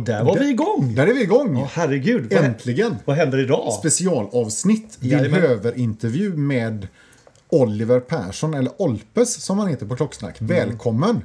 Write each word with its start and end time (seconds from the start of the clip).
Och 0.00 0.06
där 0.06 0.24
var 0.24 0.38
vi 0.38 0.50
igång! 0.50 0.94
Där 0.94 1.06
är 1.06 1.14
vi 1.14 1.22
igång! 1.22 1.56
Åh, 1.56 1.68
herregud! 1.72 2.32
Vad, 2.32 2.44
Äntligen! 2.44 2.96
vad 3.04 3.16
händer 3.16 3.38
idag? 3.38 3.72
Specialavsnitt. 3.72 4.98
Jajamän. 5.00 5.30
Villhöver-intervju 5.30 6.36
med 6.36 6.88
Oliver 7.48 8.00
Persson, 8.00 8.54
eller 8.54 8.82
Olpes 8.82 9.34
som 9.42 9.58
han 9.58 9.68
heter 9.68 9.86
på 9.86 9.96
Klocksnack. 9.96 10.40
Mm. 10.40 10.56
Välkommen! 10.56 11.20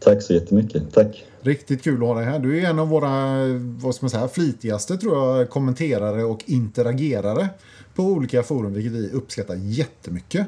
Tack 0.00 0.22
så 0.22 0.32
jättemycket. 0.32 0.82
Tack. 0.94 1.24
Riktigt 1.40 1.82
kul 1.82 1.94
att 1.94 2.08
ha 2.08 2.14
dig 2.14 2.24
här. 2.24 2.38
Du 2.38 2.60
är 2.60 2.70
en 2.70 2.78
av 2.78 2.88
våra 2.88 3.44
vad 3.56 3.94
ska 3.94 4.04
man 4.04 4.10
säga, 4.10 4.28
flitigaste 4.28 4.96
tror 4.96 5.36
jag, 5.36 5.50
kommenterare 5.50 6.24
och 6.24 6.40
interagerare 6.46 7.48
på 7.94 8.02
olika 8.02 8.42
forum, 8.42 8.74
vilket 8.74 8.92
vi 8.92 9.10
uppskattar 9.10 9.54
jättemycket. 9.54 10.46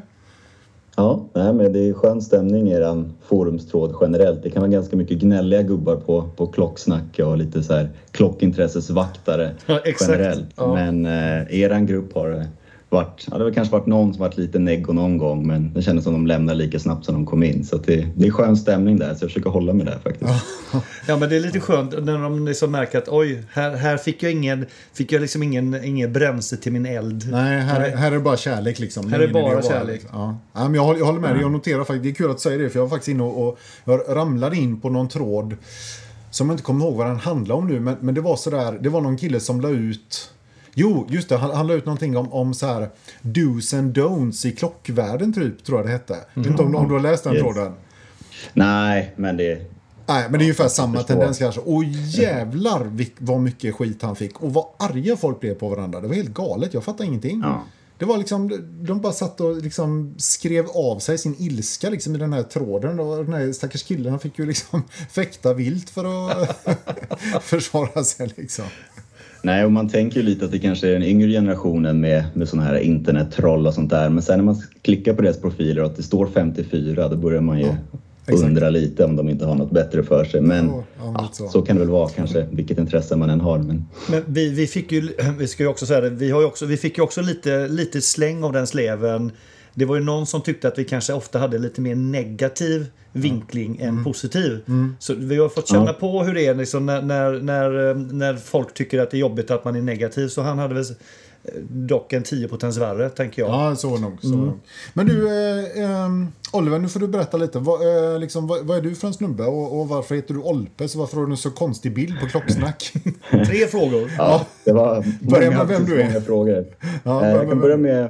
Ja, 0.97 1.25
nej, 1.33 1.53
men 1.53 1.73
det 1.73 1.89
är 1.89 1.93
skön 1.93 2.23
stämning 2.23 2.69
i 2.69 2.73
er 2.73 3.05
forumstråd 3.23 3.95
generellt. 4.01 4.43
Det 4.43 4.51
kan 4.51 4.63
vara 4.63 4.71
ganska 4.71 4.97
mycket 4.97 5.19
gnälliga 5.19 5.63
gubbar 5.63 5.97
på, 5.97 6.25
på 6.37 6.47
klocksnack 6.47 7.19
och 7.19 7.37
lite 7.37 7.63
så 7.63 7.75
här 7.75 7.91
klockintressesvaktare 8.11 9.51
Ja, 9.67 9.81
generellt. 10.01 10.47
Ja. 10.57 10.75
Men 10.75 11.07
eh, 11.07 11.61
eran 11.61 11.87
grupp 11.87 12.15
har 12.15 12.47
varit, 12.91 13.27
ja, 13.31 13.39
det 13.39 13.45
har 13.45 13.51
kanske 13.51 13.73
varit 13.73 13.87
någon 13.87 14.15
som 14.15 14.21
varit 14.21 14.37
lite 14.37 14.59
neggo 14.59 14.93
någon 14.93 15.19
gång 15.19 15.47
men 15.47 15.75
det 15.75 15.83
kändes 15.83 16.05
som 16.05 16.13
de 16.13 16.27
lämnade 16.27 16.59
lika 16.59 16.79
snabbt 16.79 17.05
som 17.05 17.15
de 17.15 17.27
kom 17.27 17.43
in. 17.43 17.65
Så 17.65 17.77
att 17.77 17.85
det, 17.85 18.09
det 18.17 18.27
är 18.27 18.31
skön 18.31 18.57
stämning 18.57 18.99
där 18.99 19.15
så 19.15 19.25
jag 19.25 19.31
försöker 19.31 19.51
hålla 19.51 19.73
mig 19.73 19.87
där 19.87 19.99
faktiskt. 20.03 20.31
Ja 21.09 21.17
men 21.17 21.29
det 21.29 21.37
är 21.37 21.41
lite 21.41 21.61
skönt 21.61 22.05
när 22.05 22.19
de 22.19 22.47
liksom 22.47 22.71
märker 22.71 22.99
att 22.99 23.09
oj, 23.09 23.43
här, 23.53 23.77
här 23.77 23.97
fick 23.97 24.23
jag 24.23 24.33
ingen, 24.33 24.67
fick 24.93 25.13
jag 25.13 25.21
liksom 25.21 25.43
ingen, 25.43 25.85
ingen 25.85 26.13
bränsle 26.13 26.59
till 26.59 26.73
min 26.73 26.87
eld. 26.87 27.29
Nej, 27.31 27.61
här, 27.61 27.97
här 27.97 28.07
är 28.07 28.11
det 28.11 28.21
bara 28.21 28.37
kärlek 28.37 28.79
liksom. 28.79 29.11
Här 29.13 29.19
är 29.19 29.25
idé 29.25 29.33
bara 29.33 29.63
kärlek. 29.63 30.03
liksom. 30.03 30.21
Ja. 30.21 30.39
Ja, 30.53 30.65
men 30.65 30.75
jag, 30.75 30.83
håller, 30.83 30.99
jag 30.99 31.07
håller 31.07 31.21
med 31.21 31.35
dig. 31.35 31.43
Jag 31.43 31.53
noterar 31.53 31.79
faktiskt, 31.85 32.03
det 32.03 32.11
är 32.11 32.15
kul 32.15 32.31
att 32.31 32.41
säga 32.41 32.59
det, 32.59 32.71
för 32.71 32.79
jag 32.79 32.85
var 32.85 32.91
faktiskt 32.91 33.09
inne 33.09 33.23
och, 33.23 33.49
och 33.49 33.59
jag 33.85 34.01
ramlade 34.09 34.57
in 34.57 34.81
på 34.81 34.91
någon 34.91 35.09
tråd 35.09 35.57
som 36.31 36.49
jag 36.49 36.55
inte 36.55 36.65
kommer 36.65 36.85
ihåg 36.85 36.97
vad 36.97 37.07
den 37.07 37.17
handlade 37.17 37.59
om 37.59 37.67
nu, 37.67 37.81
men, 37.81 37.97
men 38.01 38.15
det 38.15 38.21
var 38.21 38.37
sådär, 38.37 38.79
det 38.81 38.89
var 38.89 39.01
någon 39.01 39.17
kille 39.17 39.41
som 39.41 39.61
la 39.61 39.69
ut 39.69 40.31
Jo, 40.75 41.07
just 41.11 41.29
det. 41.29 41.37
Han, 41.37 41.51
han 41.51 41.67
la 41.67 41.75
ut 41.75 41.87
någonting 41.87 42.17
om, 42.17 42.33
om 42.33 42.55
så 42.55 42.67
här 42.67 42.91
do's 43.23 43.79
and 43.79 43.99
don'ts 43.99 44.47
i 44.47 44.53
klockvärlden, 44.53 45.33
typ, 45.33 45.65
tror 45.65 45.79
jag 45.79 45.87
det 45.87 45.93
hette. 45.93 46.17
Vet 46.35 46.47
inte 46.47 46.63
om, 46.63 46.75
om 46.77 46.89
du 46.89 46.95
har 46.95 47.01
läst 47.01 47.25
den 47.25 47.33
Yes. 47.35 47.43
tråden? 47.43 47.73
Nej, 48.53 49.15
men 49.17 49.37
det, 49.37 49.71
Nej, 50.07 50.23
men 50.23 50.33
det 50.33 50.39
är 50.39 50.45
ungefär 50.45 50.69
samma 50.69 51.03
tendens 51.03 51.39
kanske. 51.39 51.61
Och 51.61 51.85
jävlar 51.85 52.91
vad 53.19 53.41
mycket 53.41 53.75
skit 53.75 54.03
han 54.03 54.17
fick. 54.17 54.43
Och 54.43 54.55
vad 54.55 54.65
arga 54.79 55.17
folk 55.17 55.41
blev 55.41 55.55
på 55.55 55.69
varandra. 55.69 56.01
Det 56.01 56.09
var 56.09 56.15
helt 56.15 56.35
galet. 56.35 56.75
Jag 56.75 56.85
fattar 56.85 57.05
ingenting. 57.05 57.41
Ja. 57.45 57.65
Det 57.99 58.05
var 58.07 58.19
liksom, 58.19 58.69
de 58.87 59.01
bara 59.01 59.13
satt 59.13 59.41
och 59.41 59.57
liksom 59.63 60.15
skrev 60.19 60.67
av 60.75 60.99
sig 60.99 61.19
sin 61.19 61.37
ilska 61.39 61.91
liksom 61.91 62.15
i 62.15 62.19
den 62.19 62.33
här 62.33 62.43
tråden. 62.43 63.01
Och 63.01 63.25
den 63.25 63.33
här 63.35 63.53
stackars 63.53 63.83
killen 63.83 64.11
han 64.11 64.21
fick 64.21 64.39
ju 64.39 64.47
liksom 64.47 64.83
fäkta 65.11 65.55
vilt 65.55 65.91
för 65.91 66.31
att 66.31 66.69
försvara 67.43 68.05
sig 68.05 68.33
liksom. 68.37 68.65
Nej, 69.43 69.65
och 69.65 69.73
man 69.73 69.89
tänker 69.89 70.17
ju 70.17 70.23
lite 70.23 70.45
att 70.45 70.51
det 70.51 70.59
kanske 70.59 70.89
är 70.89 70.93
den 70.93 71.03
yngre 71.03 71.31
generationen 71.31 72.01
med, 72.01 72.25
med 72.35 72.49
sådana 72.49 72.69
här 72.69 72.79
internettroll 72.79 73.67
och 73.67 73.75
sånt 73.75 73.91
där. 73.91 74.09
Men 74.09 74.23
sen 74.23 74.39
när 74.39 74.45
man 74.45 74.63
klickar 74.83 75.15
på 75.15 75.23
deras 75.23 75.41
profiler 75.41 75.83
och 75.83 75.91
att 75.91 75.97
det 75.97 76.03
står 76.03 76.27
54, 76.27 77.09
då 77.09 77.17
börjar 77.17 77.41
man 77.41 77.59
ju 77.59 77.69
exakt. 78.27 78.49
undra 78.49 78.71
lite 78.71 79.05
om 79.05 79.17
de 79.17 79.29
inte 79.29 79.45
har 79.45 79.55
något 79.55 79.71
bättre 79.71 80.03
för 80.03 80.25
sig. 80.25 80.41
Men 80.41 80.67
Ja, 80.67 80.85
ja, 80.99 81.15
ja, 81.19 81.29
så. 81.33 81.49
så. 81.49 81.63
kan 81.63 81.77
det 81.77 81.81
väl 81.81 81.91
vara 81.91 82.09
kanske, 82.09 82.47
vilket 82.51 82.79
intresse 82.79 83.17
man 83.17 83.31
än 83.31 83.41
har. 83.41 83.59
Men 83.59 83.85
Men 84.11 84.23
vi, 84.27 84.49
vi 84.51 84.67
fick 84.67 84.93
ju, 84.93 85.09
vi 85.39 85.47
ska 85.47 85.63
ju 85.63 85.69
också 85.69 85.87
säga 85.87 86.01
det, 86.01 86.11
vi, 86.11 86.31
har 86.31 86.41
ju 86.41 86.47
också, 86.47 86.67
vi 86.67 86.77
fick 86.77 86.99
ju 86.99 87.03
också 87.03 87.21
lite, 87.21 87.69
lite 87.69 88.01
släng 88.01 88.45
av 88.45 88.53
den 88.53 88.67
sleven. 88.67 89.33
Det 89.75 89.85
var 89.85 89.97
ju 89.97 90.03
någon 90.03 90.27
som 90.27 90.41
tyckte 90.43 90.69
att 90.69 90.79
vi 90.79 90.85
kanske 90.85 91.13
ofta 91.13 91.39
hade 91.39 91.59
lite 91.59 91.81
mer 91.81 91.95
negativ 91.95 92.87
vinkling 93.13 93.79
än 93.81 94.05
positiv. 94.05 94.61
Så 94.99 95.15
vi 95.15 95.37
har 95.37 95.49
fått 95.49 95.69
känna 95.69 95.85
Ja. 95.87 95.93
på 95.93 96.23
hur 96.23 96.35
det 96.35 96.47
är 96.47 96.55
liksom 96.55 96.87
när, 96.87 97.03
när, 97.03 97.33
när, 97.41 97.95
när 97.95 98.37
folk 98.37 98.75
tycker 98.75 98.99
att 99.03 99.11
det 99.11 99.17
är 99.17 99.19
jobbigt 99.21 99.51
att 99.51 99.65
man 99.65 99.77
är 99.77 99.83
negativ. 99.83 100.29
Så 100.29 100.43
han 100.43 100.59
hade 100.59 100.75
väl 100.75 100.83
eh, 100.85 100.89
dock 101.69 102.13
en 102.13 102.23
10 102.23 102.49
potens 102.49 102.77
värre, 102.79 103.09
tänker 103.09 103.43
jag. 103.43 103.51
Ja, 103.51 103.77
så 103.77 103.99
nog. 103.99 104.13
Så 104.21 104.29
nog. 104.29 104.53
Men 104.95 105.07
du, 105.07 105.29
eh, 105.29 105.91
ehm, 105.91 106.29
Oliver, 106.53 106.79
nu 106.79 106.89
får 106.89 107.01
du 107.01 107.09
berätta 107.09 107.37
lite. 107.37 107.59
Vad, 107.59 108.13
eh, 108.13 108.19
liksom, 108.19 108.47
vad, 108.47 108.67
vad 108.67 108.79
är 108.79 108.83
du 108.83 108.95
för 108.95 109.07
en 109.07 109.15
snubbe 109.15 109.45
och, 109.45 109.81
och 109.81 109.89
varför 109.89 110.15
heter 110.15 110.35
du 110.35 110.41
Olpes? 110.41 110.95
Och 110.95 111.01
varför 111.01 111.17
har 111.17 111.27
du 111.27 111.31
en 111.33 111.37
så 111.37 111.51
konstig 111.51 111.95
bild 111.95 112.21
på 112.21 112.27
klocksnack? 112.27 112.93
Tre 113.31 113.67
frågor. 113.67 114.11
ja, 114.19 114.47
det 114.65 114.73
var 114.73 115.05
Börja 115.21 115.51
med 115.51 115.67
vem 115.67 115.85
du 115.85 116.01
är. 116.01 116.07
många 116.07 116.21
frågor. 116.21 116.65
Ja, 117.05 117.25
Eh, 117.27 117.31
jag 117.33 117.49
kan 117.49 117.61
börja 117.61 117.77
med 117.77 118.05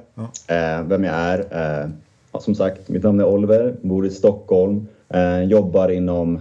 eh, 0.46 0.82
vem 0.86 1.04
jag 1.04 1.14
är. 1.14 1.38
Eh, 1.82 1.90
som 2.40 2.54
sagt, 2.54 2.88
mitt 2.88 3.02
namn 3.02 3.20
är 3.20 3.24
Oliver, 3.24 3.76
bor 3.82 4.06
i 4.06 4.10
Stockholm, 4.10 4.86
eh, 5.08 5.42
jobbar 5.42 5.88
inom, 5.88 6.40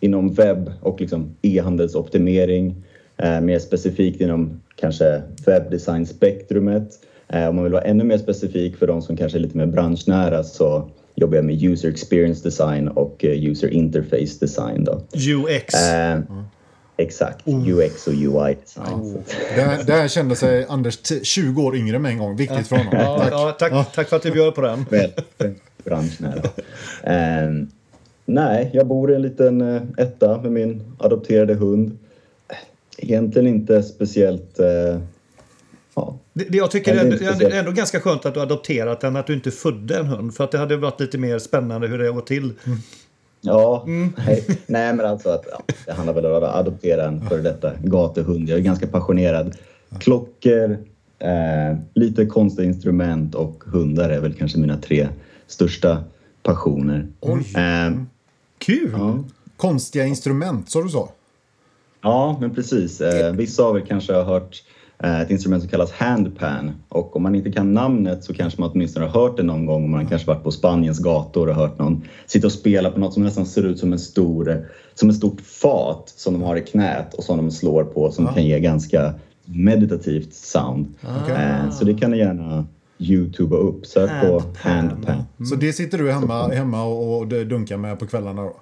inom 0.00 0.34
webb 0.34 0.72
och 0.82 1.00
liksom 1.00 1.36
e-handelsoptimering. 1.42 2.74
Eh, 3.22 3.40
mer 3.40 3.58
specifikt 3.58 4.20
inom 4.20 4.60
kanske 4.76 5.22
webbdesign-spektrumet. 5.46 6.88
Eh, 7.28 7.48
om 7.48 7.54
man 7.54 7.64
vill 7.64 7.72
vara 7.72 7.82
ännu 7.84 8.04
mer 8.04 8.18
specifik 8.18 8.76
för 8.76 8.86
de 8.86 9.02
som 9.02 9.16
kanske 9.16 9.38
är 9.38 9.40
lite 9.40 9.56
mer 9.56 9.66
branschnära 9.66 10.44
så 10.44 10.90
jobbar 11.14 11.36
jag 11.36 11.44
med 11.44 11.62
user 11.62 11.88
experience 11.90 12.42
design 12.44 12.88
och 12.88 13.24
eh, 13.24 13.44
user 13.44 13.68
interface 13.68 14.38
design. 14.40 14.84
Då. 14.84 15.02
UX. 15.14 15.74
Eh, 15.74 16.20
Exakt, 17.00 17.48
UX 17.48 18.06
och 18.06 18.12
UI 18.12 18.56
design. 18.64 19.22
Där, 19.56 19.84
där 19.86 20.08
kände 20.08 20.36
sig 20.36 20.66
Anders 20.68 20.96
t- 20.96 21.20
20 21.22 21.62
år 21.62 21.76
yngre 21.76 21.98
med 21.98 22.10
en 22.12 22.18
gång. 22.18 22.36
Viktigt 22.36 22.66
för 22.66 22.76
honom. 22.76 22.92
Ja, 22.96 23.18
Tack. 23.18 23.32
ja, 23.32 23.56
tack, 23.58 23.92
tack 23.94 24.08
för 24.08 24.16
att 24.16 24.22
du 24.22 24.30
bjöd 24.30 24.54
på 24.54 24.60
den. 24.60 24.86
Väl, 24.90 25.10
branschnära. 25.84 26.42
Eh, 27.02 27.50
nej, 28.26 28.70
jag 28.72 28.86
bor 28.86 29.12
i 29.12 29.14
en 29.14 29.22
liten 29.22 29.60
etta 29.98 30.40
med 30.42 30.52
min 30.52 30.82
adopterade 30.98 31.54
hund. 31.54 31.98
Egentligen 32.98 33.48
inte 33.48 33.82
speciellt... 33.82 34.58
Eh, 34.58 35.00
ja. 35.94 36.18
Det, 36.32 36.44
det 36.44 36.58
jag 36.58 36.70
tycker 36.70 36.94
det 36.94 37.00
är 37.00 37.04
ändå, 37.04 37.14
inte 37.14 37.24
speciellt. 37.24 37.50
det 37.50 37.56
är 37.56 37.60
ändå 37.60 37.72
ganska 37.72 38.00
skönt 38.00 38.26
att 38.26 38.34
du 38.34 38.40
adopterat 38.40 39.00
den, 39.00 39.16
att 39.16 39.26
du 39.26 39.34
inte 39.34 39.50
födde 39.50 39.98
en 39.98 40.06
hund. 40.06 40.34
För 40.34 40.44
att 40.44 40.50
det 40.50 40.58
hade 40.58 40.76
varit 40.76 41.00
lite 41.00 41.18
mer 41.18 41.38
spännande 41.38 41.88
hur 41.88 41.98
det 41.98 42.06
har 42.06 42.12
gått 42.12 42.26
till. 42.26 42.52
Ja, 43.40 43.84
nej, 43.86 44.44
nej 44.66 44.94
men 44.94 45.06
alltså 45.06 45.30
att 45.30 45.44
ja, 45.50 45.74
det 45.86 45.92
handlar 45.92 46.14
väl 46.14 46.26
om 46.26 46.34
att 46.34 46.54
adoptera 46.54 47.04
en 47.04 47.28
före 47.28 47.42
detta 47.42 47.72
gatuhund. 47.82 48.48
Jag 48.48 48.58
är 48.58 48.62
ganska 48.62 48.86
passionerad. 48.86 49.56
Klockor, 49.98 50.78
eh, 51.18 51.78
lite 51.94 52.26
konstiga 52.26 52.68
instrument 52.68 53.34
och 53.34 53.64
hundar 53.66 54.10
är 54.10 54.20
väl 54.20 54.34
kanske 54.34 54.58
mina 54.58 54.76
tre 54.76 55.08
största 55.46 56.04
passioner. 56.42 57.06
Eh, 57.22 58.02
Kul! 58.58 58.90
ja. 58.92 59.24
Konstiga 59.56 60.06
instrument, 60.06 60.70
så 60.70 60.82
du 60.82 60.88
sa? 60.88 61.12
Ja, 62.02 62.38
men 62.40 62.54
precis. 62.54 63.00
Eh, 63.00 63.32
vissa 63.32 63.62
av 63.62 63.76
er 63.76 63.80
kanske 63.80 64.12
har 64.14 64.24
hört 64.24 64.62
eh, 64.98 65.20
ett 65.20 65.30
instrument 65.30 65.62
som 65.62 65.70
kallas 65.70 65.92
handpan 65.92 66.72
och 66.88 67.16
om 67.16 67.22
man 67.22 67.34
inte 67.34 67.52
kan 67.52 67.74
namnet 67.74 68.24
så 68.24 68.34
kanske 68.34 68.60
man 68.60 68.70
åtminstone 68.70 69.06
har 69.06 69.20
hört 69.20 69.36
det 69.36 69.42
någon 69.42 69.66
gång 69.66 69.82
och 69.82 69.88
man 69.88 70.02
har 70.02 70.08
kanske 70.08 70.26
varit 70.26 70.42
på 70.42 70.50
Spaniens 70.50 70.98
gator 70.98 71.48
och 71.48 71.54
hört 71.54 71.78
någon 71.78 72.02
sitta 72.26 72.46
och 72.46 72.52
spela 72.52 72.90
på 72.90 73.00
något 73.00 73.14
som 73.14 73.22
nästan 73.22 73.46
ser 73.46 73.62
ut 73.62 73.78
som 73.78 73.92
en 73.92 73.98
stor, 73.98 74.66
som 74.94 75.08
ett 75.08 75.16
stort 75.16 75.40
fat 75.40 76.12
som 76.16 76.32
de 76.32 76.42
har 76.42 76.56
i 76.56 76.60
knät 76.60 77.14
och 77.14 77.24
som 77.24 77.36
de 77.36 77.50
slår 77.50 77.84
på 77.84 78.10
som 78.10 78.26
kan 78.26 78.46
ge 78.46 78.60
ganska 78.60 79.14
meditativt 79.44 80.34
sound. 80.34 80.94
Eh, 81.28 81.70
så 81.70 81.84
det 81.84 81.94
kan 81.94 82.10
ni 82.10 82.18
gärna 82.18 82.66
youtuba 82.98 83.56
upp. 83.56 83.86
Sök 83.86 84.10
på 84.10 84.42
Handpan. 84.58 84.88
handpan. 84.88 85.46
Så 85.46 85.54
det 85.54 85.72
sitter 85.72 85.98
du 85.98 86.12
hemma, 86.12 86.48
hemma 86.48 86.84
och, 86.84 87.18
och 87.18 87.26
dunkar 87.26 87.76
med 87.76 87.98
på 87.98 88.06
kvällarna 88.06 88.42
då? 88.42 88.56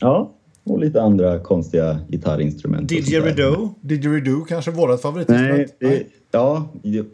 Ja, 0.00 0.30
och 0.70 0.78
lite 0.78 1.02
andra 1.02 1.38
konstiga 1.38 1.98
gitarrinstrument. 2.08 2.88
Didgeridoo. 2.88 3.74
Didgeridoo 3.80 4.44
kanske 4.44 4.70
vårat 4.70 5.02
favoritinstrument? 5.02 5.74
Nej, 5.80 5.90
det, 5.90 6.06
ja, 6.30 6.68
jag 6.82 7.06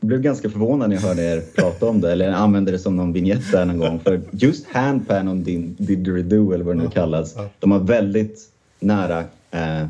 blev 0.00 0.20
ganska 0.20 0.50
förvånad 0.50 0.88
när 0.88 0.96
jag 0.96 1.02
hörde 1.02 1.22
er 1.22 1.40
prata 1.56 1.86
om 1.86 2.00
det 2.00 2.12
eller 2.12 2.32
använde 2.32 2.72
det 2.72 2.78
som 2.78 2.96
någon 2.96 3.12
vignett 3.12 3.52
där 3.52 3.64
någon 3.64 3.78
gång. 3.78 3.98
För 4.00 4.20
just 4.30 4.66
handpan 4.66 5.28
och 5.28 5.36
din 5.36 5.76
didgeridoo 5.78 6.52
eller 6.52 6.64
vad 6.64 6.76
det 6.76 6.82
nu 6.82 6.88
kallas, 6.90 7.36
de 7.58 7.70
har 7.70 7.78
väldigt 7.78 8.40
nära 8.80 9.18
eh, 9.50 9.86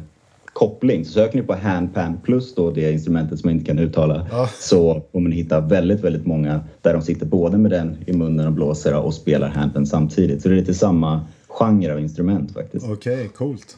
koppling. 0.52 1.04
Så 1.04 1.12
söker 1.12 1.36
ni 1.40 1.42
på 1.42 1.54
handpan 1.54 2.18
plus 2.24 2.54
då 2.54 2.70
det 2.70 2.92
instrumentet 2.92 3.38
som 3.40 3.50
jag 3.50 3.56
inte 3.56 3.66
kan 3.66 3.78
uttala 3.78 4.26
Ja. 4.30 4.48
så 4.60 5.02
kommer 5.12 5.30
ni 5.30 5.36
hitta 5.36 5.60
väldigt, 5.60 6.00
väldigt 6.00 6.26
många 6.26 6.60
där 6.82 6.92
de 6.92 7.02
sitter 7.02 7.26
både 7.26 7.58
med 7.58 7.70
den 7.70 7.96
i 8.06 8.12
munnen 8.12 8.46
och 8.46 8.52
blåser 8.52 8.94
och 8.96 9.14
spelar 9.14 9.48
handpan 9.48 9.86
samtidigt. 9.86 10.42
Så 10.42 10.48
det 10.48 10.54
är 10.54 10.56
lite 10.56 10.74
samma 10.74 11.20
genre 11.54 11.92
av 11.92 12.00
instrument 12.00 12.52
faktiskt. 12.52 12.86
Okej, 12.88 13.28
coolt. 13.28 13.76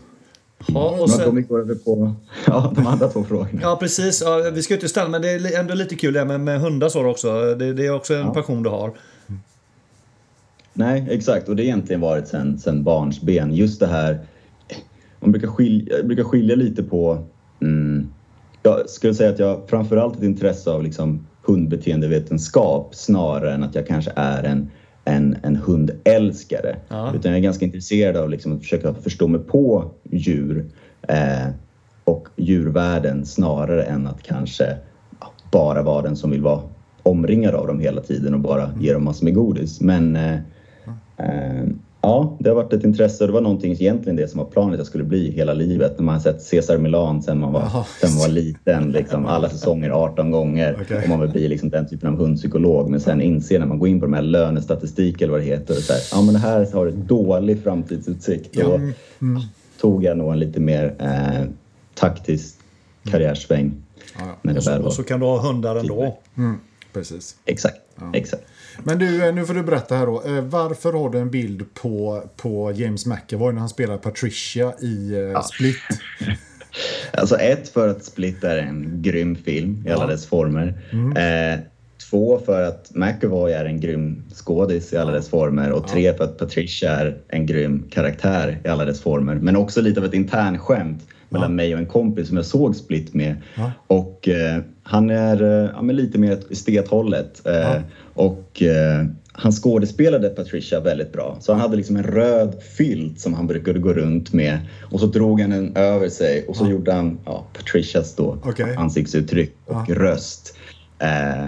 Ja, 0.67 0.91
och 0.91 1.09
Men 1.09 1.19
då 1.19 1.25
sen, 1.25 1.37
vi 1.37 1.43
går 1.43 1.61
över 1.61 1.75
på 1.75 2.15
ja, 2.47 2.73
de 2.77 2.87
andra 2.87 3.09
två 3.09 3.25
frågorna. 3.25 3.61
ja 3.63 3.77
precis. 3.81 4.23
Ja, 4.25 4.51
vi 4.55 4.63
ska 4.63 4.75
inte 4.75 4.89
stanna, 4.89 5.09
men 5.09 5.23
det 5.23 5.31
är 5.31 5.61
ändå 5.61 5.75
lite 5.75 5.97
kul 5.97 6.15
det 6.15 6.25
med, 6.25 6.41
med 6.41 6.61
hundar 6.61 6.89
så 6.89 7.07
också. 7.07 7.55
Det, 7.55 7.73
det 7.73 7.87
är 7.87 7.95
också 7.95 8.15
en 8.15 8.33
passion 8.33 8.63
du 8.63 8.71
har. 8.71 8.93
Nej, 10.73 11.07
exakt. 11.11 11.49
Och 11.49 11.57
det 11.57 11.63
har 11.63 11.67
egentligen 11.67 12.01
varit 12.01 12.29
sen, 12.29 12.59
sen 12.59 12.83
barnsben. 12.83 13.55
Just 13.55 13.81
det 13.81 13.87
här... 13.87 14.19
Man 15.21 15.33
brukar 15.33 15.49
skilja, 15.49 15.97
jag 15.97 16.07
brukar 16.07 16.25
skilja 16.25 16.57
lite 16.57 16.83
på... 16.83 17.25
Mm, 17.61 18.09
jag 18.63 18.91
skulle 18.91 19.15
säga 19.15 19.31
att 19.31 19.39
jag 19.39 19.69
framförallt 19.69 20.17
ett 20.17 20.23
intresse 20.23 20.71
av 20.71 20.83
liksom 20.83 21.27
hundbeteendevetenskap 21.43 22.95
snarare 22.95 23.55
än 23.55 23.63
att 23.63 23.75
jag 23.75 23.87
kanske 23.87 24.13
är 24.17 24.43
en, 24.43 24.71
en, 25.07 25.37
en 25.43 25.57
hundälskare. 25.57 26.77
Ja. 26.89 27.13
Utan 27.15 27.31
jag 27.31 27.39
är 27.39 27.43
ganska 27.43 27.65
intresserad 27.65 28.17
av 28.17 28.31
liksom 28.31 28.53
att 28.53 28.61
försöka 28.63 28.95
förstå 28.95 29.29
mig 29.29 29.41
på 29.41 29.91
djur 30.11 30.65
Eh, 31.09 31.49
och 32.05 32.29
djurvärlden 32.37 33.27
snarare 33.27 33.83
än 33.83 34.07
att 34.07 34.23
kanske 34.23 34.77
bara 35.53 35.83
vara 35.83 36.03
den 36.03 36.17
som 36.17 36.31
vill 36.31 36.43
vara 36.43 36.63
omringad 37.03 37.55
av 37.55 37.67
dem 37.67 37.81
hela 37.81 38.01
tiden 38.01 38.35
och 38.35 38.41
bara 38.41 38.71
ge 38.81 38.93
dem 38.93 39.05
massor 39.05 39.25
med 39.25 39.35
godis. 39.35 39.81
Men 39.81 40.17
eh, 40.17 40.39
eh, 41.17 41.67
ja, 42.07 42.37
det 42.41 42.49
har 42.49 42.57
varit 42.57 42.73
ett 42.73 42.85
intresse 42.85 43.25
och 43.25 43.29
det 43.29 43.35
var 43.35 43.41
någonting 43.41 43.73
egentligen 43.73 44.17
det 44.17 44.29
som 44.29 44.39
var 44.39 44.47
planen 44.47 44.73
att 44.73 44.79
jag 44.79 44.87
skulle 44.87 45.05
bli 45.05 45.31
hela 45.31 45.55
livet. 45.55 45.99
När 45.99 46.05
man 46.05 46.15
har 46.15 46.23
sett 46.23 46.43
Cesar 46.43 46.79
Milan 46.79 47.23
sen 47.23 47.41
man 47.41 47.53
var, 47.53 47.87
sen 48.01 48.11
man 48.11 48.19
var 48.19 48.29
liten, 48.29 48.93
liksom, 48.93 49.27
alla 49.27 49.49
säsonger 49.49 49.91
18 49.91 50.31
gånger 50.31 50.79
Okej. 50.83 51.03
och 51.03 51.09
man 51.09 51.21
vill 51.21 51.31
bli 51.31 51.49
liksom 51.49 51.71
den 51.71 51.89
typen 51.89 52.09
av 52.09 52.19
hundpsykolog. 52.19 52.91
Men 52.91 53.01
sen 53.01 53.21
inser 53.21 53.59
när 53.59 53.67
man 53.67 53.79
går 53.79 53.89
in 53.89 54.01
på 54.01 54.07
de 54.07 54.13
här 54.13 54.23
lönestatistik 54.23 55.23
eller 55.23 55.33
vad 55.33 55.41
det 55.41 55.45
heter, 55.45 55.75
så 55.75 55.93
här, 55.93 56.03
ja 56.13 56.23
men 56.23 56.35
det 56.35 56.41
här 56.41 56.73
har 56.73 56.87
ett 56.87 57.09
dålig 57.09 57.63
framtidsutsikt. 57.63 58.55
Då 58.55 58.81
tog 59.81 60.05
jag 60.05 60.19
nog 60.19 60.33
en 60.33 60.39
lite 60.39 60.61
mer 60.61 60.95
eh, 60.99 61.45
taktisk 61.95 62.57
karriärsväng. 63.11 63.73
Ja, 64.19 64.39
ja. 64.43 64.53
Det 64.53 64.67
väl 64.67 64.83
Och 64.83 64.93
så 64.93 65.03
kan 65.03 65.21
du 65.21 65.27
ha 65.27 65.41
hundar 65.41 65.77
ändå. 65.77 66.19
Mm, 66.37 66.57
precis. 66.93 67.37
Exakt, 67.45 67.81
exakt. 68.13 68.43
Men 68.85 68.99
du, 68.99 69.27
eh, 69.29 69.35
nu 69.35 69.47
får 69.47 69.55
du 69.55 69.63
berätta 69.63 69.97
här 69.97 70.07
då. 70.07 70.23
Eh, 70.27 70.41
Varför 70.45 70.93
har 70.93 71.11
du 71.11 71.19
en 71.19 71.31
bild 71.31 71.75
på, 71.75 72.23
på 72.37 72.73
James 72.75 73.07
McAvoy 73.07 73.53
när 73.53 73.61
han 73.61 73.69
spelar 73.69 73.97
Patricia 73.99 74.73
i 74.81 75.15
eh, 75.35 75.43
Split? 75.43 75.77
Alltså 77.13 77.37
ett 77.37 77.69
för 77.69 77.89
att 77.89 78.05
Split 78.05 78.45
är 78.45 78.59
en 78.59 79.03
grym 79.03 79.37
film 79.37 79.85
i 79.87 79.91
alla 79.91 80.03
Ja. 80.05 80.07
dess 80.11 80.27
former. 80.27 80.75
Eh, 81.17 81.61
två 82.11 82.41
för 82.47 82.63
att 82.63 82.91
McAvoy 82.95 83.53
är 83.53 83.65
en 83.65 83.81
grym 83.81 84.23
skådis 84.35 84.93
i 84.93 84.97
alla 84.97 85.13
dess 85.13 85.29
former. 85.29 85.73
Och 85.73 85.89
tre 85.89 86.15
för 86.15 86.25
att 86.25 86.39
Patricia 86.39 86.91
är 86.91 87.17
en 87.29 87.47
grym 87.47 87.85
karaktär 87.91 88.59
i 88.65 88.69
alla 88.69 88.85
dess 88.85 89.01
former. 89.01 89.35
Men 89.35 89.57
också 89.57 89.81
lite 89.81 90.01
av 90.01 90.07
ett 90.07 90.15
internskämt 90.15 91.03
mellan 91.29 91.55
mig 91.55 91.75
och 91.75 91.81
en 91.81 91.87
kompis 91.87 92.29
som 92.29 92.37
jag 92.37 92.47
såg 92.47 92.77
Split 92.77 93.15
med. 93.15 93.37
Ja. 93.55 93.73
Och 93.87 94.29
eh, 94.29 94.63
han 94.89 95.11
är 95.11 95.43
eh, 95.43 95.71
ja, 95.75 95.83
lite 95.83 96.19
mer 96.19 96.39
estethållet. 96.51 97.47
Eh, 97.47 97.81
Och 98.15 98.63
eh, 98.63 99.07
han 99.33 99.53
skådespelade 99.53 100.29
Patricia 100.29 100.81
väldigt 100.81 101.13
bra. 101.13 101.37
Så 101.41 101.53
han 101.53 101.61
hade 101.61 101.77
liksom 101.77 101.97
en 101.97 102.03
röd 102.03 102.63
filt 102.77 103.21
som 103.21 103.35
han 103.35 103.47
brukade 103.47 103.79
gå 103.79 103.93
runt 103.93 104.33
med. 104.33 104.59
Och 104.91 105.01
så 105.01 105.07
drog 105.07 105.41
han 105.41 105.51
den 105.51 105.77
över 105.77 106.09
sig 106.09 106.45
och 106.49 106.57
så 106.57 106.69
gjorde 106.71 106.93
han 106.93 107.19
ja, 107.25 107.47
Patricias 107.53 108.15
då 108.15 108.39
Okej. 108.45 108.75
ansiktsuttryck 108.77 109.53
och 109.65 109.89
röst. 109.91 110.57
Eh, 110.99 111.45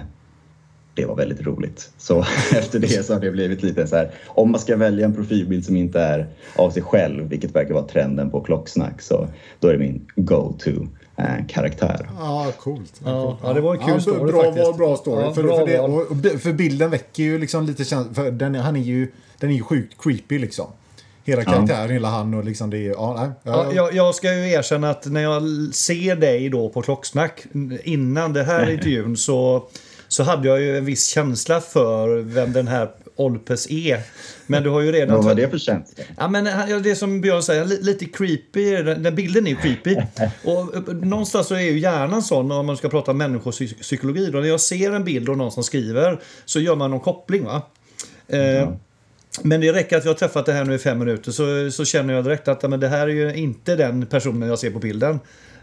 det 0.95 1.07
var 1.07 1.17
väldigt 1.17 1.47
roligt. 1.47 1.91
Så 1.99 2.21
efter 2.59 2.79
det 2.79 3.07
så 3.07 3.13
har 3.15 3.21
det 3.21 3.31
blivit 3.31 3.63
lite 3.63 3.87
så 3.87 3.97
här. 3.97 4.11
Om 4.27 4.51
man 4.51 4.61
ska 4.61 4.77
välja 4.77 5.05
en 5.05 5.15
profilbild 5.15 5.65
som 5.65 5.77
inte 5.77 6.01
är 6.01 6.27
av 6.57 6.71
sig 6.71 6.83
själv, 6.83 7.29
vilket 7.29 7.55
verkar 7.55 7.75
vara 7.75 7.87
trenden 7.87 8.31
på 8.31 8.41
klocksnack, 8.41 9.03
så 9.03 9.29
då 9.61 9.69
är 9.69 9.73
det 9.73 9.79
min 9.79 10.07
go-to 10.17 10.71
karaktär. 11.49 12.09
Ja, 12.19 12.53
coolt. 12.59 13.01
Ja, 13.05 13.23
coolt. 13.23 13.39
ja, 13.43 13.53
det 13.53 13.61
var 13.61 13.75
en 13.75 13.87
kul 13.87 14.01
story 14.03 14.33
bra, 14.33 14.43
faktiskt. 14.43 14.77
Bra, 14.77 14.87
bra 14.87 14.97
story. 14.97 15.25
Ja, 15.25 15.35
för, 15.35 15.43
bra 15.43 15.59
för, 15.59 15.67
det, 15.67 15.81
och, 15.81 16.41
för 16.41 16.53
bilden 16.53 16.91
väcker 16.91 17.23
ju 17.23 17.39
liksom 17.39 17.67
lite 17.67 17.85
känsla. 17.85 18.15
För 18.15 18.31
den, 18.31 18.55
han 18.55 18.77
är 18.77 18.81
ju, 18.81 19.13
den 19.39 19.51
är 19.51 19.55
ju 19.55 19.63
sjukt 19.63 20.03
creepy 20.03 20.39
liksom. 20.39 20.67
Hela 21.25 21.45
karaktären, 21.45 21.91
hela 21.91 22.09
han 22.09 22.35
och 22.35 22.45
liksom 22.45 22.71
det 22.71 22.79
är... 22.79 22.91
Ja, 22.91 23.15
nej, 23.19 23.31
Ja, 23.43 23.73
jag, 23.75 23.95
jag 23.95 24.15
ska 24.15 24.35
ju 24.35 24.51
erkänna 24.51 24.91
att 24.91 25.07
när 25.07 25.21
jag 25.21 25.43
ser 25.73 26.17
dig 26.17 26.49
då 26.49 26.69
på 26.69 26.83
Klocksnack 26.83 27.45
innan 27.85 28.33
den 28.33 28.47
här 28.47 28.71
intervjun 28.71 29.17
så, 29.17 29.69
så 30.09 30.23
hade 30.23 30.49
jag 30.49 30.61
ju 30.61 30.79
en 30.79 30.85
viss 30.85 31.07
känsla 31.07 31.61
för 31.61 32.19
vem 32.19 32.53
den 32.53 32.69
här 32.69 32.91
Olpes 33.19 33.71
är. 33.71 34.01
Men 34.47 34.63
du 34.63 34.71
har 34.71 34.81
ju 34.81 34.93
redan... 34.93 35.17
Vad 35.17 35.25
var 35.25 35.35
det 35.35 35.49
för 35.51 35.59
känsla? 35.59 36.05
Ja, 36.17 36.29
men 36.29 36.47
ja, 36.47 36.79
det 36.79 36.95
som 36.97 37.21
Björn 37.21 37.43
säger, 37.43 37.65
li- 37.65 37.83
lite 37.83 38.05
creepy. 38.05 38.71
Den, 38.83 39.03
den 39.03 39.15
bilden 39.15 39.47
är 39.47 39.51
ju 39.51 39.57
creepy. 39.57 39.97
Och 40.45 40.75
eh, 40.77 40.95
någonstans 40.95 41.47
så 41.47 41.55
är 41.55 41.61
ju 41.61 41.79
hjärnan 41.79 42.23
sån 42.23 42.53
om 42.53 42.67
man 42.67 42.77
ska 42.77 42.89
prata 42.89 43.13
människopsykologi. 43.13 44.31
Då, 44.31 44.39
när 44.41 44.49
jag 44.49 44.61
ser 44.61 44.93
en 44.93 45.05
bild 45.05 45.29
och 45.29 45.39
någon 45.39 45.53
som 45.53 45.65
skriver 45.65 46.21
så 46.45 46.61
gör 46.61 46.77
man 46.77 46.91
någon 46.91 47.01
koppling. 47.01 47.45
va? 47.45 47.63
Eh, 48.29 48.69
Men 49.43 49.61
det 49.61 49.73
räcker 49.73 49.97
att 49.97 50.05
vi 50.05 50.09
har 50.09 50.15
träffat 50.17 50.47
det 50.47 50.53
här 50.53 50.65
nu 50.65 50.75
i 50.75 50.79
fem 50.79 50.99
minuter 50.99 51.33
så, 51.33 51.71
så 51.71 51.85
känner 51.85 52.15
jag 52.15 52.25
direkt 52.25 52.49
att 52.49 52.71
men 52.71 52.81
det 52.81 52.89
här 52.89 53.03
är 53.09 53.13
ju 53.13 53.35
inte 53.35 53.77
den 53.77 54.07
personen 54.07 54.49
jag 54.49 54.59
ser 54.59 54.71
på 54.71 54.79
bilden. 54.79 55.19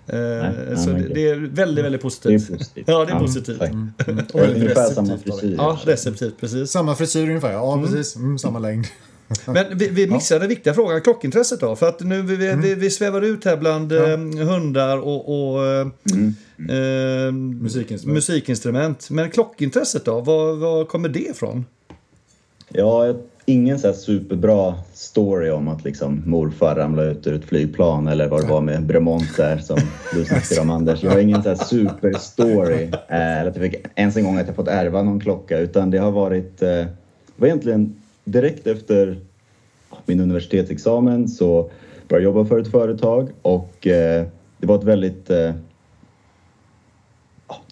Eh, 0.08 0.18
nej, 0.18 0.78
så 0.78 0.90
men 0.90 1.14
det, 1.14 1.28
är 1.30 1.36
väldigt, 1.36 1.86
väldigt 1.86 2.02
Det 2.02 2.06
är 2.06 2.10
positivt. 2.10 2.58
positivt. 2.58 2.84
Ja, 2.88 3.06
det 3.06 3.12
är 3.12 3.20
positivt. 3.20 3.62
Och 3.62 4.40
väldigt 4.40 4.62
Ungefär 4.64 4.66
receptivt 4.66 4.96
samma 4.96 5.18
frisyr. 5.18 5.56
Ja, 5.58 5.80
receptivt, 5.86 6.40
precis. 6.40 6.72
Samma 6.72 6.96
frisyr 6.96 7.22
ungefär, 7.30 7.52
ja 7.52 7.82
precis. 7.86 8.16
Mm, 8.16 8.38
samma 8.40 8.60
längd. 8.60 8.86
Men 9.46 9.78
vi, 9.78 9.88
vi 9.90 10.08
missade 10.08 10.40
den 10.40 10.50
viktiga 10.50 10.74
frågan, 10.74 11.02
klockintresset 11.02 11.60
då. 11.60 11.76
För 11.76 11.90
att 11.90 12.00
nu 12.00 12.22
vi, 12.22 12.36
vi, 12.36 12.54
vi, 12.56 12.76
vi 12.76 12.90
svävar 12.90 13.22
ut 13.22 13.46
här 13.46 13.58
bland 13.58 13.92
eh, 13.92 14.18
hundar 14.48 14.98
och, 14.98 15.52
och 15.54 15.66
eh, 15.66 15.88
eh, 16.70 17.32
Musikinstrument. 17.32 18.14
musikinstrument. 18.16 19.10
Men 19.10 19.32
klockintresset 19.32 20.06
då, 20.06 20.22
var, 20.22 20.54
var 20.56 20.86
kommer 20.86 21.10
det 21.10 21.20
ifrån? 21.20 21.66
Ja, 22.70 23.06
jag- 23.06 23.16
ingen 23.46 23.80
så 23.80 23.88
här 23.88 23.94
superbra 23.94 24.76
story 24.94 25.50
om 25.50 25.68
att 25.68 25.84
liksom 25.84 26.24
morfar 26.26 26.76
ramlade 26.76 27.12
ut 27.12 27.28
ur 27.28 27.36
ett 27.36 27.46
flygplan 27.46 28.08
eller 28.08 28.28
vad 28.28 28.42
det 28.42 28.48
var 28.48 28.62
med 28.62 28.86
Bremont 28.86 29.38
där 29.38 29.58
som 29.58 29.78
du 30.14 30.26
snackade 30.26 30.62
om 30.62 30.70
Anders. 30.70 31.02
Det 31.02 31.08
var 31.08 31.20
ingen 31.20 31.44
så 31.44 31.50
här 31.50 31.56
superstory. 31.56 32.84
Eh, 32.84 33.40
eller 33.40 33.50
att 33.50 33.56
jag 33.56 33.72
fick 33.72 33.76
ens 33.96 34.18
en 34.18 34.24
gång 34.24 34.38
att 34.38 34.48
jag 34.48 34.56
fått 34.56 34.68
ärva 34.68 35.04
någon 35.04 35.20
klocka 35.20 35.60
utan 35.60 35.92
det 35.92 35.98
har 35.98 36.12
varit, 36.12 36.62
eh, 36.62 36.70
det 36.70 36.88
var 37.36 37.48
egentligen 37.48 37.96
direkt 38.24 38.68
efter 38.68 39.18
min 40.06 40.20
universitetsexamen 40.20 41.28
så 41.28 41.70
började 42.08 42.24
jag 42.26 42.36
jobba 42.36 42.50
för 42.50 42.60
ett 42.60 42.72
företag 42.72 43.30
och 43.42 43.88
eh, 43.88 44.26
det 44.58 44.68
var 44.68 44.76
ett 44.76 44.84
väldigt 44.84 45.30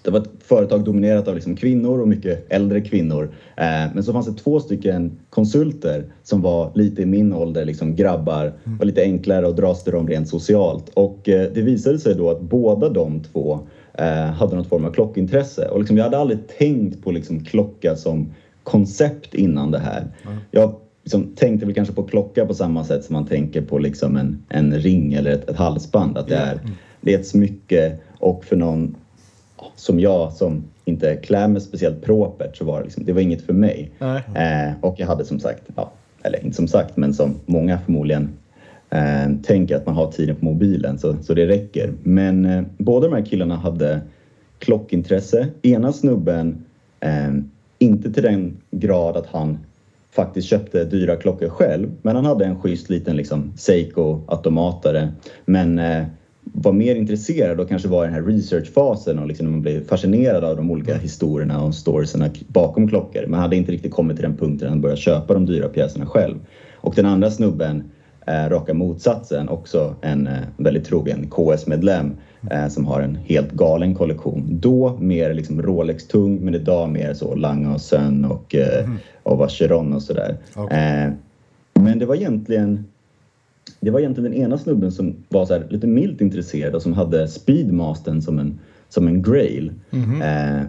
det 0.03 0.11
var 0.11 0.19
ett 0.19 0.29
företag 0.39 0.83
dominerat 0.83 1.27
av 1.27 1.36
liksom 1.36 1.55
kvinnor 1.55 2.00
och 2.00 2.07
mycket 2.07 2.45
äldre 2.50 2.81
kvinnor. 2.81 3.24
Eh, 3.57 3.93
men 3.93 4.03
så 4.03 4.13
fanns 4.13 4.27
det 4.27 4.33
två 4.33 4.60
stycken 4.60 5.12
konsulter 5.29 6.05
som 6.24 6.41
var 6.41 6.72
lite 6.75 7.01
i 7.01 7.05
min 7.05 7.33
ålder, 7.33 7.65
liksom 7.65 7.95
grabbar, 7.95 8.53
var 8.63 8.86
lite 8.86 9.01
enklare 9.01 9.48
att 9.48 9.57
dras 9.57 9.83
till 9.83 9.93
dem 9.93 10.07
rent 10.07 10.27
socialt. 10.27 10.89
Och 10.93 11.29
eh, 11.29 11.51
det 11.53 11.62
visade 11.62 12.00
sig 12.00 12.15
då 12.15 12.29
att 12.29 12.41
båda 12.41 12.89
de 12.89 13.24
två 13.24 13.60
eh, 13.93 14.25
hade 14.25 14.55
något 14.55 14.67
form 14.67 14.86
av 14.86 14.91
klockintresse. 14.91 15.67
Och 15.67 15.79
liksom, 15.79 15.98
jag 15.98 16.03
hade 16.03 16.17
aldrig 16.17 16.39
tänkt 16.57 17.03
på 17.03 17.12
liksom, 17.12 17.45
klocka 17.45 17.95
som 17.95 18.33
koncept 18.63 19.33
innan 19.33 19.72
det 19.72 19.79
här. 19.79 20.07
Jag 20.51 20.75
liksom, 21.03 21.36
tänkte 21.36 21.65
väl 21.65 21.75
kanske 21.75 21.93
på 21.93 22.03
klocka 22.03 22.45
på 22.45 22.53
samma 22.53 22.83
sätt 22.83 23.05
som 23.05 23.13
man 23.13 23.25
tänker 23.25 23.62
på 23.62 23.77
liksom, 23.77 24.17
en, 24.17 24.43
en 24.50 24.74
ring 24.74 25.13
eller 25.13 25.31
ett, 25.31 25.50
ett 25.50 25.57
halsband. 25.57 26.17
Att 26.17 26.27
det 26.27 26.36
är, 26.36 26.60
det 27.01 27.13
är 27.13 27.19
ett 27.19 27.27
smycke 27.27 27.98
och 28.19 28.45
för 28.45 28.55
någon 28.55 28.95
som 29.75 30.00
jag 30.00 30.34
som 30.34 30.63
inte 30.86 31.15
klär 31.15 31.48
mig 31.48 31.62
speciellt 31.62 32.01
propert 32.01 32.58
så 32.58 32.65
var 32.65 32.77
det, 32.77 32.84
liksom, 32.84 33.06
det 33.06 33.13
var 33.13 33.22
inget 33.22 33.42
för 33.42 33.53
mig. 33.53 33.92
Eh, 34.36 34.74
och 34.82 34.96
jag 34.98 35.08
hade 35.08 35.25
som 35.25 35.39
sagt, 35.39 35.63
ja, 35.75 35.92
eller 36.24 36.46
inte 36.46 36.56
som 36.56 36.68
sagt, 36.68 36.98
men 36.98 37.13
som 37.13 37.36
många 37.46 37.80
förmodligen 37.80 38.30
eh, 38.89 39.32
tänker 39.44 39.75
att 39.75 39.86
man 39.86 39.96
har 39.96 40.12
tiden 40.12 40.36
på 40.36 40.46
mobilen 40.46 41.00
så, 41.00 41.15
så 41.22 41.34
det 41.34 41.48
räcker. 41.48 41.94
Men 42.03 42.46
eh, 42.46 42.63
båda 42.77 43.08
de 43.08 43.15
här 43.15 43.25
killarna 43.25 43.56
hade 43.56 44.01
klockintresse. 44.60 45.48
Ena 45.62 45.94
snubben, 45.94 46.65
eh, 47.00 47.34
inte 47.80 48.12
till 48.13 48.24
den 48.24 48.58
grad 48.72 49.18
att 49.18 49.27
han 49.27 49.58
faktiskt 50.12 50.48
köpte 50.48 50.86
dyra 50.86 51.15
klockor 51.15 51.50
själv, 51.50 51.92
men 52.01 52.15
han 52.15 52.25
hade 52.25 52.46
en 52.46 52.62
schysst 52.62 52.89
liten 52.89 53.15
liksom 53.15 53.53
Seiko-automatare. 53.58 55.12
Men 55.46 55.80
eh, 55.80 56.03
var 56.43 56.73
mer 56.73 56.95
intresserad 56.95 57.59
och 57.59 57.69
kanske 57.69 57.88
var 57.88 58.03
i 58.03 58.07
den 58.07 58.13
här 58.13 58.21
researchfasen 58.21 59.19
och 59.19 59.27
liksom 59.27 59.45
när 59.45 59.51
man 59.51 59.62
blev 59.62 59.88
fascinerad 59.88 60.43
av 60.43 60.55
de 60.55 60.71
olika 60.71 60.97
historierna 60.97 61.63
och 61.63 61.75
storiesarna 61.75 62.29
bakom 62.47 62.88
klockor. 62.88 63.25
Men 63.27 63.39
hade 63.39 63.55
inte 63.55 63.71
riktigt 63.71 63.93
kommit 63.93 64.17
till 64.17 64.23
den 64.23 64.38
punkten 64.38 64.67
att 64.67 64.71
han 64.71 64.81
började 64.81 65.01
köpa 65.01 65.33
de 65.33 65.45
dyra 65.45 65.67
pjäserna 65.67 66.05
själv. 66.05 66.35
Och 66.75 66.95
den 66.95 67.05
andra 67.05 67.31
snubben, 67.31 67.83
eh, 68.27 68.50
raka 68.50 68.73
motsatsen, 68.73 69.50
också 69.50 69.95
en 70.01 70.27
eh, 70.27 70.33
väldigt 70.57 70.85
trogen 70.85 71.29
KS-medlem 71.29 72.13
eh, 72.51 72.67
som 72.67 72.85
har 72.85 73.01
en 73.01 73.15
helt 73.15 73.51
galen 73.51 73.95
kollektion. 73.95 74.43
Då 74.62 74.97
mer 75.00 75.33
liksom 75.33 75.62
Rolex-tung, 75.62 76.39
men 76.45 76.55
idag 76.55 76.89
mer 76.89 77.13
så 77.13 77.35
Lange 77.35 77.73
och 77.73 77.81
Sön 77.81 78.25
och, 78.25 78.55
eh, 78.55 78.89
och 79.23 79.38
Vacheron 79.38 79.93
och 79.93 80.01
sådär. 80.01 80.38
Eh, 80.55 81.13
men 81.73 82.00
det 82.00 82.05
var 82.05 82.15
egentligen 82.15 82.85
det 83.83 83.91
var 83.91 83.99
egentligen 83.99 84.31
den 84.31 84.41
ena 84.41 84.57
snubben 84.57 84.91
som 84.91 85.15
var 85.29 85.45
så 85.45 85.53
här 85.53 85.65
lite 85.69 85.87
milt 85.87 86.21
intresserad 86.21 86.75
och 86.75 86.81
som 86.81 86.93
hade 86.93 87.27
Speedmastern 87.27 88.21
som 88.21 88.39
en, 88.39 88.59
som 88.89 89.07
en 89.07 89.21
grail. 89.21 89.71
Eh, 90.23 90.63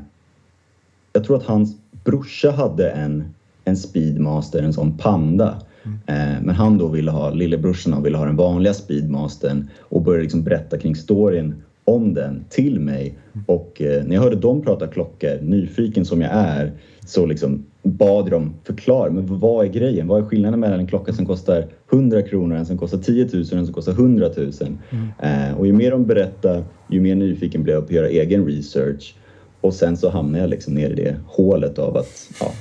jag 1.12 1.24
tror 1.24 1.36
att 1.36 1.42
hans 1.42 1.76
brorsa 2.04 2.50
hade 2.50 2.90
en, 2.90 3.24
en 3.64 3.76
Speedmaster, 3.76 4.62
en 4.62 4.72
sån 4.72 4.98
Panda. 4.98 5.58
Eh, 6.06 6.42
men 6.42 6.50
han 6.50 6.78
då 6.78 6.88
ville 6.88 7.10
ha, 7.10 7.30
lillebrorsan 7.30 8.02
ville 8.02 8.18
ha 8.18 8.24
den 8.24 8.36
vanliga 8.36 8.74
Speedmastern 8.74 9.68
och 9.78 10.02
började 10.02 10.22
liksom 10.22 10.42
berätta 10.42 10.78
kring 10.78 10.96
storyn 10.96 11.54
om 11.84 12.14
den 12.14 12.44
till 12.48 12.80
mig 12.80 13.18
och 13.46 13.82
eh, 13.82 14.04
när 14.04 14.14
jag 14.14 14.22
hörde 14.22 14.36
dem 14.36 14.62
prata 14.62 14.86
klockor, 14.86 15.42
nyfiken 15.42 16.04
som 16.04 16.20
jag 16.20 16.30
är, 16.32 16.72
så 17.06 17.26
liksom 17.26 17.64
bad 17.84 18.30
de 18.30 18.54
förklara, 18.64 19.10
men 19.10 19.38
vad 19.38 19.66
är 19.66 19.68
grejen? 19.68 20.06
Vad 20.06 20.22
är 20.22 20.26
skillnaden 20.26 20.60
mellan 20.60 20.80
en 20.80 20.86
klocka 20.86 21.12
som 21.12 21.26
kostar 21.26 21.66
100 21.92 22.22
kronor 22.22 22.56
en 22.56 22.66
som 22.66 22.78
kostar 22.78 22.98
10 22.98 23.28
000 23.32 23.44
och 23.52 23.52
en 23.52 23.64
som 23.64 23.74
kostar 23.74 23.92
100 23.92 24.28
000? 24.36 24.52
Mm. 24.90 25.50
Eh, 25.50 25.58
och 25.58 25.66
ju 25.66 25.72
mer 25.72 25.90
de 25.90 26.06
berättar, 26.06 26.64
ju 26.88 27.00
mer 27.00 27.14
nyfiken 27.14 27.62
blev 27.62 27.74
jag 27.74 27.82
på 27.82 27.88
att 27.88 27.94
göra 27.94 28.08
egen 28.08 28.46
research. 28.46 29.14
Och 29.60 29.74
sen 29.74 29.96
så 29.96 30.10
hamnade 30.10 30.38
jag 30.38 30.50
liksom 30.50 30.74
ner 30.74 30.90
i 30.90 30.94
det 30.94 31.16
hålet 31.26 31.78
av 31.78 31.96
att 31.96 32.30
ja, 32.40 32.52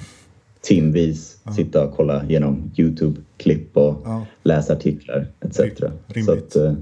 timvis 0.62 1.38
ja. 1.44 1.52
sitta 1.52 1.84
och 1.84 1.96
kolla 1.96 2.24
igenom 2.24 2.72
Youtube-klipp 2.76 3.78
och 3.78 4.02
ja. 4.06 4.26
läsa 4.44 4.74
artiklar 4.74 5.28
etc. 5.42 5.60
Rimligt. 5.60 6.26
Så 6.26 6.32
att, 6.32 6.56
eh, 6.56 6.74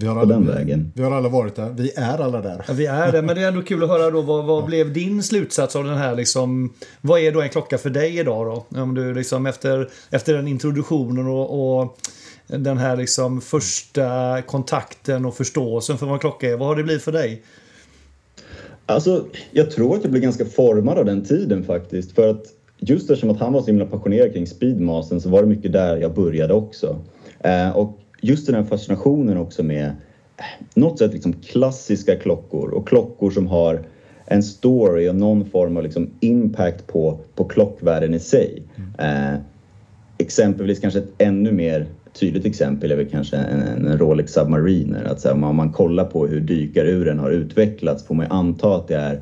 vi 0.00 0.06
har, 0.06 0.16
alla, 0.16 0.34
den 0.34 0.46
vägen. 0.46 0.92
vi 0.94 1.02
har 1.02 1.10
alla 1.12 1.28
varit 1.28 1.56
där. 1.56 1.70
Vi 1.70 1.92
är 1.96 2.18
alla 2.18 2.40
där. 2.40 2.64
Ja, 2.68 2.74
vi 2.74 2.86
är 2.86 3.12
det, 3.12 3.22
men 3.22 3.36
det 3.36 3.42
är 3.42 3.48
ändå 3.48 3.62
kul 3.62 3.82
att 3.82 3.88
höra 3.88 4.10
då. 4.10 4.22
Vad, 4.22 4.44
vad 4.44 4.62
ja. 4.62 4.66
blev 4.66 4.92
din 4.92 5.22
slutsats 5.22 5.76
av 5.76 5.84
den 5.84 5.96
här 5.96 6.16
liksom? 6.16 6.72
Vad 7.00 7.20
är 7.20 7.32
då 7.32 7.42
en 7.42 7.48
klocka 7.48 7.78
för 7.78 7.90
dig 7.90 8.18
idag 8.18 8.46
då? 8.46 8.80
Om 8.80 8.94
du 8.94 9.14
liksom 9.14 9.46
efter, 9.46 9.88
efter 10.10 10.34
den 10.34 10.48
introduktionen 10.48 11.26
och, 11.26 11.80
och 11.80 11.98
den 12.46 12.78
här 12.78 12.96
liksom 12.96 13.40
första 13.40 14.42
kontakten 14.42 15.26
och 15.26 15.34
förståelsen 15.34 15.98
för 15.98 16.06
vad 16.06 16.14
en 16.14 16.20
klocka 16.20 16.50
är. 16.50 16.56
Vad 16.56 16.68
har 16.68 16.76
det 16.76 16.82
blivit 16.82 17.02
för 17.02 17.12
dig? 17.12 17.42
Alltså, 18.86 19.24
jag 19.50 19.70
tror 19.70 19.96
att 19.96 20.02
jag 20.02 20.10
blev 20.10 20.22
ganska 20.22 20.44
formad 20.44 20.98
av 20.98 21.04
den 21.04 21.24
tiden 21.24 21.64
faktiskt. 21.64 22.12
För 22.12 22.30
att 22.30 22.44
just 22.76 23.10
eftersom 23.10 23.30
att 23.30 23.40
han 23.40 23.52
var 23.52 23.60
så 23.60 23.66
himla 23.66 23.86
passionerad 23.86 24.32
kring 24.32 24.46
Speedmastern 24.46 25.20
så 25.20 25.28
var 25.28 25.42
det 25.42 25.48
mycket 25.48 25.72
där 25.72 25.96
jag 25.96 26.14
började 26.14 26.54
också. 26.54 26.98
Eh, 27.40 27.76
och 27.76 27.98
just 28.20 28.46
den 28.46 28.54
här 28.54 28.62
fascinationen 28.62 29.36
också 29.36 29.62
med 29.62 29.86
eh, 30.36 30.44
något 30.74 30.98
sätt 30.98 31.12
liksom 31.12 31.32
klassiska 31.32 32.16
klockor 32.16 32.70
och 32.70 32.88
klockor 32.88 33.30
som 33.30 33.46
har 33.46 33.80
en 34.26 34.42
story 34.42 35.08
och 35.08 35.16
någon 35.16 35.50
form 35.50 35.76
av 35.76 35.82
liksom 35.82 36.10
impact 36.20 36.86
på, 36.86 37.18
på 37.34 37.44
klockvärlden 37.44 38.14
i 38.14 38.18
sig. 38.18 38.62
Mm. 38.76 39.34
Eh, 39.34 39.40
exempelvis 40.18 40.80
kanske 40.80 40.98
ett 40.98 41.12
ännu 41.18 41.52
mer 41.52 41.86
tydligt 42.12 42.44
exempel 42.44 42.92
är 42.92 42.96
väl 42.96 43.08
kanske 43.08 43.36
en, 43.36 43.86
en 43.86 43.98
Rolex 43.98 44.32
Submariner. 44.32 45.04
Att 45.04 45.20
så 45.20 45.28
här, 45.28 45.44
om 45.44 45.56
man 45.56 45.72
kollar 45.72 46.04
på 46.04 46.26
hur 46.26 46.40
dykaruren 46.40 47.18
har 47.18 47.30
utvecklats 47.30 48.04
får 48.04 48.14
man 48.14 48.26
ju 48.26 48.32
anta 48.32 48.76
att 48.76 48.88
det 48.88 48.96
är 48.96 49.20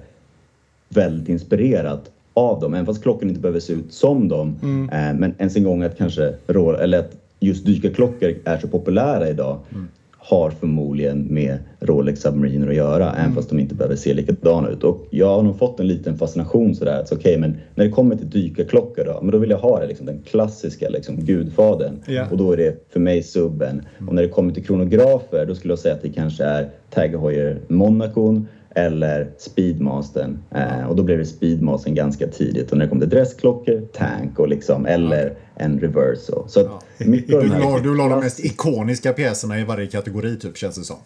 väldigt 0.89 1.29
inspirerat 1.29 2.11
av 2.35 2.61
dem, 2.61 2.75
även 2.75 2.87
fast 2.87 3.03
klockan 3.03 3.29
inte 3.29 3.41
behöver 3.41 3.61
se 3.61 3.73
ut 3.73 3.93
som 3.93 4.29
dem. 4.29 4.59
Mm. 4.63 4.89
Eh, 4.89 5.21
men 5.21 5.35
ens 5.39 5.57
en 5.57 5.65
gång 5.65 5.83
att 5.83 5.99
kanske 5.99 6.35
eller 6.49 6.99
att 6.99 7.17
just 7.41 7.67
dykarklockor 7.67 8.35
är 8.45 8.59
så 8.59 8.69
populära 8.69 9.29
idag 9.29 9.59
mm. 9.73 9.89
har 10.13 10.51
förmodligen 10.51 11.23
med 11.23 11.59
Rolex 11.81 12.21
Submariner 12.21 12.69
att 12.69 12.75
göra, 12.75 13.11
mm. 13.11 13.21
även 13.23 13.35
fast 13.35 13.49
de 13.49 13.59
inte 13.59 13.75
behöver 13.75 13.97
se 13.97 14.15
likadana 14.15 14.69
ut. 14.69 14.85
Och 14.85 15.07
jag 15.11 15.29
har 15.29 15.43
nog 15.43 15.59
fått 15.59 15.81
en 15.81 15.87
liten 15.87 16.19
fascination 16.19 16.75
sådär, 16.75 17.01
att 17.01 17.13
okej, 17.13 17.19
okay, 17.19 17.41
men 17.41 17.57
när 17.75 17.85
det 17.85 17.91
kommer 17.91 18.17
till 18.17 18.31
dykarklockor 18.31 19.05
då, 19.05 19.19
men 19.23 19.31
då 19.31 19.39
vill 19.39 19.51
jag 19.51 19.59
ha 19.59 19.81
det, 19.81 19.87
liksom, 19.87 20.07
den 20.07 20.23
klassiska 20.23 20.89
liksom, 20.89 21.17
gudfadern. 21.17 21.99
Yeah. 22.09 22.33
Och 22.33 22.39
då 22.39 22.53
är 22.53 22.57
det 22.57 22.93
för 22.93 23.01
mig 23.01 23.23
subben. 23.23 23.83
Mm. 23.99 24.09
Och 24.09 24.15
när 24.15 24.23
det 24.23 24.29
kommer 24.29 24.53
till 24.53 24.65
kronografer, 24.65 25.47
då 25.47 25.55
skulle 25.55 25.73
jag 25.73 25.79
säga 25.79 25.95
att 25.95 26.03
det 26.03 26.13
kanske 26.13 26.45
är 26.45 26.69
Tag 26.91 27.09
Heuer 27.09 27.61
Monacon 27.69 28.49
eller 28.77 29.31
Speedmastern. 29.39 30.39
Eh, 30.55 30.89
och 30.89 30.97
då 30.97 31.03
blev 31.03 31.19
det 31.19 31.27
Speedmastern 31.27 31.95
ganska 31.95 32.27
tidigt. 32.27 32.73
Och 32.73 32.79
när 32.79 32.85
det 32.85 32.91
kom 32.91 33.01
till 33.01 33.09
dressklockor, 33.09 33.81
Tank 33.93 34.39
och 34.39 34.49
liksom, 34.49 34.87
eller 34.87 35.37
en 35.55 35.81
Reverso. 35.81 36.45
Så 36.49 36.61
ja. 36.61 36.81
mycket 37.07 37.41
du, 37.41 37.49
la, 37.49 37.79
du 37.79 37.97
la 37.97 38.09
de 38.09 38.21
mest 38.21 38.45
ikoniska 38.45 39.13
pjäserna 39.13 39.61
i 39.61 39.65
varje 39.65 39.87
kategori 39.87 40.37
typ, 40.37 40.57
känns 40.57 40.77
det 40.77 40.85
som. 40.85 40.97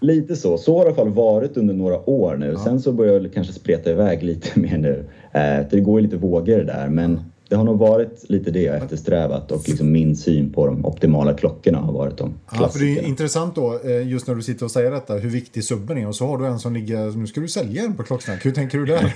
Lite 0.00 0.36
så. 0.36 0.58
Så 0.58 0.78
har 0.78 0.84
det 0.84 0.90
i 0.90 0.92
alla 0.92 0.96
fall 0.96 1.12
varit 1.12 1.56
under 1.56 1.74
några 1.74 2.10
år 2.10 2.36
nu. 2.36 2.52
Ja. 2.52 2.64
Sen 2.64 2.80
så 2.80 2.92
börjar 2.92 3.20
det 3.20 3.28
kanske 3.28 3.52
spreta 3.52 3.90
iväg 3.90 4.22
lite 4.22 4.48
mer 4.60 4.78
nu. 4.78 5.04
Eh, 5.32 5.66
det 5.70 5.80
går 5.80 6.00
ju 6.00 6.06
lite 6.06 6.16
vågor 6.16 6.58
där 6.58 6.88
men 6.88 7.20
det 7.48 7.56
har 7.56 7.64
nog 7.64 7.78
varit 7.78 8.30
lite 8.30 8.50
det 8.50 8.62
jag 8.62 8.76
eftersträvat 8.76 9.50
och 9.52 9.68
liksom 9.68 9.92
min 9.92 10.16
syn 10.16 10.52
på 10.52 10.66
de 10.66 10.86
optimala 10.86 11.34
klockorna 11.34 11.78
har 11.78 11.92
varit 11.92 12.18
de 12.18 12.34
Ja, 12.52 12.68
för 12.68 12.78
det 12.78 12.98
är 12.98 13.02
intressant 13.02 13.54
då, 13.54 13.80
eh, 13.84 14.08
just 14.08 14.26
när 14.26 14.34
du 14.34 14.42
sitter 14.42 14.64
och 14.64 14.70
säger 14.70 14.90
detta, 14.90 15.14
hur 15.14 15.30
viktig 15.30 15.64
subben 15.64 15.98
är 15.98 16.08
och 16.08 16.16
så 16.16 16.26
har 16.26 16.38
du 16.38 16.46
en 16.46 16.58
som 16.58 16.74
ligger, 16.74 17.10
nu 17.10 17.26
ska 17.26 17.40
du 17.40 17.48
sälja 17.48 17.84
en 17.84 17.94
på 17.94 18.02
Klocksnack. 18.02 18.46
Hur 18.46 18.52
tänker 18.52 18.78
du 18.78 18.86
där? 18.86 19.12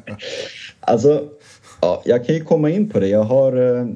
alltså, 0.80 1.28
ja, 1.80 2.02
jag 2.04 2.26
kan 2.26 2.34
ju 2.34 2.44
komma 2.44 2.70
in 2.70 2.90
på 2.90 3.00
det. 3.00 3.08
Jag 3.08 3.24
har... 3.24 3.78
Eh, 3.80 3.86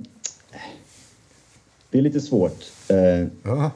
det 1.90 1.98
är 1.98 2.02
lite 2.02 2.20
svårt. 2.20 2.64
Eh, 2.88 3.28
ja. 3.42 3.70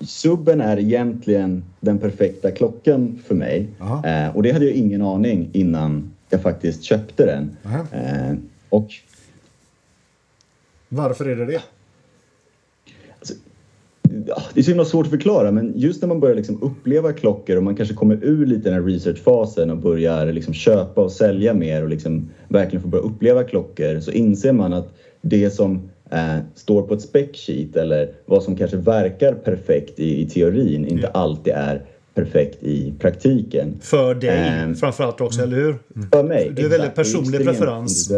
Subben 0.00 0.60
är 0.60 0.78
egentligen 0.78 1.64
den 1.80 1.98
perfekta 1.98 2.50
klockan 2.50 3.22
för 3.26 3.34
mig. 3.34 3.68
och 4.34 4.42
det 4.42 4.52
hade 4.52 4.64
jag 4.64 4.74
ingen 4.74 5.02
aning 5.02 5.50
innan 5.52 6.10
jag 6.30 6.42
faktiskt 6.42 6.82
köpte 6.82 7.26
den. 7.26 7.56
Och 8.68 8.94
varför 10.88 11.24
är 11.24 11.36
det 11.36 11.46
det? 11.46 11.62
Alltså, 13.18 13.34
det 14.54 14.60
är 14.60 14.62
så 14.62 14.70
himla 14.70 14.84
svårt 14.84 15.06
att 15.06 15.10
förklara 15.10 15.50
men 15.50 15.72
just 15.76 16.02
när 16.02 16.08
man 16.08 16.20
börjar 16.20 16.36
liksom 16.36 16.62
uppleva 16.62 17.12
klockor 17.12 17.56
och 17.56 17.62
man 17.62 17.76
kanske 17.76 17.94
kommer 17.94 18.24
ur 18.24 18.46
lite 18.46 18.70
den 18.70 18.74
här 18.74 18.88
researchfasen 18.88 19.70
och 19.70 19.76
börjar 19.76 20.32
liksom 20.32 20.54
köpa 20.54 21.00
och 21.00 21.12
sälja 21.12 21.54
mer 21.54 21.82
och 21.82 21.88
liksom 21.88 22.30
verkligen 22.48 22.82
får 22.82 22.88
börja 22.88 23.04
uppleva 23.04 23.44
klockor 23.44 24.00
så 24.00 24.10
inser 24.10 24.52
man 24.52 24.72
att 24.72 24.94
det 25.20 25.50
som 25.50 25.90
eh, 26.10 26.38
står 26.54 26.82
på 26.82 26.94
ett 26.94 27.02
spec 27.02 27.36
sheet 27.46 27.76
eller 27.76 28.12
vad 28.26 28.42
som 28.42 28.56
kanske 28.56 28.76
verkar 28.76 29.32
perfekt 29.32 30.00
i, 30.00 30.20
i 30.22 30.28
teorin 30.28 30.86
inte 30.86 31.08
alltid 31.08 31.52
är 31.52 31.82
perfekt 32.16 32.62
i 32.62 32.94
praktiken. 32.98 33.78
För 33.80 34.14
dig 34.14 34.64
um, 34.64 34.74
framförallt 34.74 35.20
också, 35.20 35.42
mm. 35.42 35.52
eller 35.52 35.62
hur? 35.62 35.78
För 36.12 36.22
mig. 36.22 36.52
Du 36.56 36.64
är 36.64 36.68
väldigt 36.68 36.94
personlig 36.94 37.44
preferens. 37.44 38.12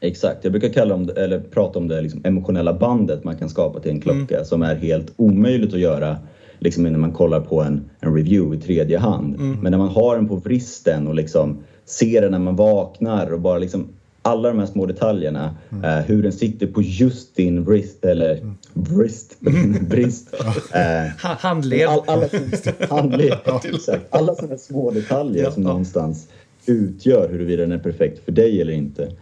Exakt, 0.00 0.44
jag 0.44 0.52
brukar 0.52 0.68
kalla 0.68 0.94
om 0.94 1.06
det, 1.06 1.12
eller 1.12 1.40
prata 1.40 1.78
om 1.78 1.88
det 1.88 2.00
liksom 2.00 2.20
emotionella 2.24 2.74
bandet 2.74 3.24
man 3.24 3.36
kan 3.36 3.48
skapa 3.48 3.80
till 3.80 3.90
en 3.90 4.00
klocka 4.00 4.34
mm. 4.34 4.44
som 4.44 4.62
är 4.62 4.74
helt 4.74 5.12
omöjligt 5.16 5.74
att 5.74 5.80
göra 5.80 6.16
liksom 6.58 6.82
när 6.82 6.98
man 6.98 7.12
kollar 7.12 7.40
på 7.40 7.62
en, 7.62 7.90
en 8.00 8.14
review 8.14 8.56
i 8.56 8.60
tredje 8.60 8.98
hand. 8.98 9.34
Mm. 9.34 9.58
Men 9.60 9.70
när 9.70 9.78
man 9.78 9.88
har 9.88 10.16
den 10.16 10.28
på 10.28 10.36
vristen 10.36 11.06
och 11.06 11.14
liksom 11.14 11.58
ser 11.84 12.22
den 12.22 12.30
när 12.30 12.38
man 12.38 12.56
vaknar 12.56 13.32
och 13.32 13.40
bara 13.40 13.58
liksom 13.58 13.88
alla 14.24 14.48
de 14.48 14.58
här 14.58 14.66
små 14.66 14.86
detaljerna, 14.86 15.56
mm. 15.72 15.84
uh, 15.84 16.06
hur 16.06 16.22
den 16.22 16.32
sitter 16.32 16.66
på 16.66 16.82
just 16.82 17.36
din 17.36 17.64
vrist, 17.64 18.04
eller 18.04 18.36
mm. 18.36 18.54
vrist, 18.72 19.40
brist. 19.88 20.34
uh, 20.34 21.08
handled. 21.18 21.88
All, 21.88 22.02
alla, 22.06 22.28
handled, 22.90 23.32
exakt. 23.64 24.04
Alla 24.10 24.34
sådana 24.34 24.58
små 24.58 24.90
detaljer 24.90 25.44
ja. 25.44 25.50
som 25.50 25.62
någonstans 25.62 26.28
utgör 26.66 27.28
huruvida 27.28 27.62
den 27.62 27.72
är 27.72 27.78
perfekt 27.78 28.24
för 28.24 28.32
dig 28.32 28.60
eller 28.60 28.72
inte. 28.72 29.12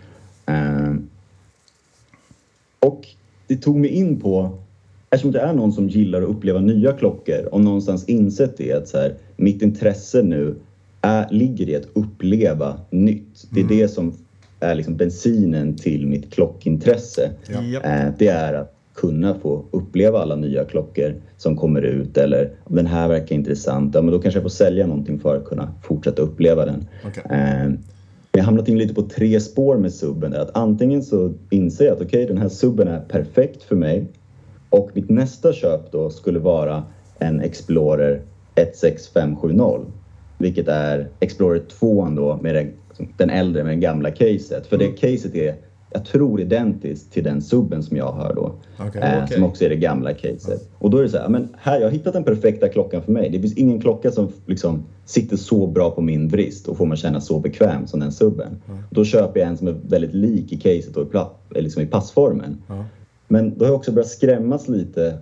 Eh, 0.47 0.94
och 2.78 3.09
det 3.47 3.56
tog 3.56 3.76
mig 3.76 3.90
in 3.90 4.21
på, 4.21 4.59
eftersom 5.11 5.32
det 5.32 5.40
är 5.40 5.52
någon 5.52 5.73
som 5.73 5.88
gillar 5.88 6.23
att 6.23 6.28
uppleva 6.28 6.61
nya 6.61 6.92
klockor 6.92 7.49
och 7.52 7.61
någonstans 7.61 8.04
insett 8.04 8.56
det 8.56 8.73
att 8.73 8.88
så 8.88 8.99
här, 8.99 9.14
mitt 9.37 9.62
intresse 9.62 10.23
nu 10.23 10.54
är, 11.00 11.30
ligger 11.30 11.68
i 11.68 11.76
att 11.76 11.88
uppleva 11.92 12.80
nytt. 12.90 13.47
Det 13.50 13.61
är 13.61 13.64
mm. 13.64 13.76
det 13.78 13.88
som 13.88 14.14
är 14.62 14.75
liksom 14.75 14.97
bensinen 14.97 15.76
till 15.76 16.07
mitt 16.07 16.33
klockintresse. 16.33 17.31
Ja. 17.47 17.81
Eh, 17.81 18.12
det 18.19 18.28
är 18.28 18.54
att 18.54 18.75
kunna 18.95 19.35
få 19.35 19.64
uppleva 19.71 20.19
alla 20.19 20.37
nya 20.37 20.64
klockor 20.64 21.14
som 21.37 21.57
kommer 21.57 21.83
ut 21.83 22.16
eller 22.16 22.50
om 22.64 22.76
den 22.76 22.87
här 22.87 23.09
verkar 23.09 23.37
intressant, 23.37 23.95
ja, 23.95 24.02
men 24.02 24.12
då 24.12 24.19
kanske 24.19 24.38
jag 24.38 24.45
får 24.45 24.50
sälja 24.50 24.87
någonting 24.87 25.19
för 25.19 25.37
att 25.37 25.45
kunna 25.45 25.73
fortsätta 25.83 26.23
uppleva 26.23 26.64
den. 26.64 26.88
Okay. 27.07 27.38
Eh, 27.38 27.71
jag 28.33 28.40
har 28.40 28.45
hamnat 28.45 28.69
in 28.69 28.78
lite 28.78 28.95
på 28.95 29.02
tre 29.02 29.40
spår 29.40 29.76
med 29.76 29.92
subben. 29.92 30.35
Att 30.35 30.57
antingen 30.57 31.02
så 31.02 31.33
inser 31.50 31.85
jag 31.85 31.92
att 31.92 32.02
okej, 32.02 32.25
okay, 32.25 32.26
den 32.26 32.38
här 32.38 32.49
subben 32.49 32.88
är 32.88 33.00
perfekt 33.00 33.62
för 33.62 33.76
mig 33.76 34.07
och 34.71 34.90
mitt 34.95 35.11
nästa 35.11 35.52
köp 35.52 35.92
då 35.92 36.11
skulle 36.11 36.38
vara 36.38 36.85
en 37.19 37.40
Explorer 37.40 38.23
16570 38.54 39.92
vilket 40.42 40.69
är 40.69 41.09
Explorer 41.21 41.62
2 41.78 42.09
då 42.16 42.38
med 42.42 42.54
den, 42.54 42.73
den 43.16 43.30
äldre 43.30 43.64
med 43.64 43.73
det 43.73 43.80
gamla 43.80 44.11
caset. 44.11 44.66
För 44.66 44.78
det 44.78 44.85
mm. 44.85 44.97
caset 44.97 45.35
är 45.35 45.54
jag 45.94 46.04
tror 46.04 46.40
identiskt 46.40 47.12
till 47.12 47.25
den 47.25 47.42
subben 47.42 47.82
som 47.82 47.97
jag 47.97 48.12
har 48.12 48.35
då. 48.35 48.54
Okay, 48.87 49.02
eh, 49.02 49.25
okay. 49.25 49.37
Som 49.37 49.44
också 49.44 49.64
är 49.64 49.68
det 49.68 49.76
gamla 49.76 50.14
caset. 50.14 50.71
Och 50.78 50.90
då 50.90 50.99
är 50.99 51.02
det 51.02 51.09
så 51.09 51.18
här, 51.18 51.28
men 51.28 51.49
här, 51.59 51.80
jag 51.80 51.87
har 51.87 51.92
hittat 51.92 52.12
den 52.12 52.25
perfekta 52.25 52.68
klockan 52.68 53.02
för 53.02 53.12
mig. 53.12 53.30
Det 53.30 53.40
finns 53.40 53.54
ingen 53.54 53.80
klocka 53.80 54.11
som 54.11 54.32
liksom 54.47 54.85
sitter 55.04 55.37
så 55.37 55.66
bra 55.66 55.90
på 55.90 56.00
min 56.00 56.28
vrist 56.28 56.68
och 56.68 56.76
får 56.76 56.87
mig 56.87 56.99
känna 56.99 57.21
så 57.21 57.38
bekväm 57.38 57.87
som 57.87 58.00
den 58.00 58.12
subben. 58.12 58.62
Mm. 58.68 58.82
Då 58.90 59.04
köper 59.04 59.40
jag 59.40 59.49
en 59.49 59.56
som 59.56 59.68
är 59.68 59.76
väldigt 59.88 60.14
lik 60.14 60.52
i 60.52 60.56
caset 60.56 60.97
och 60.97 61.14
i, 61.54 61.61
liksom 61.62 61.82
i 61.82 61.87
passformen. 61.87 62.62
Mm. 62.68 62.85
Men 63.28 63.59
då 63.59 63.64
har 63.64 63.71
jag 63.71 63.76
också 63.76 63.92
börjat 63.92 64.09
skrämmas 64.09 64.68
lite 64.68 65.18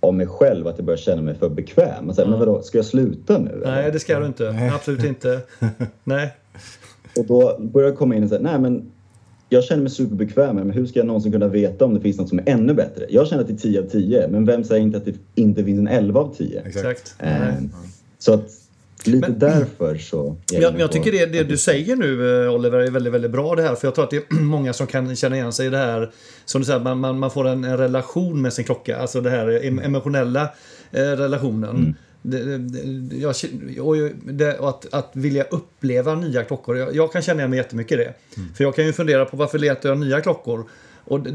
av 0.00 0.14
mig 0.14 0.26
själv 0.26 0.66
att 0.66 0.78
jag 0.78 0.86
börjar 0.86 0.98
känna 0.98 1.22
mig 1.22 1.34
för 1.34 1.48
bekväm. 1.48 2.08
Alltså, 2.08 2.22
mm. 2.22 2.30
Men 2.30 2.40
vadå, 2.40 2.62
ska 2.62 2.78
jag 2.78 2.84
sluta 2.84 3.38
nu? 3.38 3.62
Nej, 3.64 3.92
det 3.92 3.98
ska 3.98 4.18
du 4.18 4.26
inte. 4.26 4.52
Nej. 4.52 4.70
Absolut 4.74 5.04
inte. 5.04 5.40
Nej. 6.04 6.34
Och 7.16 7.26
då 7.26 7.58
börjar 7.60 7.88
jag 7.88 7.98
komma 7.98 8.14
in 8.14 8.22
och 8.22 8.28
säga, 8.28 8.42
nej 8.42 8.58
men 8.58 8.92
jag 9.48 9.64
känner 9.64 9.82
mig 9.82 9.90
superbekväm 9.90 10.56
men 10.56 10.70
hur 10.70 10.86
ska 10.86 10.98
jag 10.98 11.06
någonsin 11.06 11.32
kunna 11.32 11.48
veta 11.48 11.84
om 11.84 11.94
det 11.94 12.00
finns 12.00 12.18
något 12.18 12.28
som 12.28 12.38
är 12.38 12.48
ännu 12.48 12.74
bättre? 12.74 13.06
Jag 13.08 13.26
känner 13.26 13.42
att 13.42 13.48
det 13.48 13.54
är 13.54 13.58
10 13.58 13.82
av 13.82 13.86
10 13.86 14.28
men 14.28 14.46
vem 14.46 14.64
säger 14.64 14.82
inte 14.82 14.98
att 14.98 15.04
det 15.04 15.14
inte 15.34 15.64
finns 15.64 15.78
en 15.78 15.88
11 15.88 16.20
av 16.20 16.34
10? 16.34 16.62
Exakt. 16.66 17.14
Eh, 17.18 17.54
Så 18.18 18.34
att 18.34 18.50
lite 19.04 19.28
men, 19.28 19.38
därför 19.38 19.98
så... 19.98 20.36
Jag, 20.52 20.72
men 20.72 20.80
jag 20.80 20.92
tycker 20.92 21.12
det, 21.12 21.26
det 21.26 21.44
du 21.44 21.56
säger 21.56 21.96
nu 21.96 22.44
eh, 22.44 22.54
Oliver 22.54 22.78
är 22.78 22.90
väldigt, 22.90 23.12
väldigt 23.12 23.30
bra 23.30 23.54
det 23.54 23.62
här. 23.62 23.74
För 23.74 23.86
jag 23.86 23.94
tror 23.94 24.04
att 24.04 24.10
det 24.10 24.16
är 24.16 24.34
många 24.40 24.72
som 24.72 24.86
kan 24.86 25.16
känna 25.16 25.36
igen 25.36 25.52
sig 25.52 25.66
i 25.66 25.70
det 25.70 25.78
här. 25.78 26.10
Som 26.44 26.60
du 26.60 26.64
säger, 26.64 26.80
man, 26.80 26.98
man, 26.98 27.18
man 27.18 27.30
får 27.30 27.48
en, 27.48 27.64
en 27.64 27.76
relation 27.76 28.42
med 28.42 28.52
sin 28.52 28.64
klocka. 28.64 28.96
Alltså 28.98 29.20
det 29.20 29.30
här 29.30 29.64
emotionella 29.84 30.42
eh, 30.90 31.00
relationen. 31.00 31.76
Mm. 31.76 31.94
Det, 32.30 32.58
det, 32.58 33.16
jag, 33.16 33.34
och 33.80 33.96
det, 34.24 34.58
och 34.58 34.68
att, 34.68 34.94
att 34.94 35.10
vilja 35.12 35.44
uppleva 35.44 36.14
nya 36.14 36.44
klockor. 36.44 36.76
Jag, 36.76 36.96
jag 36.96 37.12
kan 37.12 37.22
känna 37.22 37.40
igen 37.40 37.50
mig 37.50 37.56
jättemycket 37.56 37.92
i 37.92 37.96
det. 37.96 38.14
Mm. 38.36 38.54
För 38.54 38.64
jag 38.64 38.74
kan 38.74 38.86
ju 38.86 38.92
fundera 38.92 39.24
på 39.24 39.36
varför 39.36 39.58
letar 39.58 39.88
jag 39.88 39.98
nya 39.98 40.20
klockor? 40.20 40.64
Och 41.04 41.20
det, 41.20 41.30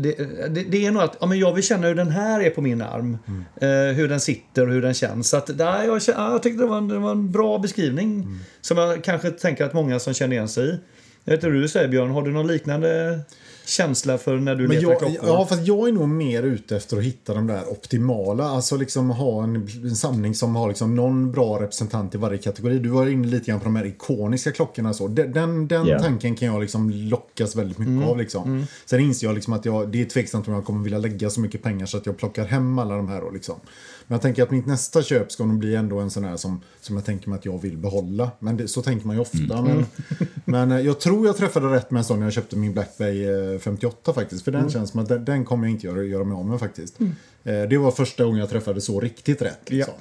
det, 0.50 0.64
det, 0.70 0.86
är 0.86 0.92
nog 0.92 1.02
att 1.04 1.18
ja, 1.20 1.26
men 1.26 1.40
jag 1.40 1.54
vill 1.54 1.64
känna 1.64 1.88
hur 1.88 1.96
den 1.96 2.10
här 2.10 2.42
är 2.42 2.50
på 2.50 2.62
min 2.62 2.82
arm. 2.82 3.18
Mm. 3.28 3.90
Eh, 3.90 3.96
hur 3.96 4.08
den 4.08 4.20
sitter 4.20 4.68
och 4.68 4.74
hur 4.74 4.82
den 4.82 4.94
känns. 4.94 5.30
Så 5.30 5.38
att, 5.38 5.58
där, 5.58 5.84
jag, 5.84 6.02
jag 6.08 6.44
tyckte 6.44 6.64
det 6.64 6.68
var, 6.68 6.78
en, 6.78 6.88
det 6.88 7.00
var 7.00 7.12
en 7.12 7.32
bra 7.32 7.58
beskrivning. 7.58 8.16
Mm. 8.16 8.40
Som 8.62 8.78
jag 8.78 9.04
kanske 9.04 9.32
tänker 9.32 9.66
att 9.66 9.74
många 9.74 10.00
som 10.00 10.14
känner 10.14 10.36
igen 10.36 10.50
sig 10.50 10.70
i. 10.70 10.80
Jag 11.24 11.32
vet 11.32 11.38
inte 11.38 11.48
hur 11.48 11.62
du 11.62 11.68
säger 11.68 11.88
Björn, 11.88 12.12
har 12.12 12.22
du 12.22 12.32
någon 12.32 12.48
liknande 12.48 13.20
känsla 13.66 14.18
för 14.18 14.38
när 14.38 14.56
du 14.56 14.68
men 14.68 14.78
letar 14.78 14.90
jag, 14.90 15.00
klockor? 15.00 15.20
Ja, 15.24 15.46
fast 15.46 15.68
jag 15.68 15.88
är 15.88 15.92
nog 15.92 16.10
mer 16.10 16.44
ute 16.44 16.78
efter 16.78 16.98
att 16.98 17.04
hitta 17.04 17.34
de 17.34 17.48
där 17.48 17.72
optimala. 17.72 18.44
Alltså 18.44 18.78
liksom 18.78 19.10
ha 19.10 19.44
en, 19.44 19.56
en 19.84 19.96
samling 19.96 20.36
som 20.36 20.56
har 20.56 20.68
liksom 20.68 20.96
någon 20.96 21.32
bra 21.32 21.62
representant 21.62 22.16
i 22.16 22.18
varje 22.18 22.38
kategori. 22.38 22.80
Du 22.80 22.90
var 22.90 23.08
inne 23.08 23.28
lite 23.28 23.46
grann 23.46 23.60
på 23.60 23.66
de 23.66 23.76
här 23.76 23.86
ikoniska 23.86 24.52
klockorna. 24.52 24.94
Så. 24.94 25.08
Den, 25.08 25.34
den, 25.34 25.68
den 25.68 25.88
yeah. 25.88 26.02
tanken 26.02 26.36
kan 26.36 26.48
jag 26.48 26.62
liksom 26.62 26.90
lockas 26.90 27.56
väldigt 27.56 27.78
mycket 27.78 27.92
mm. 27.92 28.08
av. 28.08 28.18
Liksom. 28.18 28.44
Mm. 28.44 28.66
Sen 28.86 29.00
inser 29.00 29.28
jag 29.28 29.34
liksom 29.36 29.54
att 29.54 29.66
jag, 29.66 29.90
det 29.90 30.02
är 30.02 30.06
tveksamt 30.06 30.48
om 30.48 30.54
jag 30.54 30.66
kommer 30.66 30.84
vilja 30.84 31.00
lägga 31.00 31.30
så 31.30 31.40
mycket 31.40 31.64
pengar 31.64 31.86
så 31.86 31.98
att 31.98 32.06
jag 32.06 32.18
plockar 32.18 32.46
hem 32.46 32.80
alla 32.80 32.96
de 32.98 33.08
här. 33.08 33.22
Och 33.22 33.34
liksom. 33.34 33.56
Men 34.12 34.16
jag 34.16 34.22
tänker 34.22 34.44
att 34.44 34.52
mitt 34.52 34.66
nästa 34.66 35.02
köp 35.02 35.32
ska 35.32 35.46
nog 35.46 35.58
bli 35.58 35.76
ändå 35.76 36.00
en 36.00 36.10
sån 36.10 36.24
här 36.24 36.38
som, 36.38 36.62
som 36.82 36.96
jag 36.96 37.06
tänker 37.06 37.30
mig 37.30 37.38
att 37.38 37.46
jag 37.46 37.62
vill 37.62 37.78
behålla. 37.78 38.32
Men 38.40 38.58
det, 38.58 38.68
så 38.68 38.82
tänker 38.82 39.08
man 39.08 39.16
ju 39.16 39.22
ofta. 39.22 39.58
Mm. 39.58 39.64
Men, 39.64 39.86
men 40.46 40.72
eh, 40.72 40.80
jag 40.80 41.00
tror 41.00 41.26
jag 41.26 41.38
träffade 41.38 41.76
rätt 41.76 41.92
med 41.92 42.00
en 42.00 42.04
sån 42.04 42.20
när 42.20 42.26
jag 42.26 42.34
köpte 42.34 42.58
min 42.58 42.74
Black 42.74 42.98
Bay 42.98 43.26
58 43.60 44.12
eh, 44.12 44.16
faktiskt. 44.16 44.44
För 44.44 44.52
den 44.52 44.62
mm. 44.62 44.72
känns 44.72 44.90
som 44.90 45.00
att 45.00 45.10
den, 45.10 45.26
den 45.26 45.46
kommer 45.46 45.68
jag 45.68 45.72
inte 45.72 45.88
göra, 45.88 46.04
göra 46.04 46.24
mig 46.24 46.36
av 46.36 46.46
med 46.46 46.60
faktiskt. 46.60 47.00
Mm. 47.00 47.12
Eh, 47.44 47.70
det 47.70 47.78
var 47.78 47.92
första 47.92 48.24
gången 48.24 48.40
jag 48.40 48.50
träffade 48.50 48.82
så 48.82 49.00
riktigt 49.00 49.42
rätt. 49.42 49.70
Liksom. 49.70 49.94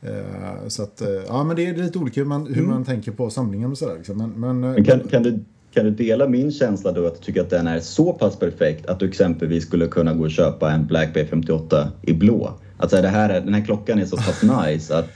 Ja. 0.00 0.68
Så 0.68 0.82
att, 0.82 1.02
ja 1.26 1.44
men 1.44 1.56
det 1.56 1.66
är 1.66 1.74
lite 1.74 1.98
olika 1.98 2.20
hur 2.20 2.28
man, 2.28 2.46
hur 2.46 2.58
mm. 2.58 2.70
man 2.70 2.84
tänker 2.84 3.12
på 3.12 3.30
samlingen 3.30 3.70
och 3.70 3.78
sådär. 3.78 3.96
Liksom. 3.96 4.18
Men, 4.18 4.60
men, 4.60 4.84
kan, 4.84 5.00
kan 5.00 5.22
du 5.22 5.38
kan 5.74 5.84
du 5.84 5.90
dela 5.90 6.28
min 6.28 6.52
känsla 6.52 6.92
då 6.92 7.06
att 7.06 7.14
du 7.14 7.20
tycker 7.20 7.40
att 7.40 7.50
den 7.50 7.66
är 7.66 7.80
så 7.80 8.12
pass 8.12 8.38
perfekt 8.38 8.86
att 8.86 9.00
du 9.00 9.08
exempelvis 9.08 9.64
skulle 9.64 9.86
kunna 9.86 10.14
gå 10.14 10.24
och 10.24 10.30
köpa 10.30 10.72
en 10.72 10.86
Black 10.86 11.14
Bay 11.14 11.26
58 11.26 11.92
i 12.02 12.12
blå? 12.12 12.58
Alltså 12.78 13.02
det 13.02 13.08
här, 13.08 13.28
den 13.40 13.54
här 13.54 13.64
klockan 13.64 13.98
är 13.98 14.06
så 14.06 14.16
pass 14.16 14.42
nice 14.42 14.98
att 14.98 15.06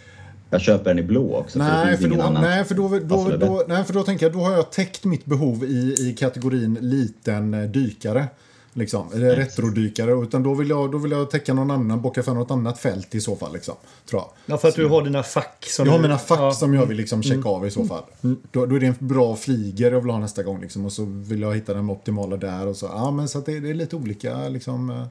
jag 0.50 0.60
köper 0.60 0.84
den 0.84 0.98
i 0.98 1.02
blå 1.02 1.36
också. 1.36 1.58
Nej, 1.58 1.96
för, 1.96 2.02
för 2.02 2.16
då, 2.16 2.30
nej, 2.40 2.64
för 2.64 2.74
då, 2.74 2.88
då, 2.88 3.36
då, 3.36 3.64
nej, 3.68 3.84
för 3.84 3.92
då 3.92 4.02
tänker 4.02 4.26
jag 4.26 4.32
då 4.32 4.38
har 4.38 4.52
jag 4.52 4.72
täckt 4.72 5.04
mitt 5.04 5.24
behov 5.24 5.64
i, 5.64 5.94
i 5.98 6.16
kategorin 6.18 6.78
liten 6.80 7.54
eh, 7.54 7.62
dykare. 7.62 8.26
Liksom, 8.72 9.06
eller 9.14 9.36
retrodykare. 9.36 10.22
Utan 10.22 10.42
då 10.42 10.54
vill, 10.54 10.70
jag, 10.70 10.92
då 10.92 10.98
vill 10.98 11.12
jag 11.12 11.30
täcka 11.30 11.54
någon 11.54 11.70
annan, 11.70 12.00
bocka 12.00 12.22
för 12.22 12.34
något 12.34 12.50
annat 12.50 12.78
fält 12.78 13.14
i 13.14 13.20
så 13.20 13.36
fall. 13.36 13.52
Liksom, 13.52 13.74
tror 14.10 14.22
jag. 14.22 14.30
Ja, 14.46 14.58
för 14.58 14.68
att 14.68 14.74
du 14.74 14.86
har 14.86 15.02
dina 15.02 15.22
fack. 15.22 15.66
Som 15.68 15.86
jag 15.86 15.92
har 15.92 16.00
mina 16.00 16.18
fack 16.18 16.40
ja. 16.40 16.52
som 16.52 16.74
jag 16.74 16.86
vill 16.86 16.96
liksom 16.96 17.22
checka 17.22 17.34
mm. 17.34 17.46
av 17.46 17.66
i 17.66 17.70
så 17.70 17.84
fall. 17.84 18.02
Mm. 18.22 18.36
Då, 18.50 18.66
då, 18.66 18.76
är 18.76 18.80
det 18.80 18.86
en 18.86 18.94
bra 18.98 19.36
fliger 19.36 19.92
jag 19.92 20.00
vill 20.00 20.10
ha 20.10 20.18
nästa 20.18 20.42
gång. 20.42 20.60
Liksom, 20.60 20.84
och 20.84 20.92
så 20.92 21.04
vill 21.04 21.40
jag 21.40 21.54
hitta 21.54 21.74
den 21.74 21.90
optimala 21.90 22.36
där. 22.36 22.66
Och 22.66 22.76
så. 22.76 22.86
Ja, 22.86 23.10
men 23.10 23.28
så 23.28 23.40
det, 23.40 23.60
det, 23.60 23.70
är 23.70 23.74
lite 23.74 23.96
olika. 23.96 24.48
Liksom, 24.48 24.90
eh. 24.90 25.06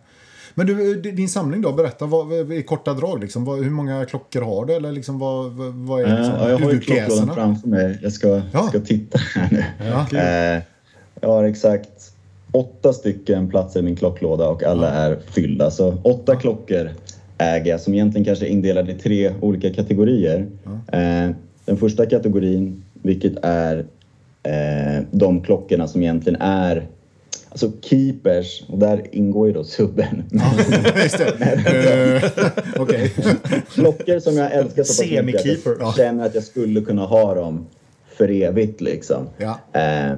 Men 0.60 0.67
du, 0.67 1.02
din 1.02 1.30
samling 1.30 1.62
då, 1.62 1.72
berätta 1.72 2.06
vad, 2.06 2.54
i 2.54 2.63
korta 2.63 2.93
drag. 2.93 3.22
Liksom, 3.22 3.45
vad, 3.45 3.63
hur 3.63 3.69
många 3.69 4.06
klockor 4.06 4.41
har 4.41 4.65
du? 4.65 4.74
Eller 4.74 4.91
liksom, 4.91 5.19
vad, 5.19 5.52
vad 5.74 6.02
är 6.02 6.17
liksom, 6.17 6.36
ja, 6.39 6.50
jag 6.50 6.58
har 6.58 6.72
ju 6.72 6.80
klocklådan 6.80 7.36
framför 7.36 7.67
mig. 7.67 8.00
Jag 8.02 8.13
ska, 8.13 8.41
ja. 8.54 8.67
ska 8.67 8.80
titta 8.80 9.19
här 9.36 9.48
nu. 9.52 9.63
Ja, 9.89 10.04
okay. 10.04 10.19
eh, 10.19 10.62
jag 11.22 11.30
har 11.30 11.43
exakt 11.43 12.13
åtta 12.52 12.93
stycken 12.93 13.50
platser 13.50 13.80
i 13.80 13.84
min 13.84 13.95
klocklåda 13.95 14.50
och 14.50 14.63
alla 14.63 14.89
är 14.89 15.19
fyllda. 15.30 15.72
Så 15.72 15.98
åtta 16.04 16.36
klockor 16.36 16.89
äger 17.38 17.72
jag 17.72 17.82
som 17.82 17.93
egentligen 17.93 18.26
kanske 18.26 18.45
är 18.45 18.50
indelade 18.50 18.91
i 18.91 18.95
tre 18.95 19.34
olika 19.41 19.74
kategorier. 19.74 20.48
Eh, 20.91 21.36
den 21.65 21.78
första 21.78 22.06
kategorin, 22.06 22.84
vilket 22.93 23.34
är 23.41 23.86
eh, 24.43 25.04
de 25.12 25.41
klockorna 25.41 25.88
som 25.88 26.02
egentligen 26.02 26.41
är 26.41 26.88
Alltså 27.49 27.71
keepers, 27.81 28.63
och 28.67 28.77
där 28.77 29.05
ingår 29.12 29.47
ju 29.47 29.53
då 29.53 29.63
subben. 29.63 30.23
Uh, 30.33 30.41
okay. 32.81 33.09
Klockor 33.73 34.19
som 34.19 34.38
jag 34.38 34.53
älskar 34.53 34.83
så 34.83 35.03
pass 35.03 35.25
mycket 35.25 35.67
att 35.67 35.79
jag 35.79 35.95
känner 35.95 36.25
att 36.25 36.35
jag 36.35 36.43
skulle 36.43 36.81
kunna 36.81 37.05
ha 37.05 37.33
dem 37.33 37.65
för 38.17 38.29
evigt 38.29 38.81
liksom. 38.81 39.27
Ja. 39.38 39.79
Eh, 39.79 40.13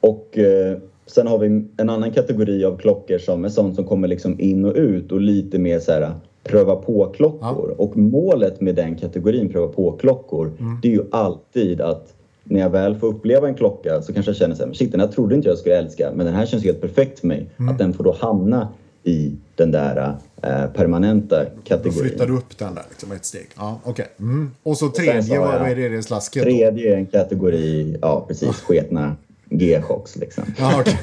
och 0.00 0.38
eh, 0.38 0.78
sen 1.06 1.26
har 1.26 1.38
vi 1.38 1.46
en 1.76 1.90
annan 1.90 2.12
kategori 2.12 2.64
av 2.64 2.78
klockor 2.78 3.18
som 3.18 3.44
är 3.44 3.48
sånt 3.48 3.74
som 3.74 3.84
kommer 3.84 4.08
liksom 4.08 4.40
in 4.40 4.64
och 4.64 4.74
ut 4.74 5.12
och 5.12 5.20
lite 5.20 5.58
mer 5.58 5.80
så 5.80 5.92
här 5.92 6.14
pröva 6.44 6.76
på-klockor. 6.76 7.74
Ja. 7.78 7.84
Och 7.84 7.96
målet 7.96 8.60
med 8.60 8.74
den 8.74 8.96
kategorin 8.96 9.48
pröva 9.48 9.68
på-klockor, 9.68 10.52
mm. 10.60 10.78
det 10.82 10.88
är 10.88 10.92
ju 10.92 11.04
alltid 11.10 11.80
att 11.80 12.14
när 12.50 12.60
jag 12.60 12.70
väl 12.70 12.96
får 12.96 13.06
uppleva 13.06 13.48
en 13.48 13.54
klocka 13.54 14.02
så 14.02 14.12
kanske 14.12 14.30
jag 14.30 14.36
känner 14.36 14.54
så 14.54 14.66
här, 14.66 14.72
shit 14.72 14.92
den 14.92 15.00
här 15.00 15.08
trodde 15.08 15.34
inte 15.34 15.48
jag 15.48 15.58
skulle 15.58 15.78
älska 15.78 16.12
men 16.14 16.26
den 16.26 16.34
här 16.34 16.46
känns 16.46 16.64
helt 16.64 16.80
perfekt 16.80 17.20
för 17.20 17.26
mig. 17.26 17.50
Mm. 17.56 17.72
Att 17.72 17.78
den 17.78 17.92
får 17.92 18.04
då 18.04 18.16
hamna 18.20 18.68
i 19.02 19.32
den 19.54 19.70
där 19.70 20.16
eh, 20.42 20.66
permanenta 20.66 21.44
kategorin. 21.64 22.02
Då 22.02 22.08
flyttar 22.08 22.26
du 22.26 22.36
upp 22.36 22.58
den 22.58 22.74
där 22.74 22.84
liksom 22.88 23.12
ett 23.12 23.24
steg. 23.24 23.46
Ja, 23.56 23.80
okay. 23.84 24.06
Mm. 24.18 24.50
Och 24.62 24.78
så 24.78 24.88
tredje, 24.88 25.38
och 25.38 25.46
vad 25.46 25.68
är 25.68 25.76
det 25.90 25.96
i 25.96 26.02
slasket? 26.02 26.42
Tredje 26.42 26.92
är 26.92 26.96
en 26.96 27.06
kategori, 27.06 27.98
ja 28.02 28.24
precis, 28.28 28.56
sketna 28.60 29.16
G-shocks 29.50 30.16
liksom. 30.16 30.44
Ja, 30.58 30.80
okay. 30.80 30.94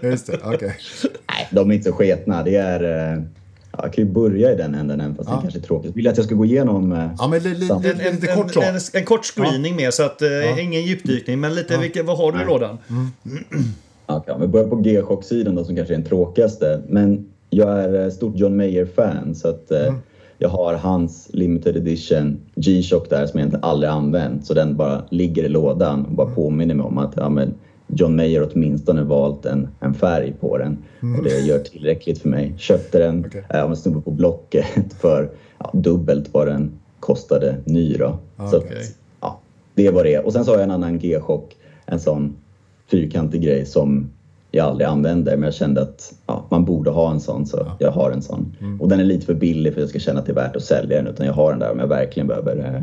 Just 0.10 0.26
det, 0.26 0.38
okej. 0.44 0.54
Okay. 0.54 0.70
Nej, 1.28 1.48
de 1.50 1.70
är 1.70 1.74
inte 1.74 1.90
så 1.90 1.96
sketna. 1.96 2.42
Det 2.42 2.56
är... 2.56 3.12
Eh, 3.12 3.22
jag 3.82 3.92
kan 3.92 4.04
ju 4.04 4.10
börja 4.10 4.52
i 4.52 4.56
den 4.56 4.74
änden 4.74 5.00
även 5.00 5.14
fast 5.14 5.28
ja. 5.28 5.36
det 5.36 5.42
kanske 5.42 5.58
är 5.58 5.62
tråkigt. 5.62 5.96
Vill 5.96 6.04
du 6.04 6.10
att 6.10 6.16
jag 6.16 6.26
ska 6.26 6.34
gå 6.34 6.44
igenom... 6.44 6.92
Eh, 6.92 7.10
ja, 7.18 7.28
men 7.28 7.42
li, 7.42 7.54
li, 7.54 7.70
en, 7.70 8.00
en, 8.00 8.14
lite 8.14 8.26
kort 8.26 8.56
en, 8.56 8.62
en, 8.62 8.80
en, 8.92 9.04
kort 9.04 9.24
screening 9.24 9.72
ja. 9.72 9.76
med 9.76 9.94
så 9.94 10.02
att 10.02 10.20
ja. 10.20 10.60
ingen 10.60 10.82
djupdykning. 10.82 11.40
Men 11.40 11.54
lite, 11.54 11.78
vilka, 11.78 12.02
vad 12.02 12.18
har 12.18 12.32
du 12.32 12.42
i 12.42 12.44
lådan? 12.44 12.78
Mm. 12.90 13.10
Okay, 14.06 14.34
vi 14.40 14.46
börjar 14.46 14.68
på 14.68 14.76
G-shock-sidan 14.76 15.54
då 15.54 15.64
som 15.64 15.76
kanske 15.76 15.94
är 15.94 15.98
den 15.98 16.06
tråkigaste. 16.06 16.82
Men 16.88 17.26
jag 17.50 17.84
är 17.84 18.10
stort 18.10 18.36
John 18.36 18.56
Mayer-fan 18.56 19.34
så 19.34 19.48
att 19.48 19.70
mm 19.70 19.94
jag 20.38 20.48
har 20.48 20.74
hans 20.74 21.28
limited 21.32 21.76
edition 21.76 22.40
G-Shock 22.54 23.10
där 23.10 23.26
som 23.26 23.38
jag 23.38 23.46
egentligen 23.46 23.64
aldrig 23.64 23.90
använt 23.90 24.46
så 24.46 24.54
den 24.54 24.76
bara 24.76 25.02
ligger 25.10 25.44
i 25.44 25.48
lådan 25.48 26.04
och 26.04 26.12
bara 26.12 26.26
mm. 26.26 26.34
påminner 26.34 26.74
mig 26.74 26.86
om 26.86 26.98
att 26.98 27.12
ja, 27.16 27.28
men 27.28 27.54
John 27.86 28.16
Mayer 28.16 28.48
åtminstone 28.52 29.02
valt 29.02 29.46
en, 29.46 29.68
en 29.80 29.94
färg 29.94 30.32
på 30.40 30.58
den 30.58 30.78
mm. 31.02 31.18
och 31.18 31.24
det 31.24 31.40
gör 31.40 31.58
tillräckligt 31.58 32.18
för 32.18 32.28
mig. 32.28 32.54
Köpte 32.58 32.98
den 32.98 33.26
okay. 33.26 33.42
äh, 33.50 33.64
av 33.64 33.70
en 33.70 33.76
snubbe 33.76 34.00
på 34.00 34.10
Blocket 34.10 34.66
för 35.00 35.30
ja, 35.58 35.70
dubbelt 35.72 36.28
vad 36.32 36.46
den 36.46 36.72
kostade 37.00 37.56
ny 37.64 37.96
då. 37.96 38.18
Okay. 38.36 38.50
Så 38.50 38.92
ja, 39.20 39.40
det 39.74 39.90
vad 39.90 40.04
det. 40.04 40.18
Och 40.18 40.32
sen 40.32 40.44
så 40.44 40.50
har 40.50 40.56
jag 40.56 40.64
en 40.64 40.70
annan 40.70 40.98
G-Shock, 40.98 41.56
en 41.86 42.00
sån 42.00 42.36
fyrkantig 42.90 43.42
grej 43.42 43.66
som 43.66 44.10
jag 44.50 44.66
aldrig 44.66 44.88
använder 44.88 45.36
men 45.36 45.44
jag 45.44 45.54
kände 45.54 45.82
att 45.82 46.14
ja, 46.26 46.46
man 46.50 46.64
borde 46.64 46.90
ha 46.90 47.10
en 47.10 47.20
sån 47.20 47.46
så 47.46 47.56
ja. 47.56 47.76
jag 47.78 47.90
har 47.90 48.10
en 48.10 48.22
sån. 48.22 48.56
Mm. 48.60 48.80
Och 48.80 48.88
den 48.88 49.00
är 49.00 49.04
lite 49.04 49.26
för 49.26 49.34
billig 49.34 49.74
för 49.74 49.80
att 49.80 49.82
jag 49.82 49.90
ska 49.90 49.98
känna 49.98 50.20
att 50.20 50.26
det 50.26 50.32
är 50.32 50.36
värt 50.36 50.56
att 50.56 50.64
sälja 50.64 50.96
den 50.96 51.06
utan 51.06 51.26
jag 51.26 51.32
har 51.32 51.50
den 51.50 51.58
där 51.58 51.72
om 51.72 51.78
jag 51.78 51.86
verkligen 51.86 52.26
behöver 52.26 52.56
eh, 52.56 52.82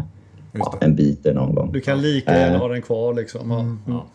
ja, 0.51 0.77
en 0.81 0.95
biter 0.95 1.33
någon 1.33 1.55
gång. 1.55 1.71
Du 1.71 1.81
kan 1.81 2.01
lika 2.01 2.39
gärna 2.39 2.55
uh, 2.55 2.61
ha 2.61 2.67
den 2.67 2.81
kvar 2.81 3.13
liksom. 3.13 3.51
Mm. 3.51 3.79
Ja. 3.87 4.05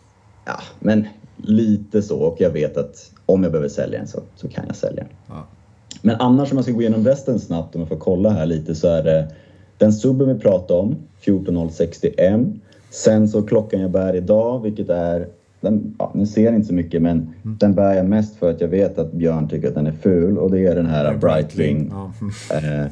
Ja, 0.46 0.60
men 0.80 1.06
lite 1.36 2.02
så 2.02 2.18
och 2.18 2.40
jag 2.40 2.50
vet 2.50 2.76
att 2.76 3.10
om 3.26 3.42
jag 3.42 3.52
behöver 3.52 3.68
sälja 3.68 3.98
den 3.98 4.08
så, 4.08 4.20
så 4.36 4.48
kan 4.48 4.64
jag 4.66 4.76
sälja 4.76 5.02
den. 5.02 5.12
Men 6.02 6.16
annars 6.20 6.50
om 6.50 6.58
jag 6.58 6.64
ska 6.64 6.72
gå 6.72 6.80
igenom 6.80 7.04
resten 7.04 7.40
snabbt 7.40 7.74
om 7.74 7.80
jag 7.80 7.88
får 7.88 7.96
kolla 7.96 8.30
här 8.30 8.46
lite 8.46 8.74
så 8.74 8.88
är 8.88 9.02
det 9.02 9.28
den 9.78 9.92
subben 9.92 10.28
vi 10.28 10.34
pratade 10.40 10.80
om, 10.80 10.96
14060M. 11.24 12.58
Sen 12.90 13.28
så 13.28 13.42
klockan 13.42 13.80
jag 13.80 13.90
bär 13.90 14.16
idag, 14.16 14.62
vilket 14.62 14.88
är 14.88 15.28
den, 15.60 15.94
ja, 15.98 16.10
ni 16.14 16.26
ser 16.26 16.52
inte 16.52 16.66
så 16.66 16.74
mycket 16.74 17.02
men 17.02 17.16
mm. 17.16 17.56
den 17.58 17.74
bär 17.74 17.94
jag 17.94 18.06
mest 18.06 18.36
för 18.36 18.50
att 18.50 18.60
jag 18.60 18.68
vet 18.68 18.98
att 18.98 19.12
Björn 19.12 19.48
tycker 19.48 19.68
att 19.68 19.74
den 19.74 19.86
är 19.86 19.92
ful 19.92 20.38
och 20.38 20.50
det 20.50 20.66
är 20.66 20.74
den 20.74 20.86
här 20.86 21.14
Breitling 21.14 21.92
ja. 21.92 22.12
eh, 22.56 22.86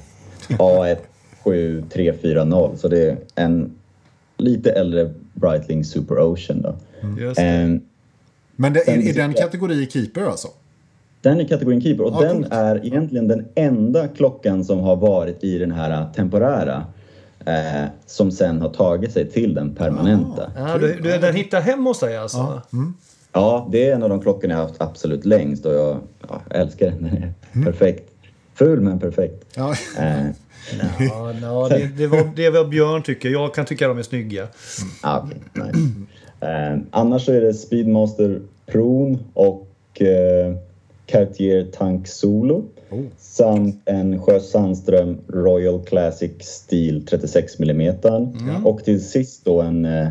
A17340 0.48 2.76
så 2.76 2.88
det 2.88 3.08
är 3.08 3.16
en 3.34 3.70
lite 4.37 4.70
äldre 4.70 5.11
Breitling 5.35 5.85
Super 5.85 6.18
Ocean 6.18 6.62
då. 6.62 6.75
Mm. 7.01 7.29
Eh, 7.29 7.81
men 8.57 8.73
det, 8.73 8.88
är, 8.88 9.09
är 9.09 9.14
den 9.14 9.35
kategori 9.35 9.87
keeper 9.90 10.23
alltså? 10.23 10.49
Den 11.20 11.40
är 11.40 11.44
kategorin 11.44 11.81
keeper 11.81 12.05
och 12.05 12.16
ah, 12.16 12.20
den 12.20 12.37
coolt. 12.37 12.53
är 12.53 12.87
egentligen 12.87 13.29
den 13.29 13.47
enda 13.55 14.09
klockan 14.09 14.64
som 14.64 14.81
har 14.81 14.97
varit 14.97 15.44
i 15.44 15.59
den 15.59 15.73
här 15.73 16.07
temporära 16.16 16.87
Eh, 17.47 17.85
som 18.07 18.31
sen 18.31 18.61
har 18.61 18.68
tagit 18.68 19.12
sig 19.12 19.31
till 19.31 19.55
den 19.55 19.75
permanenta. 19.75 20.51
Ah, 20.57 20.68
ja, 20.68 20.79
du, 20.79 21.01
du, 21.01 21.18
den 21.18 21.35
hittar 21.35 21.61
hem 21.61 21.87
hos 21.87 22.01
dig 22.01 22.16
alltså? 22.16 22.38
Ja. 22.38 22.62
Mm. 22.73 22.94
ja, 23.33 23.68
det 23.73 23.88
är 23.88 23.94
en 23.94 24.03
av 24.03 24.09
de 24.09 24.20
klockorna 24.20 24.55
jag 24.55 24.61
har 24.61 24.66
haft 24.66 24.81
absolut 24.81 25.25
längst 25.25 25.66
och 25.66 25.75
jag, 25.75 25.99
ja, 26.29 26.40
älskar 26.51 26.87
den. 26.90 27.03
Den 27.03 27.12
är 27.12 27.33
mm. 27.53 27.64
perfekt. 27.64 28.11
Ful 28.55 28.81
men 28.81 28.99
perfekt. 28.99 29.44
Ja. 29.57 29.75
Eh, 29.99 30.27
Ja, 30.98 31.33
no, 31.40 31.68
det, 31.68 31.90
det, 31.96 32.07
var, 32.07 32.31
det 32.37 32.50
var 32.50 32.64
Björn 32.64 33.03
tycker. 33.03 33.29
Jag 33.29 33.55
kan 33.55 33.66
tycka 33.66 33.88
de 33.88 33.98
är 33.98 34.03
snygga. 34.03 34.48
Ah, 35.03 35.20
okay. 35.22 35.38
nice. 35.55 35.79
eh, 36.40 36.79
annars 36.90 37.24
så 37.24 37.33
är 37.33 37.40
det 37.40 37.55
Speedmaster 37.55 38.40
Pron 38.66 39.18
och 39.35 39.68
eh, 40.03 40.57
Cartier 41.07 41.66
Tank 41.72 42.09
Solo. 42.09 42.64
Oh. 42.90 43.00
Samt 43.18 43.83
en 43.85 44.20
Sjö 44.22 44.40
Sandström 44.40 45.18
Royal 45.29 45.85
Classic 45.85 46.33
Steel 46.40 47.07
36 47.07 47.61
mm. 47.61 47.81
Mm. 47.81 48.66
Och 48.66 48.85
till 48.85 49.05
sist 49.05 49.44
då 49.44 49.61
en, 49.61 49.85
eh, 49.85 50.09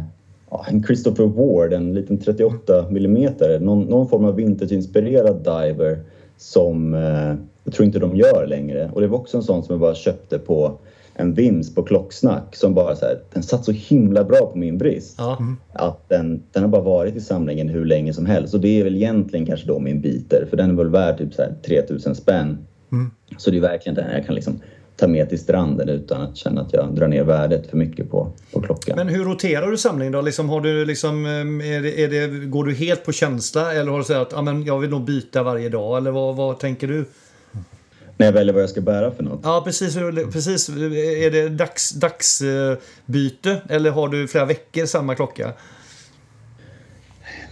en 0.68 0.84
Christopher 0.84 1.26
Ward, 1.26 1.74
en 1.74 1.94
liten 1.94 2.18
38 2.18 2.86
mm. 2.89 3.34
Någon, 3.60 3.82
någon 3.82 4.10
form 4.10 4.26
av 4.26 4.36
vintage-inspirerad 4.36 5.44
diver 5.44 6.00
som 6.43 6.93
eh, 6.93 7.36
jag 7.63 7.73
tror 7.73 7.86
inte 7.86 7.99
de 7.99 8.15
gör 8.15 8.47
längre. 8.47 8.89
Och 8.93 9.01
det 9.01 9.08
var 9.08 9.17
också 9.17 9.38
en 9.38 9.43
sån 9.43 9.63
som 9.63 9.73
jag 9.73 9.79
bara 9.79 9.95
köpte 9.95 10.39
på 10.39 10.77
en 11.13 11.34
Vims 11.34 11.75
på 11.75 11.84
Klocksnack 11.84 12.56
som 12.56 12.73
bara 12.73 12.95
så 12.95 13.06
här, 13.06 13.19
den 13.34 13.43
satt 13.43 13.65
så 13.65 13.71
himla 13.71 14.23
bra 14.23 14.49
på 14.51 14.58
min 14.58 14.77
brist. 14.77 15.15
Ja. 15.17 15.38
Att 15.73 16.10
den, 16.10 16.43
den 16.51 16.63
har 16.63 16.69
bara 16.69 16.82
varit 16.82 17.15
i 17.15 17.21
samlingen 17.21 17.69
hur 17.69 17.86
länge 17.86 18.13
som 18.13 18.25
helst. 18.25 18.53
Och 18.53 18.60
det 18.60 18.79
är 18.79 18.84
väl 18.84 18.95
egentligen 18.95 19.45
kanske 19.45 19.67
då 19.67 19.79
min 19.79 20.01
biter 20.01 20.45
för 20.49 20.58
den 20.58 20.69
är 20.69 20.73
väl 20.73 20.89
värd 20.89 21.17
typ 21.17 21.34
så 21.34 21.41
här 21.41 21.53
3000 21.65 22.15
spänn. 22.15 22.58
Mm. 22.91 23.12
Så 23.38 23.51
det 23.51 23.58
är 23.58 23.62
verkligen 23.62 23.95
den 23.95 24.12
jag 24.12 24.25
kan 24.25 24.36
liksom 24.36 24.60
ta 24.95 25.08
med 25.08 25.29
till 25.29 25.39
stranden 25.39 25.89
utan 25.89 26.21
att 26.21 26.38
känna 26.38 26.62
att 26.62 26.73
jag 26.73 26.95
drar 26.95 27.08
ner 27.08 27.23
värdet 27.23 27.69
för 27.69 27.77
mycket 27.77 28.12
på, 28.12 28.32
på 28.51 28.62
klockan. 28.62 28.95
Men 28.95 29.08
hur 29.08 29.25
roterar 29.25 29.71
du 29.71 29.77
samlingen 29.77 30.13
då? 30.13 30.21
Liksom, 30.21 30.49
har 30.49 30.62
du 30.62 30.86
liksom, 30.86 31.25
eh, 31.25 31.32
är 31.71 31.82
det, 31.82 32.03
är 32.03 32.08
det, 32.08 32.27
går 32.45 32.63
du 32.63 32.73
helt 32.73 33.06
på 33.06 33.12
känsla 33.12 33.73
eller 33.73 33.91
har 33.91 33.97
du 33.97 34.03
sagt 34.03 34.19
att 34.19 34.34
ah, 34.34 34.41
men 34.41 34.63
jag 34.63 34.79
vill 34.79 34.89
nog 34.89 35.06
byta 35.06 35.43
varje 35.43 35.69
dag? 35.69 35.97
Eller 35.97 36.12
vad, 36.12 36.36
vad 36.36 36.60
tänker 36.60 36.88
du? 36.88 37.06
När 38.17 38.25
jag 38.25 38.34
väljer 38.34 38.53
vad 38.53 38.63
jag 38.63 38.69
ska 38.69 38.82
bära 38.82 39.12
för 39.12 39.23
något? 39.23 39.39
Ja, 39.43 39.62
precis. 39.65 39.95
precis. 40.34 40.69
Är 40.69 41.32
det 41.32 41.49
dags, 41.49 41.91
dagsbyte 41.91 43.62
eller 43.69 43.91
har 43.91 44.08
du 44.08 44.27
flera 44.27 44.45
veckor 44.45 44.86
samma 44.86 45.15
klocka? 45.15 45.53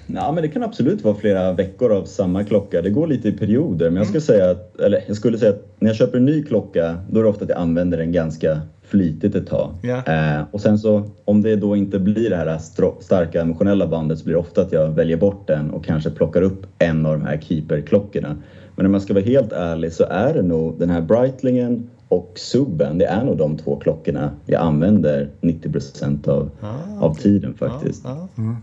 Ja, 0.08 0.32
men 0.32 0.44
det 0.44 0.50
kan 0.50 0.64
absolut 0.64 1.04
vara 1.04 1.16
flera 1.16 1.54
veckor 1.54 1.92
av 1.92 2.06
samma 2.06 2.44
klocka. 2.44 2.82
Det 2.82 2.90
går 2.90 3.08
lite 3.08 3.28
i 3.28 3.32
perioder. 3.32 3.90
Men 3.90 4.04
jag, 4.04 4.10
mm. 4.10 4.22
säga 4.22 4.50
att, 4.50 4.80
eller 4.80 5.04
jag 5.08 5.16
skulle 5.16 5.38
säga 5.38 5.52
att 5.52 5.68
när 5.80 5.90
jag 5.90 5.96
köper 5.96 6.18
en 6.18 6.26
ny 6.26 6.44
klocka 6.44 6.98
då 7.10 7.20
är 7.20 7.24
det 7.24 7.30
ofta 7.30 7.44
att 7.44 7.50
jag 7.50 7.60
använder 7.60 7.98
den 7.98 8.12
ganska 8.12 8.62
flitigt 8.84 9.36
ett 9.36 9.48
tag. 9.48 9.74
Yeah. 9.84 10.40
Eh, 10.40 10.46
och 10.52 10.62
sen 10.62 10.80
så 10.80 11.04
om 11.26 11.42
det 11.42 11.56
då 11.56 11.76
inte 11.76 12.00
blir 12.00 12.30
det 12.30 12.36
här 12.36 12.58
starka 13.02 13.42
emotionella 13.42 13.88
bandet 13.88 14.20
så 14.20 14.26
blir 14.26 14.34
det 14.34 14.40
ofta 14.40 14.62
att 14.62 14.72
jag 14.72 14.90
väljer 14.90 15.18
bort 15.18 15.48
den 15.48 15.72
och 15.72 15.86
kanske 15.86 16.10
plockar 16.10 16.42
upp 16.42 16.66
en 16.80 17.06
av 17.06 17.20
de 17.20 17.26
här 17.26 17.38
keeper-klockorna. 17.38 18.36
Men 18.76 18.86
om 18.86 18.92
man 18.92 19.02
ska 19.02 19.14
vara 19.14 19.24
helt 19.24 19.52
ärlig 19.52 19.94
så 19.94 20.04
är 20.04 20.34
det 20.34 20.42
nog 20.42 20.80
den 20.80 20.90
här 20.90 21.02
Breitlingen 21.02 21.90
och 22.08 22.32
Subben, 22.36 22.98
det 22.98 23.06
är 23.06 23.24
nog 23.24 23.38
de 23.38 23.58
två 23.58 23.76
klockorna 23.76 24.32
jag 24.46 24.62
använder 24.62 25.30
90 25.42 25.72
procent 25.72 26.28
av, 26.28 26.50
ah, 26.62 27.06
av 27.06 27.16
tiden 27.16 27.54
faktiskt. 27.54 28.06
Ah, 28.06 28.10
ah. 28.10 28.28
Mm. 28.38 28.56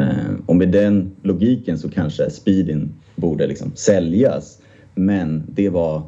Uh, 0.00 0.34
och 0.46 0.56
med 0.56 0.68
den 0.68 1.16
logiken 1.22 1.78
så 1.78 1.90
kanske 1.90 2.30
Speedin 2.30 2.94
borde 3.16 3.46
liksom 3.46 3.72
säljas. 3.74 4.58
Men 4.94 5.42
det 5.48 5.68
var 5.68 6.02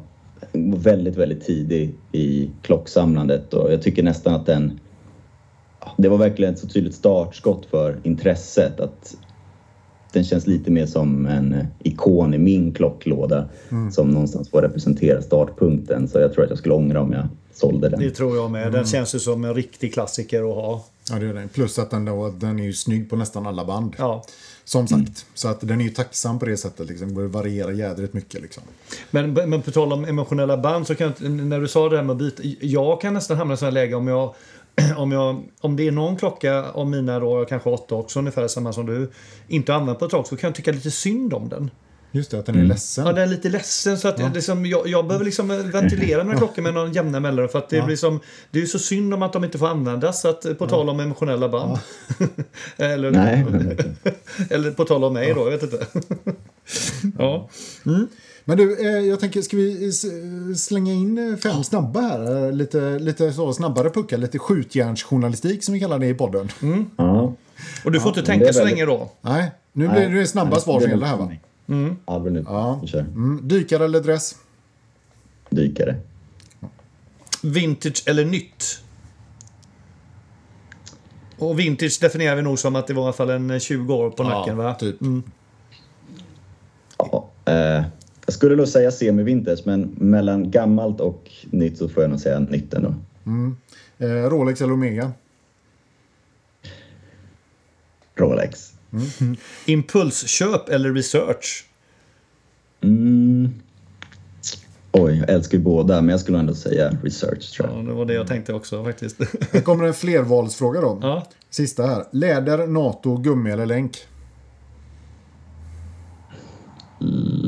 väldigt, 0.75 1.15
väldigt 1.15 1.45
tidig 1.45 1.95
i 2.11 2.49
klocksamlandet 2.61 3.53
och 3.53 3.73
jag 3.73 3.81
tycker 3.81 4.03
nästan 4.03 4.33
att 4.33 4.45
den 4.45 4.79
det 5.97 6.09
var 6.09 6.17
verkligen 6.17 6.53
ett 6.53 6.59
så 6.59 6.67
tydligt 6.67 6.95
startskott 6.95 7.65
för 7.65 7.99
intresset 8.03 8.79
att 8.79 9.17
den 10.13 10.23
känns 10.23 10.47
lite 10.47 10.71
mer 10.71 10.85
som 10.85 11.25
en 11.25 11.67
ikon 11.79 12.33
i 12.33 12.37
min 12.37 12.73
klocklåda 12.73 13.49
mm. 13.69 13.91
som 13.91 14.09
någonstans 14.09 14.49
får 14.49 14.61
representera 14.61 15.21
startpunkten. 15.21 16.07
Så 16.07 16.19
jag 16.19 16.33
tror 16.33 16.43
att 16.43 16.49
jag 16.49 16.59
skulle 16.59 16.75
ångra 16.75 17.01
om 17.01 17.13
jag 17.13 17.27
sålde 17.53 17.89
den. 17.89 17.99
Det 17.99 18.09
tror 18.09 18.35
jag 18.35 18.51
med. 18.51 18.61
Den 18.61 18.73
mm. 18.73 18.85
känns 18.85 19.15
ju 19.15 19.19
som 19.19 19.45
en 19.45 19.53
riktig 19.53 19.93
klassiker 19.93 20.49
att 20.49 20.55
ha. 20.55 20.85
Ja, 21.09 21.19
det 21.19 21.25
är 21.25 21.33
den. 21.33 21.49
Plus 21.49 21.79
att 21.79 21.89
den, 21.89 22.05
då, 22.05 22.29
den 22.29 22.59
är 22.59 22.63
ju 22.63 22.73
snygg 22.73 23.09
på 23.09 23.15
nästan 23.15 23.47
alla 23.47 23.65
band. 23.65 23.95
Ja. 23.97 24.23
Som 24.63 24.87
sagt, 24.87 24.99
mm. 24.99 25.13
så 25.33 25.47
att 25.47 25.61
den 25.61 25.81
är 25.81 25.85
ju 25.85 25.89
tacksam 25.89 26.39
på 26.39 26.45
det 26.45 26.57
sättet. 26.57 26.87
Liksom. 26.87 27.15
Det 27.15 27.27
varierar 27.27 27.71
jädrigt 27.71 28.13
mycket. 28.13 28.41
Liksom. 28.41 28.63
Men, 29.11 29.33
men 29.33 29.61
på 29.61 29.71
tal 29.71 29.93
om 29.93 30.05
emotionella 30.05 30.57
band, 30.57 30.87
så 30.87 30.95
kan 30.95 31.13
jag, 31.19 31.31
när 31.31 31.59
du 31.59 31.67
sa 31.67 31.89
det 31.89 31.97
här 31.97 32.03
med 32.03 32.17
byta. 32.17 32.43
Jag 32.61 33.01
kan 33.01 33.13
nästan 33.13 33.37
hamna 33.37 33.53
i 33.53 33.57
sådana 33.57 33.73
läge 33.73 33.95
om 33.95 34.07
jag 34.07 34.35
om, 34.97 35.11
jag, 35.11 35.43
om 35.61 35.75
det 35.75 35.87
är 35.87 35.91
någon 35.91 36.17
klocka 36.17 36.63
av 36.63 36.89
mina 36.89 37.19
då, 37.19 37.45
kanske 37.45 37.69
åtta 37.69 37.95
också, 37.95 38.19
ungefär 38.19 38.47
samma 38.47 38.73
som 38.73 38.85
du, 38.85 39.11
inte 39.47 39.73
använt 39.73 39.99
på 39.99 40.05
ett 40.05 40.11
tag 40.11 40.27
så 40.27 40.37
kan 40.37 40.47
jag 40.47 40.55
tycka 40.55 40.71
lite 40.71 40.91
synd 40.91 41.33
om 41.33 41.49
den. 41.49 41.71
Just 42.17 42.31
det, 42.31 42.39
att 42.39 42.45
den 42.45 42.55
är 42.55 42.59
mm. 42.59 42.69
ledsen. 42.69 43.05
Ja, 43.05 43.13
den 43.13 43.23
är 43.23 43.27
lite 43.27 43.49
ledsen. 43.49 43.97
Så 43.97 44.07
att 44.07 44.19
ja. 44.19 44.31
liksom, 44.33 44.65
jag, 44.65 44.87
jag 44.87 45.07
behöver 45.07 45.25
liksom 45.25 45.47
ventilera 45.47 46.23
mina 46.23 46.37
klockor 46.37 46.61
med 46.61 46.73
någon 46.73 46.93
jämna 46.93 47.19
mellanrum. 47.19 47.49
För 47.49 47.59
att 47.59 47.69
det, 47.69 47.77
ja. 47.77 47.85
blir 47.85 47.95
som, 47.95 48.19
det 48.51 48.61
är 48.61 48.65
så 48.65 48.79
synd 48.79 49.13
om 49.13 49.21
att 49.21 49.33
de 49.33 49.43
inte 49.43 49.57
får 49.57 49.67
användas. 49.67 50.21
Så 50.21 50.29
att, 50.29 50.41
på 50.41 50.55
ja. 50.59 50.69
tal 50.69 50.89
om 50.89 50.99
emotionella 50.99 51.49
band. 51.49 51.77
Ja. 52.19 52.25
eller, 52.85 53.11
Nej. 53.11 53.45
eller 54.49 54.71
på 54.71 54.85
tal 54.85 55.03
om 55.03 55.13
mig 55.13 55.33
då, 55.33 55.39
jag 55.39 55.51
vet 55.51 55.63
inte. 55.63 55.87
ja. 57.17 57.49
Mm. 57.85 58.07
Men 58.45 58.57
du, 58.57 58.87
eh, 58.87 59.07
jag 59.07 59.19
tänker, 59.19 59.41
ska 59.41 59.57
vi 59.57 59.91
slänga 60.57 60.93
in 60.93 61.31
eh, 61.31 61.37
fem 61.37 61.63
snabba 61.63 62.01
här? 62.01 62.51
Lite, 62.51 62.99
lite 62.99 63.33
så 63.33 63.53
snabbare 63.53 63.89
puckar, 63.89 64.17
lite 64.17 64.39
skjutjärnsjournalistik 64.39 65.63
som 65.63 65.73
vi 65.73 65.79
kallar 65.79 65.99
det 65.99 66.07
i 66.07 66.13
podden. 66.13 66.49
Mm. 66.61 66.85
Ja. 66.97 67.33
Och 67.85 67.91
du 67.91 67.99
får 67.99 68.07
ja, 68.07 68.19
inte 68.19 68.31
tänka 68.31 68.53
så 68.53 68.63
länge 68.63 68.85
då? 68.85 69.09
Nej, 69.21 69.51
nu 69.73 69.87
blir 69.87 70.09
det 70.09 70.27
snabba 70.27 70.59
svar 70.59 70.79
som 70.79 70.89
gäller 70.89 71.07
här 71.07 71.17
va? 71.17 71.31
Mm. 71.67 71.95
Albert 72.05 72.45
ja. 72.47 72.81
Mm. 72.93 73.47
Dykare 73.47 73.85
eller 73.85 74.01
dress? 74.01 74.35
Dykare. 75.49 75.95
Vintage 77.43 78.03
eller 78.05 78.25
nytt? 78.25 78.83
Och 81.37 81.59
vintage 81.59 81.97
definierar 82.01 82.35
vi 82.35 82.41
nog 82.41 82.59
som 82.59 82.75
att 82.75 82.87
det 82.87 82.93
var 82.93 83.03
i 83.03 83.05
alla 83.05 83.13
fall 83.13 83.29
en 83.29 83.59
20 83.59 83.93
år 83.93 84.09
på 84.09 84.23
nacken, 84.23 84.57
ja, 84.57 84.63
va? 84.63 84.73
Typ. 84.73 85.01
Mm. 85.01 85.23
Ja, 86.97 87.29
eh, 87.45 87.83
jag 88.25 88.33
skulle 88.33 88.55
nog 88.55 88.67
säga 88.67 88.91
semi-vintage, 88.91 89.61
men 89.65 89.81
mellan 89.97 90.51
gammalt 90.51 90.99
och 91.01 91.31
nytt 91.51 91.77
så 91.77 91.89
får 91.89 92.03
jag 92.03 92.09
nog 92.09 92.19
säga 92.19 92.39
nytt 92.39 92.73
ändå. 92.73 92.95
Mm. 93.25 93.57
Eh, 93.97 94.07
Rolex 94.07 94.61
eller 94.61 94.73
Omega? 94.73 95.11
Rolex. 98.15 98.73
Mm. 99.19 99.37
Impulsköp 99.65 100.69
eller 100.69 100.93
research? 100.93 101.65
Mm. 102.81 103.53
Oj, 104.91 105.17
jag 105.17 105.29
älskar 105.29 105.57
ju 105.57 105.63
båda, 105.63 106.01
men 106.01 106.09
jag 106.09 106.19
skulle 106.19 106.39
ändå 106.39 106.55
säga 106.55 106.89
research. 107.03 107.53
Tror 107.53 107.69
jag. 107.69 107.77
Ja, 107.77 107.81
det 107.81 107.93
var 107.93 108.05
det 108.05 108.13
jag 108.13 108.27
tänkte 108.27 108.53
också 108.53 108.83
faktiskt. 108.83 109.17
Här 109.51 109.61
kommer 109.61 109.83
en 109.85 109.93
flervalsfråga 109.93 110.81
då. 110.81 110.99
Ja. 111.01 111.27
Sista 111.49 111.85
här. 111.85 112.03
Läder, 112.11 112.67
NATO, 112.67 113.17
gummi 113.17 113.51
eller 113.51 113.65
länk? 113.65 113.97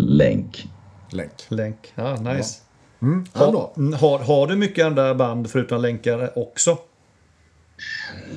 Länk. 0.07 0.67
Länk. 1.09 1.45
Länk, 1.49 1.93
ja 1.95 2.15
nice. 2.15 2.57
Ja. 2.99 3.07
Mm, 3.07 3.25
har, 3.33 3.95
har, 3.97 4.19
har 4.19 4.47
du 4.47 4.55
mycket 4.55 4.85
andra 4.85 5.15
band 5.15 5.49
förutom 5.49 5.81
länkare 5.81 6.31
också? 6.35 6.77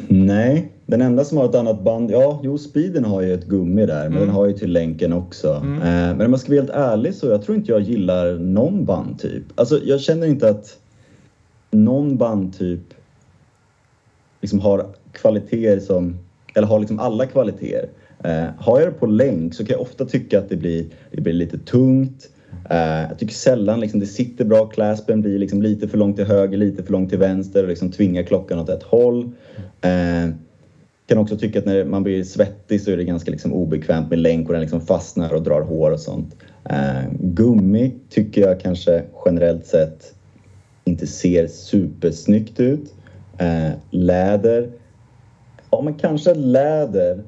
Nej, 0.08 0.72
den 0.86 1.00
enda 1.00 1.24
som 1.24 1.38
har 1.38 1.44
ett 1.44 1.54
annat 1.54 1.84
band, 1.84 2.10
ja, 2.10 2.40
jo, 2.42 2.58
Speeden 2.58 3.04
har 3.04 3.22
ju 3.22 3.34
ett 3.34 3.46
gummi 3.46 3.86
där, 3.86 4.02
men 4.02 4.12
mm. 4.12 4.20
den 4.20 4.28
har 4.28 4.46
ju 4.46 4.52
till 4.52 4.72
länken 4.72 5.12
också. 5.12 5.48
Mm. 5.48 5.76
Eh, 5.76 6.16
men 6.16 6.26
om 6.26 6.32
jag 6.32 6.40
ska 6.40 6.52
vara 6.52 6.60
helt 6.60 6.74
ärlig 6.74 7.14
så 7.14 7.26
jag 7.26 7.42
tror 7.42 7.56
inte 7.56 7.72
jag 7.72 7.80
gillar 7.80 8.34
någon 8.34 8.84
bandtyp. 8.84 9.44
Alltså, 9.54 9.80
jag 9.84 10.00
känner 10.00 10.26
inte 10.26 10.48
att 10.48 10.78
någon 11.70 12.16
bandtyp 12.16 12.94
liksom 14.40 14.60
har 14.60 14.86
kvaliteter 15.12 15.80
som, 15.80 16.18
eller 16.54 16.66
har 16.66 16.80
liksom 16.80 16.98
alla 16.98 17.26
kvaliteter. 17.26 17.88
Eh, 18.24 18.44
har 18.58 18.80
jag 18.80 18.88
det 18.88 18.92
på 18.92 19.06
länk 19.06 19.54
så 19.54 19.64
kan 19.64 19.72
jag 19.72 19.80
ofta 19.80 20.04
tycka 20.04 20.38
att 20.38 20.48
det 20.48 20.56
blir, 20.56 20.86
det 21.10 21.20
blir 21.20 21.32
lite 21.32 21.58
tungt. 21.58 22.28
Uh, 22.70 23.08
jag 23.08 23.18
tycker 23.18 23.34
sällan 23.34 23.80
liksom, 23.80 24.00
det 24.00 24.06
sitter 24.06 24.44
bra. 24.44 24.66
Claspen 24.66 25.20
blir 25.20 25.38
liksom 25.38 25.62
lite 25.62 25.88
för 25.88 25.98
långt 25.98 26.16
till 26.16 26.26
höger, 26.26 26.58
lite 26.58 26.82
för 26.82 26.92
långt 26.92 27.10
till 27.10 27.18
vänster 27.18 27.62
och 27.62 27.68
liksom 27.68 27.90
tvingar 27.90 28.22
klockan 28.22 28.58
åt 28.58 28.68
ett 28.68 28.82
håll. 28.82 29.24
Uh, 29.86 30.34
kan 31.06 31.18
också 31.18 31.36
tycka 31.36 31.58
att 31.58 31.66
när 31.66 31.84
man 31.84 32.02
blir 32.02 32.24
svettig 32.24 32.80
så 32.80 32.90
är 32.90 32.96
det 32.96 33.04
ganska 33.04 33.30
liksom 33.30 33.52
obekvämt 33.52 34.10
med 34.10 34.18
länk 34.18 34.46
och 34.48 34.52
den 34.52 34.60
liksom 34.60 34.80
fastnar 34.80 35.34
och 35.34 35.42
drar 35.42 35.60
hår 35.60 35.90
och 35.90 36.00
sånt. 36.00 36.36
Uh, 36.70 37.12
gummi 37.20 37.94
tycker 38.08 38.40
jag 38.40 38.60
kanske 38.60 39.02
generellt 39.24 39.66
sett 39.66 40.14
inte 40.84 41.06
ser 41.06 41.46
supersnyggt 41.46 42.60
ut. 42.60 42.94
Uh, 43.42 43.70
läder, 43.90 44.70
ja 45.70 45.82
men 45.82 45.94
kanske 45.94 46.34
läder 46.34 47.22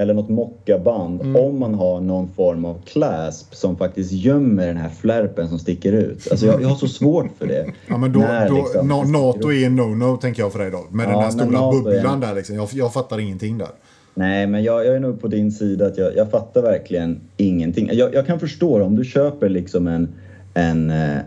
eller 0.00 0.14
något 0.14 0.28
mockaband 0.28 1.20
mm. 1.20 1.36
om 1.36 1.58
man 1.58 1.74
har 1.74 2.00
någon 2.00 2.28
form 2.28 2.64
av 2.64 2.80
clasp 2.84 3.54
som 3.54 3.76
faktiskt 3.76 4.12
gömmer 4.12 4.66
den 4.66 4.76
här 4.76 4.88
flärpen 4.88 5.48
som 5.48 5.58
sticker 5.58 5.92
ut. 5.92 6.28
Alltså 6.30 6.46
jag, 6.46 6.62
jag 6.62 6.68
har 6.68 6.76
så 6.76 6.88
svårt 6.88 7.30
för 7.38 7.46
det. 7.46 7.66
Ja, 7.86 7.98
men 7.98 8.12
då, 8.12 8.20
när, 8.20 8.48
då, 8.48 8.54
liksom, 8.54 8.88
no, 8.88 9.04
NATO 9.04 9.52
är 9.52 9.70
no-no 9.70 10.16
tänker 10.16 10.42
jag 10.42 10.52
för 10.52 10.58
dig 10.58 10.70
då. 10.70 10.86
Med 10.90 11.06
ja, 11.06 11.10
den 11.10 11.20
här 11.20 11.30
stora 11.30 11.72
bubblan 11.72 12.22
är... 12.22 12.26
där 12.26 12.34
liksom. 12.34 12.56
Jag, 12.56 12.68
jag 12.72 12.92
fattar 12.92 13.20
ingenting 13.20 13.58
där. 13.58 13.68
Nej, 14.14 14.46
men 14.46 14.62
jag, 14.62 14.86
jag, 14.86 14.96
är 14.96 15.00
nog 15.00 15.20
på 15.20 15.28
din 15.28 15.52
sida. 15.52 15.86
att 15.86 15.98
Jag, 15.98 16.16
jag 16.16 16.30
fattar 16.30 16.62
verkligen 16.62 17.20
ingenting. 17.36 17.90
Jag, 17.92 18.14
jag 18.14 18.26
kan 18.26 18.40
förstå 18.40 18.82
om 18.84 18.96
du 18.96 19.04
köper 19.04 19.48
liksom 19.48 19.86
en, 19.86 20.08
en, 20.54 20.90
eh, 20.90 21.18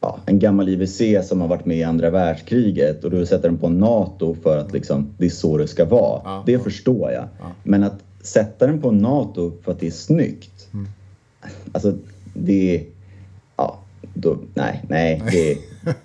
ja, 0.00 0.18
en 0.26 0.38
gammal 0.38 0.68
IWC 0.68 1.28
som 1.28 1.40
har 1.40 1.48
varit 1.48 1.66
med 1.66 1.76
i 1.76 1.82
andra 1.82 2.10
världskriget 2.10 3.04
och 3.04 3.10
du 3.10 3.26
sätter 3.26 3.48
den 3.48 3.58
på 3.58 3.68
NATO 3.68 4.36
för 4.42 4.58
att 4.58 4.72
liksom, 4.72 5.14
det 5.18 5.26
är 5.26 5.30
så 5.30 5.58
det 5.58 5.68
ska 5.68 5.84
vara. 5.84 6.20
Ja, 6.24 6.42
det 6.46 6.52
ja. 6.52 6.58
förstår 6.58 7.10
jag. 7.10 7.24
Men 7.62 7.82
att 7.84 8.05
sätta 8.26 8.66
den 8.66 8.80
på 8.80 8.90
NATO 8.90 9.52
för 9.64 9.72
att 9.72 9.80
det 9.80 9.86
är 9.86 9.90
snyggt. 9.90 10.68
Mm. 10.74 10.88
Alltså, 11.72 11.94
det 12.34 12.76
är... 12.76 12.82
Ja, 13.56 13.80
då, 14.14 14.38
nej, 14.54 14.84
nej. 14.88 15.22
Det, 15.30 15.58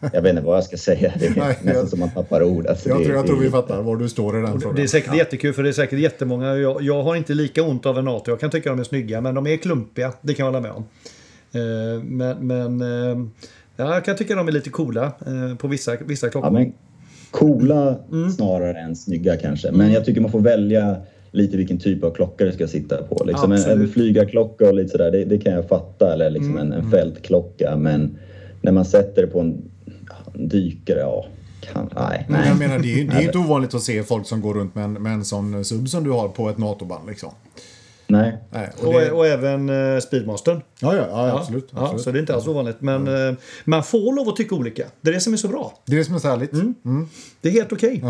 jag 0.14 0.22
vet 0.22 0.30
inte 0.30 0.42
vad 0.42 0.58
jag 0.58 0.64
ska 0.64 0.78
säga. 0.78 1.14
Det 1.20 1.26
är 1.26 1.36
Nej, 1.36 1.48
nästan 1.48 1.74
jag- 1.76 1.88
som 1.88 2.00
man 2.00 2.10
tappar 2.10 2.44
ord. 2.44 2.68
Alltså, 2.68 2.90
Jag 2.90 3.00
det, 3.00 3.04
tror, 3.04 3.16
jag 3.16 3.24
det- 3.26 3.28
tror 3.28 3.40
vi 3.40 3.50
fattar 3.50 3.82
var 3.82 3.96
du 3.98 4.10
står 4.10 4.40
i 4.40 4.42
den 4.42 4.60
frågan. 4.62 4.76
Det 4.76 4.82
är 4.84 4.88
säkert 4.88 5.10
ja. 5.12 5.18
jättekul 5.18 5.54
för 5.54 5.64
det 5.64 5.70
är 5.70 5.74
säkert 5.74 6.00
jättemånga. 6.00 6.56
Jag, 6.56 6.82
jag 6.82 7.04
har 7.04 7.16
inte 7.16 7.34
lika 7.34 7.64
ont 7.64 7.86
av 7.86 7.98
en 7.98 8.06
NATO. 8.06 8.32
Jag 8.32 8.40
kan 8.40 8.50
tycka 8.50 8.70
de 8.70 8.80
är 8.80 8.84
snygga 8.84 9.22
men 9.22 9.36
de 9.36 9.48
är 9.48 9.58
klumpiga. 9.58 10.14
Det 10.22 10.34
kan 10.34 10.46
jag 10.46 10.52
hålla 10.54 10.62
med 10.62 10.72
om. 10.72 10.84
Eh, 11.54 12.04
Men, 12.04 12.48
men 12.48 12.82
eh, 12.82 13.26
ja, 13.76 13.94
jag 13.94 14.06
kan 14.06 14.16
tycka 14.18 14.36
de 14.36 14.48
är 14.48 14.52
lite 14.52 14.70
coola 14.70 15.06
eh, 15.06 15.56
på 15.58 15.68
vissa, 15.68 15.96
vissa 16.06 16.30
klockor. 16.30 16.48
Ja, 16.48 16.54
men 16.54 16.74
coola 17.32 17.98
Mm. 18.12 18.32
snarare 18.32 18.80
än 18.80 18.96
snygga 18.96 19.38
kanske. 19.38 19.72
Men 19.72 19.92
jag 19.92 20.06
tycker 20.06 20.22
man 20.22 20.32
får 20.32 20.40
välja 20.40 20.96
lite 21.32 21.58
vilken 21.58 21.80
typ 21.80 22.04
av 22.04 22.12
klocka 22.12 22.46
det 22.46 22.52
ska 22.54 22.67
sitta 22.67 23.04
på. 23.04 23.24
Liksom 23.26 23.52
en, 23.52 23.63
en 23.82 23.88
flygarklocka 23.88 24.67
och 24.67 24.74
lite 24.76 24.89
sådär, 24.89 25.12
det, 25.12 25.26
det 25.26 25.38
kan 25.38 25.54
jag 25.54 25.67
fatta. 25.67 26.13
Eller 26.13 26.30
liksom 26.30 26.58
Mm. 26.58 26.72
en, 26.72 26.80
en 26.80 26.91
fältklocka. 26.91 27.78
Men 27.78 28.17
när 28.62 28.72
man 28.72 28.86
sätter 28.86 29.22
det 29.22 29.28
på 29.28 29.39
en, 29.39 29.62
en 30.34 30.48
dykare, 30.48 31.00
ja. 31.00 31.26
Kan, 31.62 31.89
nej, 31.96 32.26
nej. 32.30 32.48
jag 32.48 32.58
menar, 32.60 32.80
det 32.80 33.02
är, 33.02 33.06
det 33.08 33.15
är 33.15 33.22
inte 33.22 33.38
ovanligt 33.38 33.74
att 33.74 33.82
se 33.82 34.04
folk 34.04 34.28
som 34.28 34.41
går 34.41 34.54
runt 34.54 34.76
med 34.76 34.84
en, 34.84 34.94
med 34.94 35.13
en 35.13 35.26
sån 35.26 35.65
sub 35.65 35.89
som 35.89 36.04
du 36.04 36.10
har 36.12 36.28
på 36.28 36.50
ett 36.50 36.58
NATO-band. 36.58 37.08
Liksom. 37.10 37.30
nej. 38.08 38.38
Nej, 38.52 38.70
och 38.82 38.88
Och, 38.88 38.94
det, 38.94 39.12
och 39.12 39.28
även 39.28 39.70
eh, 39.70 40.00
Speedmastern. 40.00 40.62
ja, 40.80 40.96
ja, 40.96 41.06
ja, 41.10 41.39
absolut. 41.39 41.70
Ja, 41.72 41.82
absolut. 41.82 42.02
så 42.04 42.12
det 42.12 42.17
är 42.17 42.20
inte 42.20 42.34
alls 42.36 42.48
ovanligt. 42.48 42.78
Men 42.82 43.08
eh, 43.08 43.34
man 43.65 43.84
får 43.84 44.15
lov 44.15 44.30
att 44.30 44.36
tycka 44.36 44.56
olika. 44.56 44.84
Det 45.02 45.10
är 45.10 45.13
det 45.13 45.20
som 45.20 45.34
är 45.34 45.38
så 45.38 45.48
bra. 45.48 45.74
Det 45.86 45.94
är 45.94 45.98
det 45.98 46.06
som 46.06 46.15
är 46.15 46.20
så 46.20 46.28
härligt. 46.28 46.54
Mm. 46.54 47.08
Det 47.41 47.50
är 47.50 47.54
helt 47.54 47.74
okej. 47.74 48.04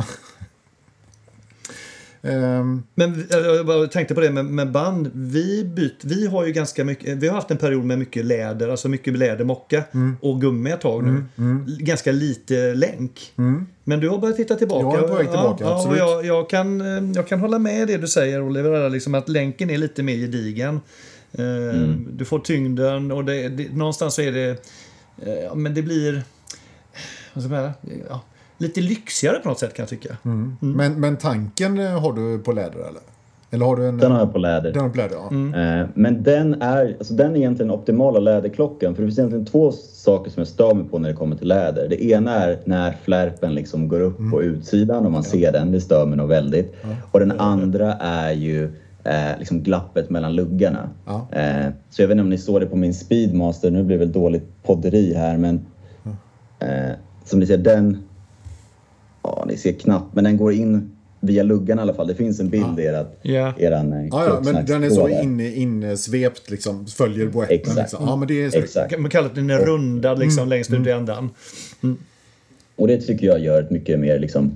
Ehm, 2.23 2.83
Men 2.95 3.13
eh, 3.13 3.37
jag 3.37 3.65
bara 3.65 3.87
tänkte 3.87 4.15
på 4.15 4.21
det 4.21 4.31
med, 4.31 4.45
med 4.45 4.71
band. 4.71 5.11
Vi, 5.13 5.63
byt, 5.63 6.03
vi 6.03 6.27
har 6.27 6.45
ju 6.45 6.51
ganska 6.51 6.83
mycket, 6.85 7.17
vi 7.17 7.27
har 7.27 7.35
haft 7.35 7.51
en 7.51 7.57
period 7.57 7.85
med 7.85 7.99
mycket 7.99 8.25
läder, 8.25 8.69
alltså 8.69 8.89
mycket 8.89 9.17
lädermocka 9.17 9.83
Mm. 9.93 10.15
och 10.21 10.41
gummi 10.41 10.71
ett 10.71 10.81
tag 10.81 11.03
nu. 11.03 11.23
L- 11.67 11.77
Ganska 11.79 12.11
lite 12.11 12.73
länk. 12.73 13.33
Men 13.83 13.99
du 13.99 14.09
har 14.09 14.17
börjat 14.17 14.37
titta 14.37 14.55
tillbaka. 14.55 14.97
Jag 14.97 15.07
på 15.07 15.15
väg 15.15 15.27
tillbaka, 15.31 15.63
ja, 15.63 15.69
ja, 15.69 15.75
absolut. 15.75 15.97
jag, 15.99 16.25
jag, 16.25 16.49
kan, 16.49 16.81
eh, 16.81 17.11
jag 17.15 17.27
kan 17.27 17.39
hålla 17.39 17.59
med 17.59 17.87
det 17.87 17.97
du 17.97 18.07
säger 18.07 18.41
Oliver, 18.41 18.89
liksom 18.89 19.15
att 19.15 19.29
länken 19.29 19.69
är 19.69 19.77
lite 19.77 20.03
mer 20.03 20.15
gedigen. 20.15 20.79
Mm. 21.37 22.07
Du 22.11 22.25
får 22.25 22.39
tyngden 22.39 23.11
och 23.11 23.25
det, 23.25 23.49
det, 23.49 23.73
någonstans 23.75 24.13
så 24.15 24.21
är 24.21 24.31
det, 24.31 24.49
eh, 25.25 25.33
ja, 25.43 25.55
men 25.55 25.73
det 25.73 25.81
blir, 25.81 26.23
vad 27.33 27.43
ska 27.43 27.53
man 27.53 27.59
säga, 27.61 27.73
ja, 28.09 28.21
lite 28.61 28.81
lyxigare 28.81 29.39
på 29.39 29.49
något 29.49 29.59
sätt 29.59 29.73
kan 29.73 29.83
jag 29.83 29.89
tycka. 29.89 30.17
Mm. 30.25 30.57
Men, 30.59 30.99
men 30.99 31.17
tanken 31.17 31.79
eh, 31.79 31.99
har 31.99 32.13
du 32.13 32.39
på 32.39 32.51
läder 32.51 32.79
eller? 32.79 33.01
Eller 33.53 33.65
har 33.65 33.75
du 33.75 33.87
en... 33.87 33.97
Den 33.97 34.11
har 34.11 34.19
jag 34.19 34.33
på 34.33 34.39
läder. 34.39 34.71
Den 34.71 34.81
har 34.81 34.89
på 34.89 34.97
läder, 34.97 35.15
ja. 35.15 35.81
Eh, 35.81 35.87
Men 35.93 36.23
den 36.23 36.61
är, 36.61 36.95
alltså 36.99 37.13
den 37.13 37.31
är 37.31 37.37
egentligen 37.37 37.67
den 37.67 37.79
optimala 37.79 38.19
läderklockan. 38.19 38.95
För 38.95 39.01
det 39.01 39.07
finns 39.07 39.19
egentligen 39.19 39.45
två 39.45 39.71
saker 39.93 40.31
som 40.31 40.41
jag 40.41 40.47
stör 40.47 40.73
mig 40.73 40.85
på 40.85 40.99
när 40.99 41.09
det 41.09 41.15
kommer 41.15 41.35
till 41.35 41.47
läder. 41.47 41.87
Det 41.89 42.03
ena 42.03 42.35
är 42.35 42.59
när 42.65 42.97
flärpen 43.03 43.53
liksom 43.55 43.87
går 43.87 43.99
upp 43.99 44.17
på 44.31 44.43
utsidan 44.43 45.05
och 45.05 45.11
man 45.11 45.23
ser 45.23 45.51
den. 45.51 45.71
Det 45.71 45.81
stör 45.81 46.05
mig 46.05 46.17
nog 46.17 46.27
väldigt. 46.27 46.75
Och 47.11 47.19
den 47.19 47.39
andra 47.39 47.93
är 47.93 48.31
ju 48.31 48.63
eh, 49.03 49.37
liksom 49.39 49.61
glappet 49.61 50.09
mellan 50.09 50.35
luggarna. 50.35 50.89
Ja. 51.05 51.27
Eh, 51.31 51.67
så 51.89 52.01
jag 52.01 52.07
vet 52.07 52.15
inte 52.15 52.23
om 52.23 52.29
ni 52.29 52.37
såg 52.37 52.61
det 52.61 52.65
på 52.65 52.75
min 52.75 52.93
Speedmaster. 52.93 53.71
Nu 53.71 53.83
blir 53.83 53.97
det 53.97 54.05
väl 54.05 54.11
dåligt 54.11 54.63
podderi 54.63 55.13
här 55.13 55.37
men 55.37 55.65
eh, 56.59 56.95
som 57.25 57.39
ni 57.39 57.45
ser 57.45 57.57
den, 57.57 58.03
ja 59.23 59.45
ni 59.47 59.57
ser 59.57 59.71
knappt 59.71 60.15
men 60.15 60.23
den 60.23 60.37
går 60.37 60.53
in 60.53 60.91
via 61.23 61.43
luggarna 61.43 61.81
i 61.81 61.83
alla 61.83 61.93
fall. 61.93 62.07
Det 62.07 62.15
finns 62.15 62.39
en 62.39 62.49
bild 62.49 62.79
i 62.79 62.83
erat, 62.83 63.17
Ja. 63.21 63.53
eran 63.57 63.93
eh, 63.93 64.07
Ja, 64.11 64.25
ja, 64.25 64.41
men 64.53 64.65
den 64.65 64.83
är 64.83 64.89
så 64.89 65.07
inne, 65.09 65.47
insvept 65.55 66.49
liksom, 66.49 66.85
följer 66.85 67.27
boetten. 67.27 67.55
Exakt. 67.55 67.77
Liksom. 67.77 68.05
Ja, 68.07 68.15
men 68.15 68.27
det 68.27 68.43
är 68.43 68.49
så. 68.49 68.57
Exakt. 68.57 68.99
Man 68.99 69.09
kallar 69.11 69.29
det 69.29 69.35
den 69.35 69.49
är 69.49 69.59
rundad 69.65 70.19
liksom 70.19 70.39
Mm. 70.41 70.49
längst 70.49 70.73
ut 70.73 70.87
i 70.87 70.89
ändan. 70.91 71.29
Och 72.75 72.87
det 72.87 72.97
tycker 73.01 73.27
jag 73.27 73.39
gör 73.39 73.61
ett 73.61 73.71
mycket 73.71 73.99
mer 73.99 74.19
liksom, 74.19 74.51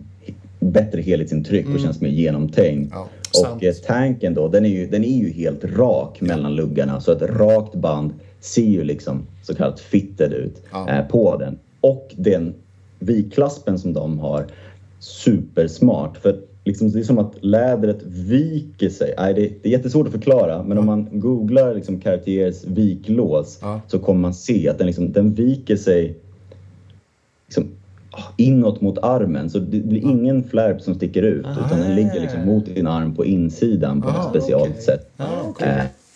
bättre 0.60 1.02
helhetsintryck 1.02 1.66
och 1.74 1.80
känns 1.80 2.02
mer 2.02 2.10
genomtänkt. 2.10 2.92
Ja, 2.94 3.10
och 3.56 3.64
eh, 3.64 3.74
tanken 3.74 4.34
då, 4.34 4.48
den 4.48 4.66
är, 4.66 4.70
ju, 4.70 4.88
den 4.88 5.04
är 5.04 5.18
ju 5.18 5.32
helt 5.32 5.64
rak 5.66 6.22
mellan 6.22 6.56
luggarna 6.56 7.02
så 7.02 7.12
ett 7.12 7.22
rakt 7.22 7.76
band 7.76 8.14
ser 8.40 8.62
ju 8.66 8.84
liksom 8.84 9.28
så 9.44 9.56
kallat 9.56 9.80
fitted 9.80 10.34
ut 10.34 10.62
Ja. 10.72 10.90
eh, 10.90 11.08
på 11.08 11.38
den. 11.38 11.60
Och 11.82 12.12
den 12.18 12.54
vikklaspen 13.00 13.80
som 13.80 13.94
de 13.94 14.20
har, 14.20 14.46
supersmart. 15.00 16.18
För 16.18 16.40
liksom, 16.64 16.92
det 16.92 17.00
är 17.00 17.04
som 17.04 17.18
att 17.20 17.34
lädret 17.42 18.04
viker 18.04 18.90
sig. 18.90 19.14
Nej, 19.18 19.34
det, 19.34 19.42
det 19.42 19.70
är 19.70 19.72
jättesvårt 19.72 20.06
att 20.08 20.14
förklara 20.14 20.64
men 20.64 20.78
om 20.78 20.86
man 20.86 21.08
googlar 21.20 21.76
liksom 21.76 22.00
Cartiers 22.00 22.64
viklås 22.66 23.60
Ja. 23.62 23.82
så 23.88 24.00
kommer 24.00 24.22
man 24.22 24.34
se 24.34 24.70
att 24.70 24.78
den, 24.78 24.88
liksom, 24.88 25.12
den 25.12 25.34
viker 25.34 25.76
sig 25.76 26.16
liksom, 27.48 27.68
ah, 28.12 28.24
inåt 28.38 28.82
mot 28.82 28.98
armen. 28.98 29.50
Så 29.50 29.60
det 29.60 29.80
blir 29.80 30.02
ingen 30.02 30.44
flärp 30.44 30.82
som 30.82 30.96
sticker 30.96 31.22
ut 31.24 31.46
utan 31.66 31.80
den 31.80 31.96
ligger 31.96 32.22
liksom 32.22 32.46
mot 32.46 32.66
din 32.66 32.88
arm 32.88 33.16
på 33.16 33.26
insidan 33.26 34.02
på 34.02 34.10
Ah, 34.10 34.14
något 34.18 34.30
speciellt 34.30 34.64
okej. 34.70 34.82
sätt. 34.82 35.10
Ah, 35.18 35.42
okej. 35.50 35.68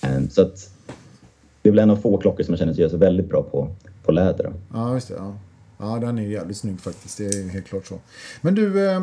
Eh, 0.03 0.15
eh, 0.15 0.21
så 0.29 0.41
att 0.41 0.69
det 1.61 1.69
är 1.69 1.71
väl 1.71 1.79
en 1.79 1.89
av 1.89 1.95
få 1.95 2.17
klockor 2.17 2.43
som 2.43 2.51
jag 2.51 2.59
känner 2.59 2.73
sig 2.73 2.81
göra 2.81 2.91
så 2.91 2.97
väldigt 2.97 3.29
bra 3.29 3.43
på, 3.43 3.67
på 4.05 4.11
läder. 4.11 4.51
Ja, 4.73 4.93
just 4.93 5.07
det. 5.07 5.13
Ja. 5.17 5.33
Ja, 5.79 5.99
den 6.01 6.17
är 6.17 6.21
ju 6.21 6.31
jävligt 6.31 6.57
snygg 6.57 6.81
faktiskt. 6.81 7.17
Det 7.17 7.25
är 7.25 7.49
helt 7.49 7.67
klart 7.67 7.87
så. 7.87 7.95
Men 8.41 8.55
du, 8.55 8.89
eh, 8.89 9.01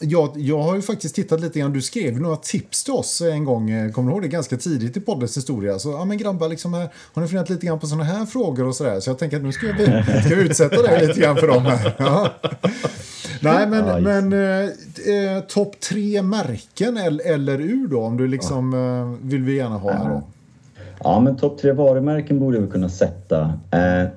jag, 0.00 0.30
jag 0.36 0.62
har 0.62 0.76
ju 0.76 0.82
faktiskt 0.82 1.14
tittat 1.14 1.40
lite 1.40 1.58
grann. 1.58 1.72
Du 1.72 1.82
skrev 1.82 2.20
några 2.20 2.36
tips 2.36 2.84
till 2.84 2.92
oss 2.92 3.20
en 3.20 3.44
gång. 3.44 3.70
eh, 3.70 3.92
Kommer 3.92 4.08
du 4.10 4.14
ihåg 4.14 4.22
det? 4.22 4.28
Ganska 4.28 4.56
tidigt 4.56 4.96
i 4.96 5.00
poddens 5.00 5.36
historia. 5.36 5.78
Så, 5.78 5.90
ja 5.90 6.04
men 6.04 6.18
grabbar, 6.18 6.48
liksom 6.48 6.74
här, 6.74 6.88
har 7.12 7.22
ni 7.22 7.28
funderat 7.28 7.50
lite 7.50 7.66
grann 7.66 7.78
på 7.78 7.86
sådana 7.86 8.04
här 8.04 8.26
frågor 8.26 8.66
och 8.66 8.76
sådär? 8.76 9.00
Så 9.00 9.10
jag 9.10 9.18
tänker 9.18 9.36
att 9.36 9.42
nu 9.42 9.52
ska 9.52 9.66
jag, 9.66 9.76
ska 10.24 10.30
jag 10.34 10.40
utsätta 10.42 10.82
dig 10.82 11.06
lite 11.06 11.20
grann 11.20 11.36
för 11.36 11.48
dem 11.48 11.62
här. 11.62 11.94
Ja. 11.98 12.30
Nej, 13.42 13.66
men, 13.66 13.86
just 13.86 14.00
men 14.02 14.32
eh, 14.32 15.34
eh, 15.36 15.40
topp 15.48 15.80
tre 15.80 16.22
märken 16.22 16.96
eller, 16.96 17.26
eller 17.34 17.60
ur 17.60 17.88
då? 17.88 18.00
Om 18.02 18.16
du 18.16 18.28
liksom 18.28 18.74
eh, 18.74 19.28
vill 19.28 19.42
vi 19.42 19.56
gärna 19.56 19.78
ha 19.78 19.92
här 19.92 20.08
då. 20.08 20.22
Ja, 21.04 21.20
men 21.20 21.36
topp 21.36 21.58
tre 21.60 21.72
varumärken 21.72 22.38
borde 22.40 22.60
vi 22.60 22.66
kunna 22.70 22.88
sätta. 22.88 23.40
Eh, 23.70 24.08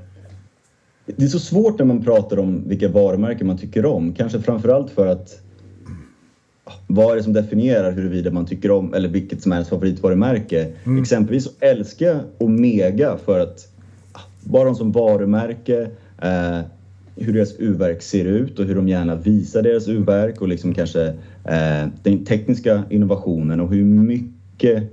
det 1.05 1.23
är 1.23 1.27
så 1.27 1.39
svårt 1.39 1.79
när 1.79 1.85
man 1.85 2.03
pratar 2.03 2.39
om 2.39 2.69
vilka 2.69 2.87
varumärken 2.87 3.47
man 3.47 3.57
tycker 3.57 3.85
om. 3.85 4.13
Kanske 4.13 4.41
framförallt 4.41 4.91
för 4.91 5.07
att 5.07 5.41
vad 6.87 7.11
är 7.11 7.15
det 7.15 7.23
som 7.23 7.33
definierar 7.33 7.91
huruvida 7.91 8.31
man 8.31 8.45
tycker 8.45 8.71
om 8.71 8.93
eller 8.93 9.09
vilket 9.09 9.41
som 9.41 9.51
är 9.51 9.55
ens 9.55 9.69
favoritvarumärke? 9.69 10.67
Exempelvis 11.01 11.43
så 11.43 11.49
älskar 11.59 12.05
jag 12.05 12.19
Omega 12.37 13.17
för 13.25 13.39
att 13.39 13.67
bara 14.43 14.65
de 14.65 14.75
som 14.75 14.91
varumärke, 14.91 15.89
eh, 16.21 16.59
hur 17.15 17.33
deras 17.33 17.59
urverk 17.59 18.01
ser 18.01 18.25
ut 18.25 18.59
och 18.59 18.65
hur 18.65 18.75
de 18.75 18.87
gärna 18.87 19.15
visar 19.15 19.61
deras 19.61 19.87
urverk 19.87 20.41
och 20.41 20.47
liksom 20.47 20.73
kanske 20.73 21.07
eh, 21.45 21.87
den 22.03 22.25
tekniska 22.25 22.83
innovationen 22.89 23.59
och 23.59 23.69
hur 23.69 23.83
mycket 23.83 24.83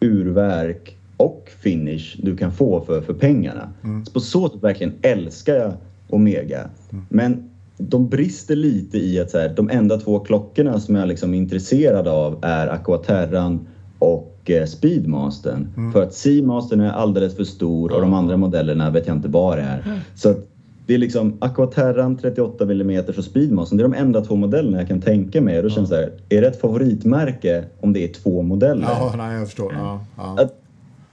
urverk 0.00 0.96
och 1.22 1.50
finish 1.60 2.16
du 2.22 2.36
kan 2.36 2.52
få 2.52 2.80
för, 2.80 3.00
för 3.00 3.14
pengarna. 3.14 3.72
Så 4.04 4.12
på 4.12 4.20
så 4.20 4.48
sätt 4.48 4.62
verkligen 4.62 4.92
älskar 5.02 5.54
jag 5.54 5.72
Omega. 6.08 6.70
Men 7.08 7.50
de 7.78 8.08
brister 8.08 8.56
lite 8.56 8.98
i 8.98 9.20
att 9.20 9.30
så 9.30 9.38
här, 9.38 9.48
de 9.56 9.70
enda 9.70 9.98
två 9.98 10.18
klockorna 10.18 10.80
som 10.80 10.94
jag 10.94 11.08
liksom 11.08 11.34
är 11.34 11.38
intresserad 11.38 12.08
av 12.08 12.38
är 12.42 12.68
Aquaterran 12.68 13.66
och 13.98 14.50
eh, 14.50 14.66
Speedmastern. 14.66 15.92
För 15.92 16.02
att 16.02 16.14
Seamastern 16.14 16.80
är 16.80 16.90
alldeles 16.90 17.36
för 17.36 17.44
stor 17.44 17.92
och 17.92 18.00
de 18.00 18.14
andra 18.14 18.36
modellerna 18.36 18.90
vet 18.90 19.06
jag 19.06 19.16
inte 19.16 19.28
vad 19.28 19.58
det 19.58 19.62
är. 19.62 20.00
Så 20.14 20.30
att 20.30 20.48
det 20.86 20.94
är 20.94 20.98
liksom 20.98 21.36
Aquaterran 21.40 22.16
38 22.16 22.64
mm 22.64 23.04
och 23.18 23.24
Speedmastern. 23.24 23.78
Det 23.78 23.84
är 23.84 23.88
de 23.88 23.94
enda 23.94 24.20
två 24.20 24.36
modellerna 24.36 24.78
jag 24.78 24.88
kan 24.88 25.00
tänka 25.00 25.40
mig. 25.40 25.56
Och 25.56 25.62
då 25.62 25.70
känns 25.70 25.90
det 25.90 25.96
så 25.96 26.02
här, 26.02 26.12
är 26.28 26.40
det 26.40 26.48
ett 26.48 26.60
favoritmärke 26.60 27.64
om 27.80 27.92
det 27.92 28.04
är 28.04 28.12
två 28.12 28.42
modeller? 28.42 28.82
Ja, 28.82 29.14
nej, 29.16 29.38
jag 29.38 29.46
förstår. 29.46 29.72
Ja, 29.72 30.04
ja. 30.16 30.36
Att, 30.38 30.61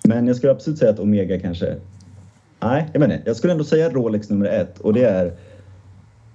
men 0.09 0.27
jag 0.27 0.35
skulle 0.35 0.51
absolut 0.51 0.79
säga 0.79 0.91
att 0.91 0.99
Omega 0.99 1.39
kanske... 1.39 1.75
Nej, 2.61 2.89
jag 2.93 2.99
menar, 2.99 3.21
jag 3.25 3.35
skulle 3.35 3.53
ändå 3.53 3.63
säga 3.63 3.89
Rolex 3.89 4.29
nummer 4.29 4.45
ett 4.45 4.79
och 4.79 4.93
det 4.93 5.03
är 5.03 5.33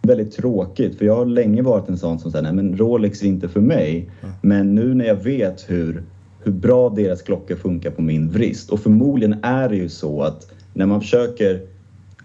väldigt 0.02 0.32
tråkigt 0.32 0.98
för 0.98 1.04
jag 1.04 1.16
har 1.16 1.26
länge 1.26 1.62
varit 1.62 1.88
en 1.88 1.98
sån 1.98 2.18
som 2.18 2.30
säger 2.30 2.42
nej 2.42 2.52
men 2.52 2.76
Rolex 2.76 3.22
är 3.22 3.26
inte 3.26 3.48
för 3.48 3.60
mig. 3.60 4.10
Men 4.42 4.74
nu 4.74 4.94
när 4.94 5.04
jag 5.04 5.14
vet 5.14 5.70
hur, 5.70 6.02
hur 6.42 6.52
bra 6.52 6.88
deras 6.88 7.22
klockor 7.22 7.56
funkar 7.56 7.90
på 7.90 8.02
min 8.02 8.30
vrist 8.30 8.70
och 8.70 8.80
förmodligen 8.80 9.36
är 9.42 9.68
det 9.68 9.76
ju 9.76 9.88
så 9.88 10.22
att 10.22 10.50
när 10.74 10.86
man 10.86 11.00
försöker 11.00 11.54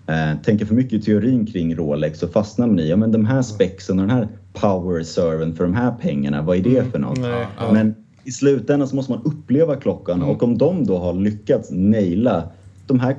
eh, 0.08 0.42
tänka 0.44 0.66
för 0.66 0.76
mycket 0.76 0.94
i 0.94 1.02
teorin 1.02 1.46
kring 1.46 1.76
Rolex 1.76 2.20
så 2.20 2.28
fastnar 2.28 2.68
man 2.68 2.80
i 2.80 2.90
ja 2.90 2.96
men 2.96 3.12
de 3.12 3.26
här 3.26 3.42
spexen 3.42 4.00
och 4.00 4.08
den 4.08 4.18
här 4.18 4.28
power 4.54 4.98
reserven 4.98 5.56
för 5.56 5.64
de 5.64 5.74
här 5.74 5.94
pengarna, 6.02 6.42
vad 6.42 6.58
är 6.58 6.62
det 6.62 6.92
för 6.92 7.00
något? 7.00 7.20
Nej, 7.20 7.46
ja. 7.58 7.72
Men 7.74 7.96
i 8.23 8.32
slutändan 8.32 8.88
så 8.88 8.95
måste 8.95 9.12
man 9.12 9.21
uppleva 9.23 9.75
klockan 9.75 10.23
och 10.23 10.43
om 10.43 10.58
de 10.58 10.86
då 10.86 10.97
har 10.97 11.13
lyckats 11.13 11.69
naila 11.71 12.49
de 12.88 12.99
här 12.99 13.15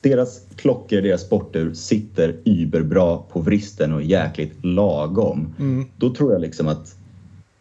deras 0.00 0.40
klockor, 0.56 1.00
deras 1.00 1.20
sportur 1.20 1.74
sitter 1.74 2.36
überbra 2.44 3.16
på 3.16 3.40
vristen 3.40 3.92
och 3.92 4.00
är 4.00 4.04
jäkligt 4.04 4.64
lagom. 4.64 5.54
Då 5.96 6.14
tror 6.14 6.32
jag 6.32 6.40
liksom 6.40 6.68
att 6.68 6.96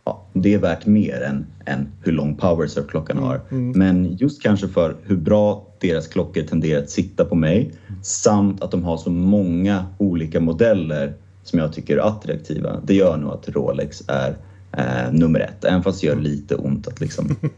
ja, 0.05 0.25
det 0.33 0.53
är 0.53 0.57
värt 0.57 0.85
mer 0.85 1.21
än, 1.21 1.45
än 1.65 1.87
hur 2.01 2.11
lång 2.11 2.35
power 2.35 2.87
klockan 2.87 3.17
har. 3.17 3.41
Men 3.49 4.17
just 4.17 4.41
kanske 4.41 4.67
för 4.67 4.95
hur 5.03 5.17
bra 5.17 5.67
deras 5.79 6.07
klockor 6.07 6.41
tenderar 6.41 6.83
att 6.83 6.89
sitta 6.89 7.25
på 7.25 7.35
mig 7.35 7.71
samt 8.01 8.63
att 8.63 8.71
de 8.71 8.83
har 8.83 8.97
så 8.97 9.09
många 9.09 9.85
olika 9.97 10.39
modeller 10.39 11.13
som 11.43 11.59
jag 11.59 11.73
tycker 11.73 11.97
är 11.97 12.07
attraktiva. 12.07 12.79
Det 12.83 12.93
gör 12.93 13.17
nog 13.17 13.31
att 13.31 13.49
Rolex 13.49 14.03
är 14.07 14.35
eh, 14.77 15.11
nummer 15.11 15.39
ett. 15.39 15.63
Även 15.63 15.83
fast 15.83 16.01
det 16.01 16.07
gör 16.07 16.15
lite 16.15 16.55
ont 16.55 16.87
att 16.87 16.99
liksom 16.99 17.35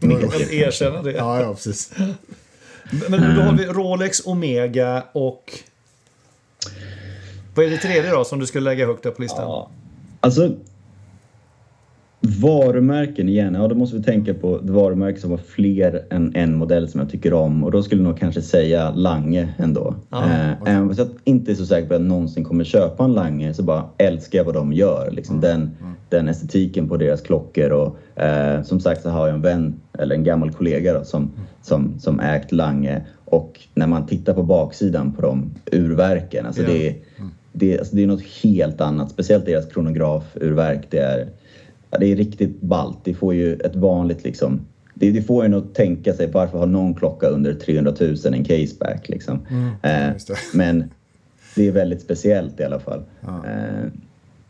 erkänna 0.50 1.02
det. 1.02 1.12
Ja, 1.12 1.40
ja, 1.40 1.54
precis. 1.54 1.92
Men 3.08 3.36
då 3.36 3.42
har 3.42 3.52
vi 3.52 3.66
Rolex, 3.66 4.26
Omega 4.26 5.04
och... 5.12 5.52
Vad 7.54 7.66
är 7.66 7.70
det 7.70 7.78
tredje 7.78 8.10
då 8.10 8.24
som 8.24 8.38
du 8.38 8.46
skulle 8.46 8.70
lägga 8.70 8.86
högt 8.86 9.06
upp 9.06 9.16
på 9.16 9.22
listan? 9.22 9.42
Ja. 9.42 9.70
Alltså, 10.20 10.50
varumärken 12.26 13.28
igen. 13.28 13.54
Ja, 13.54 13.68
då 13.68 13.74
måste 13.74 13.96
vi 13.96 14.02
tänka 14.02 14.34
på 14.34 14.56
ett 14.56 14.70
varumärke 14.70 15.20
som 15.20 15.30
har 15.30 15.38
fler 15.38 16.02
än 16.10 16.32
en 16.34 16.56
modell 16.56 16.88
som 16.88 17.00
jag 17.00 17.10
tycker 17.10 17.32
om. 17.32 17.64
Och 17.64 17.70
då 17.70 17.82
skulle 17.82 18.02
jag 18.02 18.08
nog 18.08 18.18
kanske 18.18 18.42
säga 18.42 18.90
Lange 18.90 19.48
ändå. 19.58 19.94
Ja, 20.10 20.24
eh, 20.24 20.50
Även 20.66 20.88
fast 20.88 20.98
jag 20.98 21.08
inte 21.24 21.50
är 21.52 21.54
så 21.54 21.66
säker 21.66 21.88
på 21.88 21.94
att 21.94 22.00
jag 22.00 22.08
någonsin 22.08 22.44
kommer 22.44 22.64
köpa 22.64 23.04
en 23.04 23.12
Lange 23.12 23.54
så 23.54 23.62
bara 23.62 23.84
älskar 23.98 24.38
jag 24.38 24.44
vad 24.44 24.54
de 24.54 24.72
gör. 24.72 25.10
Liksom 25.10 25.40
den, 25.40 25.70
den 26.08 26.28
estetiken 26.28 26.88
på 26.88 26.96
deras 26.96 27.20
klockor. 27.20 27.70
Och, 27.70 28.20
eh, 28.22 28.62
som 28.62 28.80
sagt 28.80 29.02
så 29.02 29.08
har 29.10 29.26
jag 29.26 29.34
en 29.36 29.42
vän, 29.42 29.74
eller 29.98 30.14
en 30.14 30.24
gammal 30.24 30.50
kollega 30.52 30.98
då, 30.98 31.04
som, 31.04 31.30
som, 31.62 31.98
som 32.00 32.20
ägt 32.20 32.52
Lange. 32.52 33.00
Och 33.24 33.60
när 33.74 33.86
man 33.86 34.06
tittar 34.06 34.34
på 34.34 34.42
baksidan 34.42 35.12
på 35.12 35.22
de 35.22 35.54
urverken, 35.72 36.46
alltså 36.46 36.62
Ja. 36.62 36.68
det 36.68 36.88
är 36.88 36.94
det, 37.58 37.78
alltså 37.78 37.96
det 37.96 38.02
är 38.02 38.06
något 38.06 38.26
helt 38.42 38.80
annat. 38.80 39.10
Speciellt 39.10 39.46
deras 39.46 39.66
kronografurverk. 39.66 40.86
Det 40.90 40.98
är, 40.98 41.28
ja, 41.90 41.98
det 41.98 42.12
är 42.12 42.16
riktigt 42.16 42.60
ballt. 42.60 42.98
Det 43.04 43.14
får 43.14 43.34
ju 43.34 43.54
ett 43.54 43.76
vanligt 43.76 44.24
liksom... 44.24 44.60
Det, 44.94 45.10
det 45.10 45.22
får 45.22 45.44
en 45.44 45.54
att 45.54 45.74
tänka 45.74 46.14
sig 46.14 46.30
varför 46.32 46.58
har 46.58 46.66
någon 46.66 46.94
klocka 46.94 47.26
under 47.26 47.54
300 47.54 47.94
000 48.00 48.16
en 48.24 48.44
caseback 48.44 49.08
liksom. 49.08 49.46
eh, 49.82 50.12
just 50.12 50.28
det. 50.28 50.34
men 50.54 50.84
det 51.54 51.68
är 51.68 51.72
väldigt 51.72 52.00
speciellt 52.00 52.60
i 52.60 52.64
alla 52.64 52.80
fall. 52.80 53.02
Eh, 53.22 53.90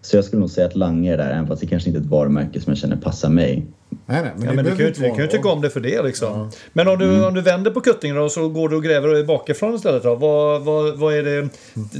så 0.01 0.17
jag 0.17 0.25
skulle 0.25 0.41
nog 0.41 0.51
säga 0.51 0.67
att 0.67 0.77
Lange 0.77 1.13
är 1.13 1.17
där, 1.17 1.31
även 1.31 1.47
fast 1.47 1.61
det 1.61 1.67
kanske 1.67 1.89
inte 1.89 2.01
är 2.01 2.03
ett 2.03 2.11
varumärke 2.11 2.61
som 2.61 2.71
jag 2.71 2.79
känner 2.79 2.97
passar 2.97 3.29
mig. 3.29 3.67
Nej, 4.07 4.23
nej, 4.23 4.33
men 4.37 4.47
Ja, 4.47 4.53
men 4.53 4.65
du 4.65 4.71
kan 4.71 4.87
ju 4.87 4.93
du 4.93 5.01
kan 5.01 5.19
ju 5.19 5.27
tycka 5.27 5.49
om 5.49 5.61
det 5.61 5.71
för 5.71 5.81
det 5.81 6.03
liksom. 6.03 6.51
Men 6.73 6.89
om 6.89 6.99
du, 6.99 7.27
om 7.27 7.35
du 7.35 7.41
vänder 7.41 7.71
på 7.71 7.81
kuttingen 7.81 8.17
då 8.17 8.29
så 8.29 8.49
går 8.49 8.69
du 8.69 8.77
och 8.77 8.83
gräver 8.83 9.25
bakifrån 9.25 9.75
istället 9.75 10.03
då. 10.03 10.15
Vad, 10.15 10.63
vad, 10.63 10.97
vad 10.97 11.15
är 11.15 11.23
det 11.23 11.49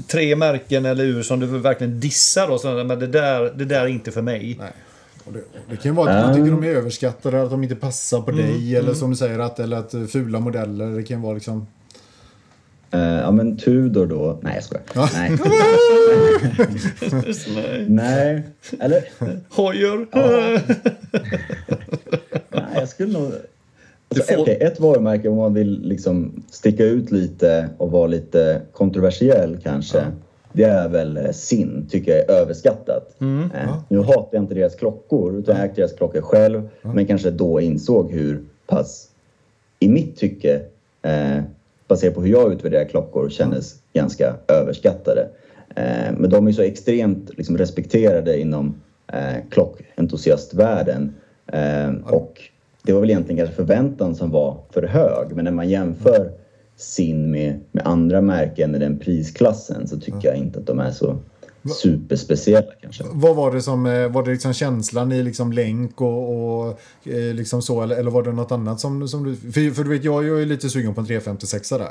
tre 0.09 0.37
märken 0.37 0.85
eller 0.87 1.05
ur 1.05 1.23
som 1.23 1.41
du 1.41 1.47
verkligen 1.47 2.01
dissar 2.01 2.49
då? 2.49 2.59
Så, 2.59 2.69
men 2.69 2.99
det 2.99 3.07
där, 3.07 3.53
det 3.57 3.65
där 3.65 3.81
är 3.81 3.87
inte 3.87 4.13
för 4.13 4.23
mig. 4.23 4.57
Nej. 4.59 4.73
Och 5.27 5.33
det, 5.33 5.41
det 5.71 5.77
kan 5.77 5.95
vara 5.95 6.11
att 6.19 6.27
man 6.27 6.35
tycker 6.37 6.51
de 6.51 6.65
är 6.65 6.69
överskattade, 6.75 7.43
att 7.43 7.51
de 7.51 7.63
inte 7.63 7.75
passar 7.77 8.21
på 8.21 8.31
dig 8.31 8.77
eller 8.77 8.95
som 8.95 9.11
du 9.11 9.17
säger 9.17 9.39
att, 9.39 9.59
eller 9.61 9.77
att 9.77 9.95
fula 10.09 10.41
modeller. 10.41 10.87
Det 10.91 11.03
kan 11.03 11.23
vara 11.23 11.35
liksom... 11.35 11.67
Eh, 12.91 13.01
ja 13.01 13.31
men 13.31 13.57
Tudor 13.57 14.07
då? 14.07 14.39
Nej 14.43 14.53
jag 14.55 14.65
skojar. 14.65 14.85
Ja. 14.95 15.09
Nej. 15.15 15.33
Nej. 17.55 17.87
Nej. 17.89 18.43
Eller? 18.81 19.05
Hojer. 19.51 20.07
Nej, 22.51 22.65
jag 22.75 22.89
skulle 22.89 23.13
nog... 23.19 23.33
Alltså, 24.09 24.35
får- 24.35 24.43
okej, 24.43 24.59
ett 24.61 24.81
varumärke 24.81 25.29
om 25.29 25.37
man 25.37 25.55
vill 25.55 25.81
liksom 25.83 26.43
sticka 26.51 26.85
ut 26.85 27.11
lite 27.11 27.69
och 27.79 27.91
vara 27.91 28.07
lite 28.07 28.61
kontroversiell 28.73 29.59
kanske. 29.63 30.07
Det 30.57 30.65
är 30.65 30.89
väl 30.89 31.17
eh, 31.17 31.31
Sin, 31.31 31.87
tycker 31.91 32.11
jag 32.17 32.21
är 32.21 32.31
överskattat. 32.31 33.17
Eh, 33.55 33.77
Nu 33.89 33.99
hatar 33.99 34.29
jag 34.33 34.43
inte 34.43 34.55
deras 34.55 34.75
klockor, 34.75 35.39
utan 35.39 35.57
jag 35.57 35.65
ägt 35.65 35.77
deras 35.77 35.93
klockor 35.93 36.21
själv. 36.21 36.69
Men 36.83 37.07
kanske 37.07 37.31
då 37.31 37.61
insåg 37.61 38.13
hur 38.13 38.45
pass, 38.67 39.09
i 39.79 39.89
mitt 39.89 40.17
tycke, 40.17 40.61
eh, 41.03 41.39
baserat 41.89 42.15
på 42.15 42.21
hur 42.23 42.31
jag 42.33 42.53
utvärderar 42.53 42.85
klockor, 42.85 43.31
kändes 43.31 43.75
ganska 43.93 44.35
överskattade. 44.49 45.29
Eh, 45.75 46.13
men 46.17 46.31
de 46.31 46.47
är 46.49 46.53
så 46.53 46.63
extremt 46.63 47.31
liksom, 47.37 47.59
respekterade 47.59 48.41
inom 48.41 48.75
eh, 49.13 49.37
klockentusiastvärlden. 49.51 51.15
Eh, 51.47 51.95
och 52.05 52.41
det 52.83 52.93
var 52.93 53.01
väl 53.01 53.11
egentligen 53.11 53.37
kanske 53.39 53.57
förväntan 53.57 54.15
som 54.15 54.31
var 54.31 54.57
för 54.71 54.83
hög. 54.83 55.37
Men 55.37 55.45
när 55.45 55.53
man 55.53 55.69
jämför 55.69 56.31
sin 56.77 57.31
med, 57.31 57.61
med 57.73 57.87
andra 57.87 58.21
märken 58.21 58.75
i 58.75 58.79
den 58.79 58.99
prisklassen 58.99 59.89
så 59.89 60.01
tycker 60.01 60.29
jag 60.29 60.37
inte 60.37 60.59
att 60.59 60.67
de 60.67 60.81
är 60.81 60.91
så 60.91 61.19
superspeciella 61.83 62.73
kanske. 62.81 63.05
Vad 63.13 63.37
var 63.37 63.53
det 63.53 63.63
som, 63.63 63.87
eh, 63.87 64.09
var 64.09 64.23
det 64.23 64.31
liksom 64.31 64.53
känslan 64.53 65.13
i 65.13 65.23
liksom 65.23 65.53
länk 65.53 66.01
och, 66.01 66.59
och 66.67 66.81
eh, 67.05 67.35
liksom 67.35 67.63
så 67.63 67.83
eller, 67.83 67.97
eller 67.97 68.11
var 68.11 68.23
det 68.23 68.33
något 68.33 68.53
annat 68.53 68.81
som, 68.81 69.09
som 69.09 69.25
du... 69.25 69.37
För, 69.37 69.75
för 69.75 69.85
du 69.85 69.91
vet, 69.91 70.05
jag 70.05 70.25
är 70.25 70.29
ju 70.29 70.45
lite 70.45 70.71
sugen 70.71 70.95
på 70.95 71.01
en 71.01 71.07
356 71.07 71.69
där. 71.69 71.89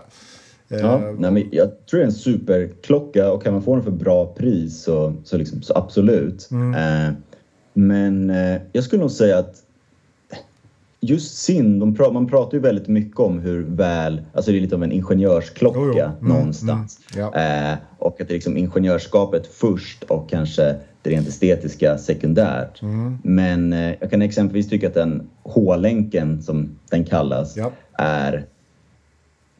Ja, 0.67 1.13
nej, 1.17 1.31
men 1.31 1.43
jag 1.51 1.85
tror 1.85 1.97
det 1.97 2.03
är 2.03 2.07
en 2.07 2.13
superklocka 2.13 3.31
och 3.31 3.43
kan 3.43 3.53
man 3.53 3.63
få 3.63 3.75
den 3.75 3.83
för 3.83 3.91
bra 3.91 4.25
pris 4.25 4.83
så, 4.83 5.13
så, 5.23 5.37
liksom, 5.37 5.61
så 5.61 5.73
absolut. 5.75 6.49
Eh, 6.51 7.13
men 7.73 8.29
eh, 8.29 8.61
jag 8.71 8.83
skulle 8.83 9.01
nog 9.01 9.11
säga 9.11 9.37
att 9.37 9.64
just 11.05 11.37
sin, 11.37 11.79
de 11.79 11.95
man 12.13 12.27
pratar 12.27 12.57
ju 12.57 12.61
väldigt 12.61 12.87
mycket 12.87 13.19
om 13.19 13.39
hur 13.39 13.63
väl, 13.63 14.21
alltså 14.33 14.51
det 14.51 14.57
är 14.57 14.61
lite 14.61 14.75
av 14.75 14.83
en 14.83 14.91
ingenjörsklocka 14.91 15.79
Jo, 15.79 15.93
jo. 15.97 16.03
Mm, 16.03 16.37
någonstans. 16.37 16.99
mm, 17.15 17.29
ja. 17.33 17.71
eh, 17.71 17.77
och 17.99 18.21
att 18.21 18.27
det 18.27 18.31
är 18.31 18.35
liksom 18.35 18.57
ingenjörskapet 18.57 19.47
först 19.47 20.03
och 20.03 20.29
kanske 20.29 20.75
det 21.01 21.09
rent 21.09 21.27
estetiska 21.27 21.97
sekundärt. 21.97 22.81
Mm. 22.81 23.17
Men 23.23 23.73
eh, 23.73 23.93
jag 23.99 24.11
kan 24.11 24.21
exempelvis 24.21 24.69
tycka 24.69 24.87
att 24.87 24.93
den 24.93 25.29
H-länken 25.43 26.41
som 26.41 26.79
den 26.89 27.03
kallas 27.03 27.57
Ja. 27.57 27.71
är 27.97 28.45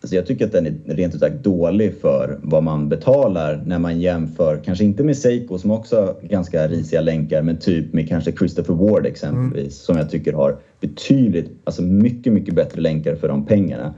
Alltså 0.06 0.16
jag 0.16 0.26
tycker 0.26 0.46
att 0.46 0.52
den 0.52 0.66
är 0.66 0.94
rent 0.96 1.16
ut 1.16 1.20
sagt 1.20 1.44
dålig 1.44 2.02
för 2.02 2.40
vad 2.42 2.64
man 2.64 2.90
betalar 2.90 3.64
när 3.66 3.80
man 3.80 4.00
jämför, 4.00 4.62
kanske 4.66 4.84
inte 4.84 5.04
med 5.04 5.18
Seiko 5.18 5.58
som 5.58 5.72
också 5.72 6.02
har 6.02 6.16
ganska 6.22 6.68
risiga 6.68 7.02
länkar, 7.02 7.42
men 7.42 7.58
typ 7.58 7.94
med 7.94 8.10
kanske 8.10 8.32
Christopher 8.32 8.74
Ward 8.74 9.06
exempelvis 9.06 9.78
som 9.78 9.98
jag 9.98 10.10
tycker 10.10 10.34
har 10.34 10.58
betydligt, 10.80 11.52
alltså 11.64 11.82
mycket, 11.82 12.34
mycket 12.34 12.56
bättre 12.56 12.82
länkar 12.82 13.16
för 13.16 13.28
de 13.28 13.46
pengarna. 13.46 13.94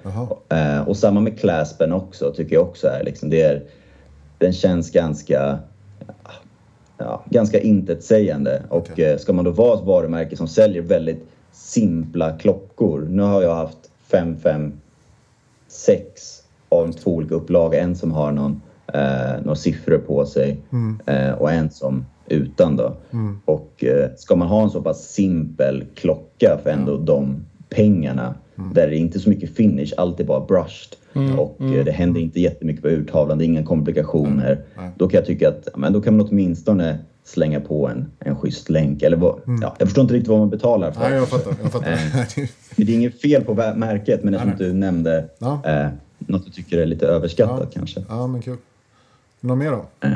Eh, 0.49 0.87
och 0.87 0.97
samma 0.97 1.19
med 1.19 1.39
Claspen 1.39 1.91
också 1.91 2.33
tycker 2.33 2.55
jag 2.55 2.63
också 2.63 2.87
är 2.87 3.03
liksom, 3.03 3.29
det 3.29 3.41
är, 3.41 3.63
den 4.37 4.53
känns 4.53 4.91
ganska 4.91 5.59
ja, 6.97 7.23
ganska 7.29 7.59
intetsägande. 7.59 8.63
Och 8.69 8.99
eh, 8.99 9.17
ska 9.17 9.33
man 9.33 9.45
då 9.45 9.51
vara 9.51 9.79
ett 9.79 9.85
varumärke 9.85 10.37
som 10.37 10.47
säljer 10.47 10.81
väldigt 10.81 11.27
simpla 11.51 12.37
klockor. 12.37 13.07
Nu 13.09 13.23
har 13.23 13.41
jag 13.41 13.55
haft 13.55 13.77
556 15.85 16.43
av 16.69 16.91
två 16.91 17.11
olika 17.11 17.35
upplagor. 17.35 17.75
En 17.75 17.95
som 17.95 18.11
har 18.11 18.31
någon, 18.31 18.61
eh, 18.93 19.41
några 19.43 19.55
siffror 19.55 19.97
på 19.97 20.25
sig 20.25 20.59
eh, 21.05 21.31
och 21.31 21.51
en 21.51 21.69
som 21.69 22.05
utan. 22.27 22.75
Då. 22.75 22.95
Och 23.45 23.83
eh, 23.83 24.09
ska 24.17 24.35
man 24.35 24.47
ha 24.47 24.63
en 24.63 24.69
så 24.69 24.81
pass 24.81 25.03
simpel 25.03 25.83
klocka 25.95 26.57
för 26.63 26.69
ändå 26.69 26.97
de 26.97 27.45
pengarna 27.69 28.35
där 28.73 28.87
det 28.87 28.95
är 28.95 28.99
inte 28.99 29.19
så 29.19 29.29
mycket 29.29 29.55
finish, 29.55 29.93
allt 29.97 30.19
är 30.19 30.23
bara 30.23 30.45
brushed. 30.45 30.95
Och 31.37 31.61
eh, 31.61 31.85
det 31.85 31.91
händer 31.91 32.21
inte 32.21 32.41
jättemycket 32.41 32.81
på 32.81 32.89
urtavlan, 32.89 33.37
det 33.37 33.43
är 33.43 33.45
inga 33.45 33.63
komplikationer. 33.63 34.61
Då 34.97 35.07
kan 35.09 35.17
jag 35.17 35.25
tycka 35.25 35.49
att 35.49 35.67
men 35.77 35.93
då 35.93 36.01
kan 36.01 36.17
man 36.17 36.27
åtminstone 36.29 36.99
slänga 37.27 37.59
på 37.59 37.87
en, 37.87 38.11
en 38.19 38.35
schysst 38.35 38.69
länk. 38.69 39.01
Eller 39.01 39.17
vad, 39.17 39.41
ja, 39.61 39.75
jag 39.79 39.87
förstår 39.87 40.01
inte 40.01 40.13
riktigt 40.13 40.29
vad 40.29 40.39
man 40.39 40.49
betalar 40.49 40.91
för. 40.91 40.99
Nej, 40.99 41.13
jag 41.13 41.29
fattar. 41.29 41.55
Jag 41.61 41.71
fattar. 41.71 41.99
Det 42.75 42.91
är 42.91 42.95
inget 42.95 43.21
fel 43.21 43.43
på 43.43 43.53
märket, 43.53 44.23
men 44.23 44.33
eftersom 44.33 44.57
du 44.57 44.73
nämnde 44.73 45.29
Ja. 45.39 45.61
eh, 45.65 45.87
något 46.17 46.45
du 46.45 46.51
tycker 46.51 46.77
är 46.77 46.85
lite 46.85 47.07
överskattat 47.07 47.59
ja. 47.61 47.69
kanske. 47.73 48.03
ja, 48.09 48.27
men 48.27 48.41
kul. 48.41 48.57
Något 49.39 49.57
mer 49.57 49.71
då? 49.71 49.85
Eh, 50.07 50.11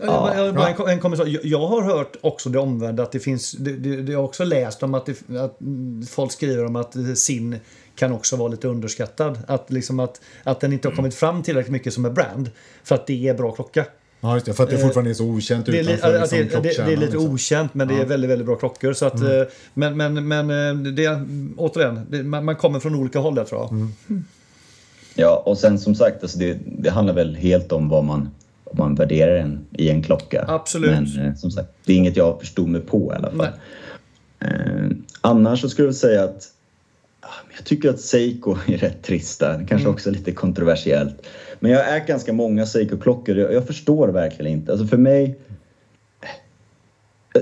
Ja. 0.00 0.32
En, 0.32 0.88
en 0.88 1.00
kommentar. 1.00 1.26
Jag, 1.26 1.44
jag 1.44 1.66
har 1.66 1.82
hört 1.82 2.16
också 2.20 2.48
det 2.48 2.58
omvända. 2.58 3.02
Att 3.02 3.12
det 3.12 3.20
finns, 3.20 3.52
det, 3.52 3.72
det, 3.72 4.12
jag 4.12 4.18
har 4.18 4.24
också 4.24 4.44
läst 4.44 4.82
om 4.82 4.94
att, 4.94 5.06
det, 5.06 5.40
att 5.40 5.60
mm, 5.60 6.02
folk 6.06 6.32
skriver 6.32 6.64
om 6.64 6.76
att 6.76 6.96
eh, 6.96 7.02
sin 7.14 7.56
kan 7.94 8.12
också 8.12 8.36
vara 8.36 8.48
lite 8.48 8.68
underskattad. 8.68 9.38
Att, 9.46 9.70
liksom 9.70 10.00
att, 10.00 10.20
att 10.42 10.60
den 10.60 10.72
inte 10.72 10.88
har 10.88 10.94
kommit 10.94 11.14
fram 11.14 11.42
tillräckligt 11.42 11.72
mycket 11.72 11.94
som 11.94 12.04
en 12.04 12.14
brand. 12.14 12.50
För 12.84 12.94
att 12.94 13.06
det 13.06 13.28
är 13.28 13.34
bra 13.34 13.52
klocka. 13.52 13.84
Ja, 14.20 14.34
just 14.34 14.46
det. 14.46 14.54
För 14.54 14.64
att 14.64 14.70
det 14.70 14.78
fortfarande 14.78 15.10
är 15.10 15.14
så 15.14 15.24
okänt 15.24 15.66
Det 15.66 15.78
är, 15.78 15.82
utanför 15.82 16.14
att 16.14 16.30
det, 16.30 16.42
liksom, 16.42 16.62
det, 16.62 16.68
det 16.68 16.82
är 16.82 16.96
lite 16.96 17.12
liksom. 17.12 17.34
okänt 17.34 17.74
men 17.74 17.88
det 17.88 17.94
är 17.94 18.06
väldigt, 18.06 18.30
väldigt 18.30 18.46
bra 18.46 18.56
klockor. 18.56 18.92
Så 18.92 19.06
att, 19.06 19.20
eh, 19.20 19.42
Men, 19.74 19.96
men, 19.96 20.28
men 20.28 20.50
eh, 20.50 20.92
det, 20.92 21.20
återigen, 21.56 22.06
det, 22.10 22.22
man, 22.22 22.44
man 22.44 22.56
kommer 22.56 22.80
från 22.80 22.94
olika 22.94 23.18
håll 23.18 23.34
där 23.34 23.44
tror 23.44 23.60
jag. 23.60 23.90
Ja, 25.14 25.42
och 25.46 25.58
sen 25.58 25.78
som 25.78 25.94
sagt, 25.94 26.22
alltså 26.22 26.38
det, 26.38 26.58
det 26.64 26.90
handlar 26.90 27.14
väl 27.14 27.34
helt 27.34 27.72
om 27.72 27.88
vad 27.88 28.04
man, 28.04 28.30
vad 28.64 28.78
man 28.78 28.94
värderar 28.94 29.36
en, 29.36 29.66
i 29.72 29.88
en 29.88 30.02
klocka. 30.02 30.44
Absolut. 30.48 30.90
Men 30.90 31.26
eh, 31.26 31.34
som 31.34 31.50
sagt, 31.50 31.68
det 31.84 31.92
är 31.92 31.96
inget 31.96 32.16
jag 32.16 32.40
förstod 32.40 32.68
mig 32.68 32.80
på 32.80 33.12
i 33.12 33.16
alla 33.16 33.30
fall. 33.30 33.48
Eh, 34.40 34.96
annars 35.20 35.60
så 35.60 35.68
skulle 35.68 35.88
jag 35.88 35.94
säga 35.94 36.24
att 36.24 36.52
jag 37.56 37.64
tycker 37.64 37.90
att 37.90 38.00
Seiko 38.00 38.56
är 38.66 38.76
rätt 38.78 39.02
trista. 39.02 39.54
Kanske 39.54 39.74
mm. 39.74 39.90
också 39.90 40.10
lite 40.10 40.32
kontroversiellt. 40.32 41.26
Men 41.60 41.70
jag 41.70 41.84
har 41.84 41.96
ägt 41.96 42.06
ganska 42.06 42.32
många 42.32 42.66
Seiko-klockor 42.66 43.38
jag, 43.38 43.52
jag 43.52 43.66
förstår 43.66 44.08
verkligen 44.08 44.52
inte. 44.52 44.72
Alltså 44.72 44.86
för 44.86 44.96
mig... 44.96 45.38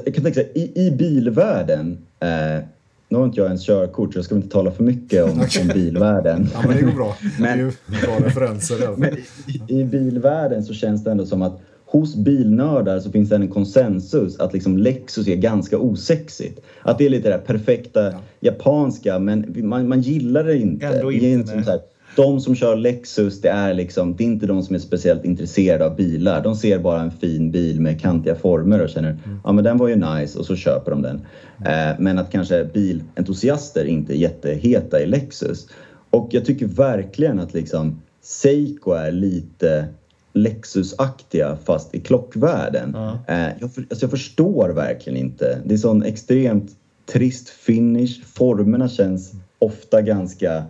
Jag 0.05 0.15
kan 0.15 0.25
tänka 0.25 0.41
så 0.41 0.47
i, 0.55 0.73
i 0.75 0.91
bilvärlden 0.91 1.99
eh, 2.21 2.65
nu 3.09 3.19
har 3.19 3.25
inte 3.25 3.41
jag 3.41 3.47
ens 3.47 3.67
körkort 3.67 4.13
så 4.13 4.19
jag 4.19 4.25
ska 4.25 4.35
inte 4.35 4.49
tala 4.49 4.71
för 4.71 4.85
mycket 4.85 5.25
om, 5.25 5.41
om 5.41 5.69
bilvärlden. 5.75 6.49
ja, 6.53 6.63
men 6.67 6.77
det 6.77 6.83
går 6.83 6.93
bra. 6.93 7.17
Men, 7.41 7.59
det 7.59 7.65
är 7.65 7.67
ju 7.67 7.73
bra 8.07 8.27
referenser. 8.27 8.97
Men 8.97 9.17
i, 9.47 9.81
I 9.81 9.85
bilvärlden 9.85 10.65
så 10.65 10.75
känns 10.75 11.05
det 11.05 11.11
ändå 11.11 11.27
som 11.27 11.43
att 11.43 11.61
hos 11.87 12.17
bilnördar 12.17 13.01
så 13.01 13.11
finns 13.11 13.29
det 13.29 13.37
en 13.37 13.49
konsensus 13.49 14.41
att 14.41 14.53
liksom 14.53 14.79
Lexus 14.79 15.29
är 15.29 15.37
ganska 15.37 15.79
osexigt. 15.79 16.61
Att 16.83 16.99
det 16.99 17.07
är 17.07 17.11
lite 17.11 17.29
det 17.29 17.37
där 17.37 17.43
perfekta 17.43 18.13
ja. 18.13 18.21
japanska 18.41 19.19
men 19.19 19.55
man, 19.69 19.89
man 19.89 20.01
gillar 20.01 20.45
det 20.45 20.57
inte. 20.57 20.87
Ändå 20.87 21.13
inte. 21.13 21.27
Det 21.27 21.33
är 21.33 21.35
inte 21.35 21.71
här, 21.71 21.81
de 22.17 22.41
som 22.41 22.55
kör 22.55 22.77
Lexus, 22.77 23.41
det 23.41 23.49
är, 23.49 23.75
liksom, 23.75 24.17
det 24.17 24.25
är 24.25 24.27
inte 24.27 24.47
de 24.47 24.63
som 24.63 24.75
är 24.75 24.79
speciellt 24.79 25.25
intresserade 25.25 25.87
av 25.87 25.97
bilar. 25.97 26.43
De 26.43 26.55
ser 26.55 26.79
bara 26.79 27.01
en 27.01 27.11
fin 27.11 27.51
bil 27.51 27.81
med 27.81 28.01
kantiga 28.01 28.35
former 28.35 28.83
och 28.83 28.89
känner 28.89 29.09
mm. 29.09 29.41
ja 29.45 29.53
men 29.53 29.65
den 29.65 29.79
var 29.79 29.89
ju 29.89 29.97
nice 29.97 30.39
och 30.39 30.47
så 30.47 30.57
köper 30.57 30.91
de 30.91 31.03
den. 31.03 31.21
Mm. 31.61 31.91
Eh, 31.91 31.97
men 31.99 32.19
att 32.19 32.33
kanske 32.33 32.65
bilentusiaster 32.65 33.85
inte 33.85 34.15
är 34.15 34.17
jätteheta 34.17 35.01
i 35.01 35.07
Lexus. 35.07 35.69
Och 36.11 36.29
jag 36.31 36.45
tycker 36.45 36.67
verkligen 36.67 37.41
att 37.41 37.55
liksom 37.55 38.03
Seiko 38.23 38.93
är 38.93 39.13
lite 39.13 39.89
Lexus-aktiga 40.33 41.57
fast 41.65 41.95
i 41.95 42.01
klockvärlden. 42.01 42.95
Mm. 42.95 43.17
Eh, 43.29 43.57
jag, 43.61 43.75
för, 43.75 43.87
alltså 43.91 44.05
jag 44.05 44.11
förstår 44.11 44.69
verkligen 44.69 45.19
inte. 45.19 45.59
Det 45.65 45.75
är 45.75 45.79
sån 45.79 46.03
extremt 46.03 46.71
trist 47.13 47.49
finish. 47.49 48.25
Formerna 48.35 48.89
känns 48.89 49.33
ofta 49.59 50.03
ganska 50.03 50.65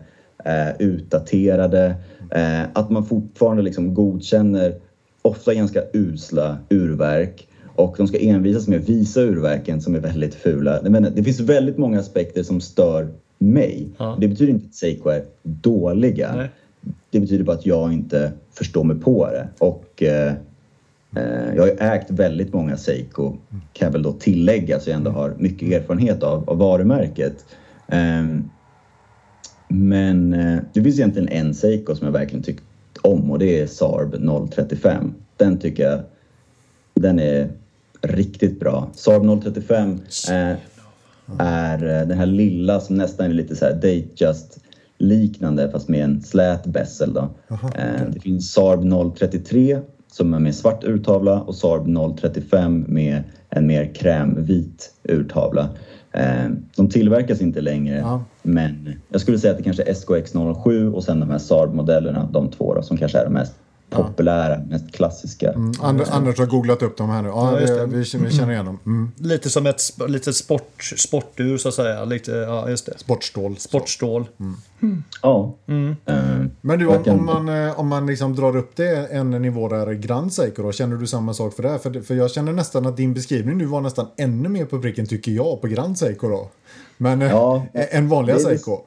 eh, 0.47 0.69
utdaterade. 0.79 1.95
Eh, 2.31 2.63
att 2.73 2.91
man 2.91 3.07
fortfarande 3.07 3.63
liksom 3.63 3.95
godkänner 3.95 4.75
ofta 5.23 5.55
ganska 5.55 5.83
usla 5.93 6.59
urverk 6.71 7.49
och 7.77 7.95
de 7.99 8.09
ska 8.09 8.19
envisas 8.19 8.69
med 8.69 8.79
att 8.79 8.89
visa 8.89 9.21
urverken 9.21 9.81
som 9.81 9.95
är 9.95 10.01
väldigt 10.01 10.35
fula. 10.35 10.81
Men 10.83 11.13
det 11.15 11.25
finns 11.25 11.41
väldigt 11.41 11.79
många 11.79 12.01
aspekter 12.01 12.43
som 12.43 12.61
stör 12.61 13.09
mig. 13.39 13.89
Ja. 13.99 14.17
Det 14.21 14.29
betyder 14.29 14.53
inte 14.53 14.67
att 14.67 14.75
Seiko 14.75 15.09
är 15.09 15.25
dåliga. 15.43 16.35
Nej. 16.37 16.49
Det 17.11 17.21
betyder 17.21 17.45
bara 17.45 17.57
att 17.57 17.67
jag 17.67 17.93
inte 17.93 18.33
förstår 18.53 18.85
mig 18.85 18.97
på 19.01 19.27
det. 19.27 19.49
Och 19.59 20.03
eh, 20.03 20.33
eh 21.17 21.55
jag 21.57 21.63
har 21.63 21.67
ju 21.67 21.77
ägt 21.79 22.11
väldigt 22.11 22.53
många 22.53 22.77
Seiko, 22.77 23.37
kan 23.73 23.87
jag 23.87 23.93
väl 23.93 24.03
då 24.03 24.13
tillägga, 24.13 24.81
så 24.81 24.91
jag 24.91 24.97
ändå 24.97 25.11
har 25.11 25.35
mycket 25.39 25.73
erfarenhet 25.73 26.23
av, 26.23 26.51
av 26.51 26.59
varumärket. 26.59 27.45
Um, 27.93 28.51
men 29.69 30.35
eh, 30.35 30.59
det 30.73 30.83
finns 30.83 30.99
egentligen 30.99 31.29
en 31.29 31.55
Seiko 31.55 31.95
som 31.95 32.07
jag 32.07 32.13
verkligen 32.13 32.43
tyckt 32.43 32.65
om 33.03 33.31
och 33.31 33.39
det 33.39 33.61
är 33.61 33.67
Saab 33.67 34.15
035. 34.55 35.15
Den 35.37 35.59
tycker 35.59 35.83
jag, 35.83 36.01
den 36.95 37.19
är 37.19 37.51
riktigt 38.03 38.61
bra. 38.61 38.91
Saab 38.95 39.43
035 39.43 40.01
är, 40.31 40.57
är 41.39 42.01
eh, 42.01 42.09
den 42.09 42.19
här 42.19 42.27
lilla 42.27 42.81
som 42.81 42.97
nästan 42.97 43.27
är 43.27 43.35
lite 43.35 43.57
så 43.57 43.65
här 43.65 43.75
Datejust 43.75 44.59
liknande 44.99 45.71
fast 45.71 45.89
med 45.89 46.05
en 46.05 46.23
slät 46.23 46.67
bessel 46.67 47.13
då. 47.15 47.31
Aha, 47.51 47.69
okay. 47.69 47.85
Eh, 47.85 48.11
det 48.15 48.21
finns 48.21 48.53
Saab 48.53 49.15
033 49.19 49.79
som 50.13 50.35
är 50.35 50.39
med 50.39 50.55
svart 50.55 50.85
urtavla 50.85 51.41
och 51.41 51.55
Saab 51.55 52.17
035 52.21 52.85
med 52.89 53.23
en 53.49 53.67
mer 53.67 53.95
krämvit 53.95 54.93
urtavla. 55.05 55.69
Eh, 56.17 56.51
de 56.77 56.89
tillverkas 56.89 57.41
inte 57.41 57.61
längre, 57.61 57.97
ja. 57.97 58.25
men 58.43 58.93
jag 59.09 59.21
skulle 59.21 59.39
säga 59.39 59.51
att 59.51 59.59
det 59.59 59.65
kanske 59.65 59.83
är 59.83 59.95
SKX 59.95 60.33
007 60.65 60.93
och 60.93 61.05
sen 61.05 61.21
de 61.21 61.31
här 61.31 61.39
Saab-modellerna, 61.39 62.29
de 62.33 62.51
två 62.51 62.75
då, 62.75 62.83
som 62.83 62.97
kanske 62.97 63.19
är 63.19 63.25
de 63.25 63.33
mest 63.33 63.55
populära, 63.97 64.59
mest 64.69 64.93
klassiska. 64.93 65.53
Mm. 65.53 65.73
And 65.81 66.03
Anders 66.11 66.39
har 66.39 66.47
googlat 66.47 66.83
upp 66.83 66.97
de 66.97 67.11
här 67.11 67.23
nu. 67.23 67.29
Ja, 67.29 67.61
ja 67.61 67.67
det, 67.67 67.87
vi, 67.87 67.97
vi 67.99 68.05
känner 68.31 68.53
igen 68.53 68.67
dem. 68.67 68.79
Mm. 68.87 69.11
Lite 69.17 69.51
som 69.51 69.67
ett 69.67 69.83
litet 70.09 70.37
sport, 70.37 70.93
sportur 70.97 71.59
så 71.59 71.69
att 71.69 71.75
säga. 71.75 72.05
Lite, 72.05 72.31
ja, 72.31 72.71
just 72.71 72.87
det. 72.87 72.99
Sportstål. 72.99 73.57
Sportstål. 73.59 74.29
Mm. 74.41 74.57
Mm. 74.83 75.05
Ja. 75.23 75.55
Mm. 75.67 75.89
Uh, 75.89 76.47
Men 76.61 76.79
du, 76.79 76.87
om, 76.87 77.03
om 77.07 77.27
man, 77.27 77.49
eh, 77.49 77.81
om 77.81 77.89
man 77.89 78.07
liksom 78.07 78.37
drar 78.37 78.57
upp 78.57 78.77
det 78.77 79.07
en 79.07 79.31
nivå 79.31 79.69
där 79.69 79.93
Grand 79.93 80.33
Seiko 80.33 80.63
då, 80.63 80.73
känner 80.73 80.97
du 80.97 81.07
samma 81.07 81.35
sak 81.35 81.55
för 81.55 81.63
det? 81.63 81.79
För, 81.79 82.01
för 82.01 82.15
jag 82.15 82.31
känner 82.31 82.53
nästan 82.53 82.87
att 82.87 82.97
din 82.97 83.15
beskrivning 83.15 83.59
nu 83.59 83.65
var 83.65 83.81
nästan 83.81 84.07
ännu 84.17 84.49
mer 84.49 84.65
på 84.65 84.81
pricken 84.81 85.07
tycker 85.07 85.33
jag 85.33 85.61
på 85.61 85.67
Grand 85.67 85.99
Seiko 85.99 86.29
då. 86.29 86.49
Men 86.97 87.23
eh, 87.23 87.31
ja, 87.31 87.67
än 87.73 88.09
vanliga 88.09 88.39
Seiko. 88.39 88.81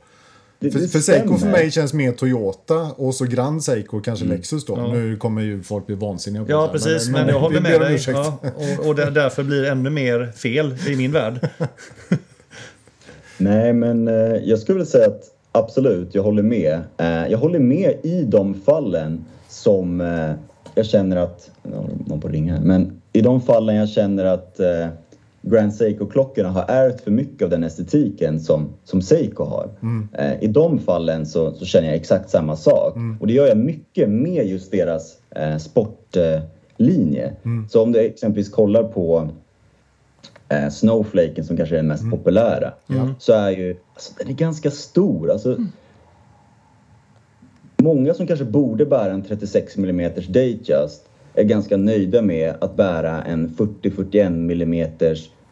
Det, 0.62 0.72
för, 0.72 0.80
för 0.80 1.00
Seiko 1.00 1.38
för 1.38 1.48
mig 1.48 1.72
känns 1.72 1.94
mer 1.94 2.12
Toyota 2.12 2.92
och 2.98 3.16
så 3.16 3.26
Grand 3.26 3.64
Seiko 3.64 4.02
kanske 4.02 4.26
mm. 4.26 4.38
Lexus 4.38 4.66
då. 4.66 4.78
Ja. 4.78 4.94
Nu 4.94 5.18
kommer 5.18 5.42
ju 5.42 5.64
folk 5.64 5.86
bli 5.86 5.96
vansinniga 5.96 6.46
på 6.46 6.52
Ja, 6.52 6.66
det. 6.66 6.72
precis. 6.72 7.06
Men, 7.06 7.14
men, 7.14 7.26
men 7.26 7.36
jag 7.36 7.42
håller 7.42 7.62
med 7.62 7.82
dig. 7.82 8.00
Ja, 8.08 8.40
och, 8.56 8.88
och 8.88 8.96
det, 8.96 9.12
därför 9.12 9.44
blir 9.44 9.62
det 9.62 9.70
ännu 9.70 9.90
mer 9.90 10.32
fel 10.36 10.76
i 10.88 10.96
min 10.96 11.12
värld. 11.12 11.50
Nej, 13.38 13.74
men 13.74 14.08
eh, 14.08 14.14
jag 14.44 14.60
skulle 14.60 14.78
vilja 14.78 14.92
säga 14.92 15.08
att 15.08 15.24
absolut, 15.52 16.16
jag 16.16 16.24
håller 16.24 16.44
med. 16.44 16.82
Eh, 16.98 17.28
jag 17.28 17.38
håller 17.38 17.60
med 17.60 17.94
i 18.04 18.24
de 18.24 18.62
fallen 18.66 19.26
som 19.50 20.02
eh, 20.02 20.32
jag 20.76 20.86
känner 20.86 21.18
att... 21.18 21.50
Någon 22.06 22.22
på 22.22 22.28
ringa 22.28 22.60
Men 22.62 23.02
i 23.14 23.22
de 23.22 23.42
fallen 23.42 23.76
jag 23.76 23.90
känner 23.90 24.26
att 24.26 24.60
eh, 24.60 24.88
Grand 25.50 25.74
Seiko-klockorna 25.74 26.50
har 26.50 26.66
ärvt 26.68 27.02
för 27.02 27.12
mycket 27.12 27.42
av 27.42 27.50
den 27.50 27.64
estetiken 27.64 28.40
som, 28.40 28.70
som 28.84 29.02
Seiko 29.02 29.44
har. 29.44 29.70
Mm. 29.82 30.08
Eh, 30.14 30.44
I 30.44 30.48
de 30.48 30.80
fallen 30.80 31.26
så, 31.26 31.54
så, 31.54 31.66
känner 31.66 31.88
jag 31.88 31.96
exakt 31.96 32.30
samma 32.30 32.56
sak. 32.56 32.96
Mm. 32.96 33.18
Och 33.22 33.28
det 33.28 33.34
gör 33.34 33.48
jag 33.48 33.58
mycket 33.58 34.10
med 34.10 34.48
just 34.48 34.72
deras 34.72 35.18
eh, 35.30 35.58
sportlinje. 35.58 37.26
Eh, 37.26 37.46
mm. 37.46 37.70
Så 37.70 37.84
om 37.84 37.92
du 37.92 38.00
exempelvis 38.00 38.50
kollar 38.50 38.84
på 38.84 39.30
eh, 40.50 40.70
Snowflaken 40.70 41.46
som 41.46 41.58
kanske 41.58 41.76
är 41.76 41.78
den 41.78 41.88
mest 41.88 42.04
mm. 42.04 42.18
populära. 42.18 42.74
Så 43.20 43.34
är 43.34 43.50
ju, 43.50 43.76
alltså, 43.94 44.14
den 44.18 44.28
är 44.28 44.34
ganska 44.34 44.72
stor. 44.72 45.32
Alltså, 45.32 45.50
mm. 45.50 45.68
Många 47.78 48.14
som 48.14 48.28
kanske 48.28 48.46
borde 48.46 48.86
bära 48.86 49.12
en 49.12 49.24
36 49.24 49.78
mm 49.78 50.12
Datejust 50.16 51.10
är 51.34 51.44
ganska 51.44 51.78
nöjda 51.78 52.22
med 52.22 52.54
att 52.62 52.76
bära 52.76 53.24
en 53.24 53.50
40-41 53.50 54.26
mm 54.26 54.90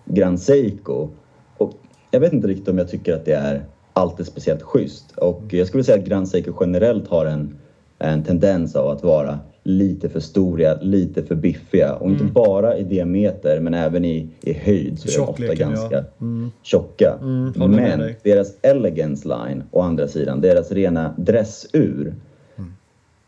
Grand 0.08 0.39
Seiko. 0.39 1.10
Och 1.58 1.72
jag 2.12 2.20
vet 2.20 2.34
inte 2.34 2.47
riktigt 2.47 2.68
om 2.68 2.78
jag 2.78 2.89
tycker 2.89 3.14
att 3.14 3.26
det 3.26 3.34
är 3.34 3.66
alltid 3.93 4.26
speciellt 4.26 4.62
schysst. 4.62 5.12
Och 5.12 5.41
jag 5.49 5.68
skulle 5.68 5.84
säga 5.84 5.97
att 5.97 6.05
Grand 6.05 6.30
Seiko 6.30 6.53
generellt 6.60 7.08
har 7.08 7.26
en, 7.26 7.58
en 7.99 8.24
tendens 8.24 8.76
av 8.76 8.89
att 8.89 9.03
vara 9.03 9.39
lite 9.64 10.10
för 10.10 10.20
stora, 10.20 10.76
lite 10.82 11.24
för 11.24 11.36
biffiga. 11.36 11.93
Och 11.93 12.10
inte 12.10 12.24
mm. 12.24 12.34
bara 12.34 12.78
i 12.78 12.84
diameter 12.84 13.60
men 13.60 13.74
även 13.74 14.05
i, 14.05 14.30
i 14.41 14.53
höjd 14.53 14.99
så 14.99 15.08
är 15.08 15.26
de 15.26 15.30
ofta 15.30 15.55
ganska 15.55 15.95
ja. 15.95 16.03
mm. 16.22 16.51
tjocka. 16.64 17.18
Mm, 17.22 17.53
men 17.55 18.14
deras 18.24 18.53
Elegance 18.62 19.28
line 19.28 19.64
å 19.72 19.82
andra 19.82 20.08
sidan, 20.08 20.41
deras 20.41 20.72
rena 20.72 21.14
dressur. 21.18 22.16
Mm. 22.58 22.74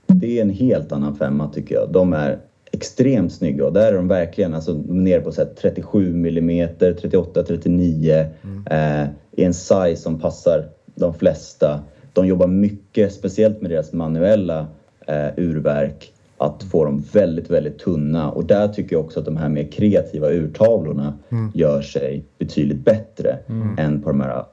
Det 0.07 0.37
är 0.37 0.41
en 0.41 0.49
helt 0.49 0.91
annan 0.91 1.15
femma 1.15 1.49
tycker 1.49 1.75
jag. 1.75 1.91
De 1.91 2.13
är 2.13 2.39
extremt 2.71 3.33
snygga 3.33 3.65
och 3.65 3.73
där 3.73 3.87
är 3.87 3.95
de 3.95 4.07
verkligen 4.07 4.53
alltså, 4.53 4.73
nere 4.87 5.21
på 5.21 5.31
så 5.31 5.45
37 5.61 6.27
mm, 6.27 6.69
38, 6.79 7.43
39 7.43 8.25
mm. 8.41 8.67
eh, 8.67 9.09
i 9.31 9.43
en 9.43 9.53
size 9.53 9.95
som 9.95 10.19
passar 10.19 10.69
de 10.95 11.13
flesta. 11.13 11.83
De 12.13 12.27
jobbar 12.27 12.47
mycket, 12.47 13.13
speciellt 13.13 13.61
med 13.61 13.71
deras 13.71 13.93
manuella 13.93 14.67
eh, 15.07 15.27
urverk, 15.37 16.13
att 16.37 16.63
få 16.63 16.85
dem 16.85 17.03
väldigt, 17.13 17.49
väldigt 17.49 17.79
tunna 17.79 18.31
och 18.31 18.45
där 18.45 18.67
tycker 18.67 18.95
jag 18.95 19.05
också 19.05 19.19
att 19.19 19.25
de 19.25 19.37
här 19.37 19.49
mer 19.49 19.71
kreativa 19.71 20.29
urtavlorna 20.29 21.13
mm. 21.29 21.51
gör 21.53 21.81
sig 21.81 22.23
betydligt 22.37 22.85
bättre 22.85 23.39
mm. 23.47 23.79
än 23.79 24.01
på 24.01 24.09
de 24.09 24.21
här 24.21 24.43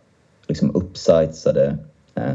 liksom 0.46 0.76
uppsizade 0.76 1.78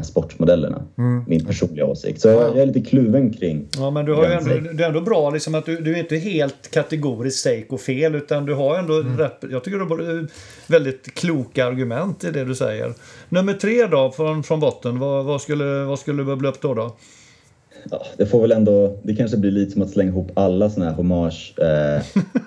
sportmodellerna. 0.02 0.82
Mm. 0.98 1.24
Min 1.28 1.44
personliga 1.44 1.86
åsikt. 1.86 2.20
Så 2.20 2.28
jag, 2.28 2.42
jag, 2.42 2.58
är 2.58 2.66
lite 2.66 2.80
kluven 2.80 3.32
kring 3.32 3.68
Ja 3.78 3.90
men 3.90 4.04
du 4.04 4.14
har 4.14 4.24
ändå, 4.24 4.72
det 4.72 4.84
är 4.84 4.88
ändå 4.88 5.00
bra 5.00 5.30
liksom 5.30 5.54
att 5.54 5.66
du, 5.66 5.80
du 5.80 5.94
är 5.94 5.98
inte 5.98 6.16
helt 6.16 6.70
kategoriskt 6.70 7.42
Seiko 7.42 7.78
fel 7.78 8.14
utan 8.14 8.46
du 8.46 8.54
har 8.54 8.78
ändå 8.78 9.00
mm. 9.00 9.18
rätt, 9.18 9.44
jag 9.50 9.64
tycker 9.64 9.78
du 9.78 9.84
har 9.84 10.26
väldigt 10.66 11.14
kloka 11.14 11.66
argument 11.66 12.24
i 12.24 12.30
det 12.30 12.44
du 12.44 12.54
säger. 12.54 12.94
Nummer 13.28 13.52
tre 13.52 13.86
då 13.86 14.10
från, 14.10 14.42
från 14.42 14.60
botten, 14.60 14.98
vad, 14.98 15.24
vad, 15.24 15.40
skulle, 15.40 15.84
vad 15.84 15.98
skulle 15.98 16.24
bubbla 16.24 16.48
upp 16.48 16.60
då? 16.60 16.74
då? 16.74 16.96
Ja, 17.90 18.06
det 18.16 18.26
får 18.26 18.40
väl 18.40 18.52
ändå, 18.52 18.98
det 19.02 19.16
kanske 19.16 19.36
blir 19.36 19.50
lite 19.50 19.72
som 19.72 19.82
att 19.82 19.90
slänga 19.90 20.10
ihop 20.10 20.30
alla 20.34 20.70
såna 20.70 20.86
här 20.86 20.92
hommage 20.92 21.54
eh, 21.58 22.02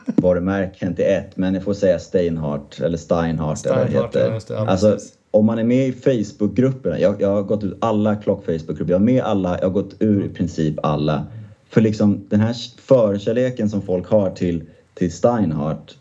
varumärken 0.05 0.95
till 0.95 1.05
ett. 1.05 1.37
Men 1.37 1.53
jag 1.53 1.63
får 1.63 1.73
säga 1.73 1.99
Steinhardt 1.99 2.79
eller 2.79 2.97
Steinhardt, 2.97 3.59
Steinhardt 3.59 3.85
eller 3.85 4.01
vad 4.01 4.13
det 4.13 4.33
heter. 4.33 4.53
Ja, 4.53 4.67
alltså, 4.67 4.97
om 5.35 5.45
man 5.45 5.59
är 5.59 5.63
med 5.63 5.87
i 5.87 5.91
Facebookgrupperna, 5.91 6.99
jag, 6.99 7.21
jag 7.21 7.29
har 7.29 7.43
gått 7.43 7.63
ut 7.63 7.77
alla 7.79 8.15
klock-Facebookgrupper, 8.15 8.91
jag 8.91 9.01
är 9.01 9.05
med 9.05 9.23
alla, 9.23 9.57
jag 9.57 9.65
har 9.65 9.73
gått 9.73 9.95
ur 9.99 10.25
i 10.25 10.29
princip 10.29 10.75
alla. 10.83 11.25
För 11.69 11.81
liksom 11.81 12.25
den 12.29 12.39
här 12.39 12.55
förkärleken 12.81 13.69
som 13.69 13.81
folk 13.81 14.07
har 14.07 14.29
till, 14.29 14.63
till 14.93 15.11
Steinhardt 15.11 15.97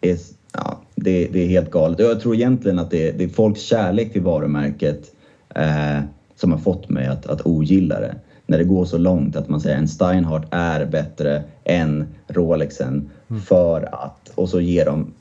är, 0.00 0.16
ja, 0.52 0.80
det, 0.94 1.28
det 1.32 1.44
är 1.44 1.46
helt 1.46 1.70
galet. 1.70 1.98
Jag 1.98 2.20
tror 2.20 2.34
egentligen 2.34 2.78
att 2.78 2.90
det, 2.90 3.10
det 3.10 3.24
är 3.24 3.28
folks 3.28 3.60
kärlek 3.60 4.12
till 4.12 4.22
varumärket 4.22 5.12
eh, 5.54 6.00
som 6.36 6.52
har 6.52 6.58
fått 6.58 6.88
mig 6.88 7.06
att, 7.06 7.26
att 7.26 7.46
ogilla 7.46 8.00
det. 8.00 8.14
När 8.46 8.58
det 8.58 8.64
går 8.64 8.84
så 8.84 8.98
långt 8.98 9.36
att 9.36 9.48
man 9.48 9.60
säger 9.60 9.76
en 9.76 9.88
Steinhardt 9.88 10.46
är 10.50 10.86
bättre 10.86 11.42
än 11.64 12.06
Rolexen 12.28 13.10
för 13.46 13.88
att 13.94 14.32
och 14.34 14.48
så 14.48 14.60
ger 14.60 14.84
de 14.84 15.12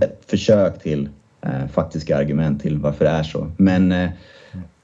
ett 0.00 0.22
försök 0.26 0.82
till 0.82 1.08
faktiska 1.72 2.16
argument 2.16 2.62
till 2.62 2.78
varför 2.78 3.04
det 3.04 3.10
är 3.10 3.22
så. 3.22 3.50
Men 3.56 3.92
eh, 3.92 4.10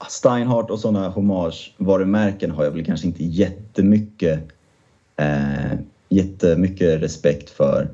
Steinhardt 0.08 0.70
och 0.70 0.78
sådana 0.78 1.08
hommage-varumärken 1.08 2.50
har 2.50 2.64
jag 2.64 2.70
väl 2.70 2.84
kanske 2.84 3.06
inte 3.06 3.24
jättemycket, 3.24 4.40
eh, 5.16 5.78
jättemycket 6.08 7.02
respekt 7.02 7.50
för. 7.50 7.88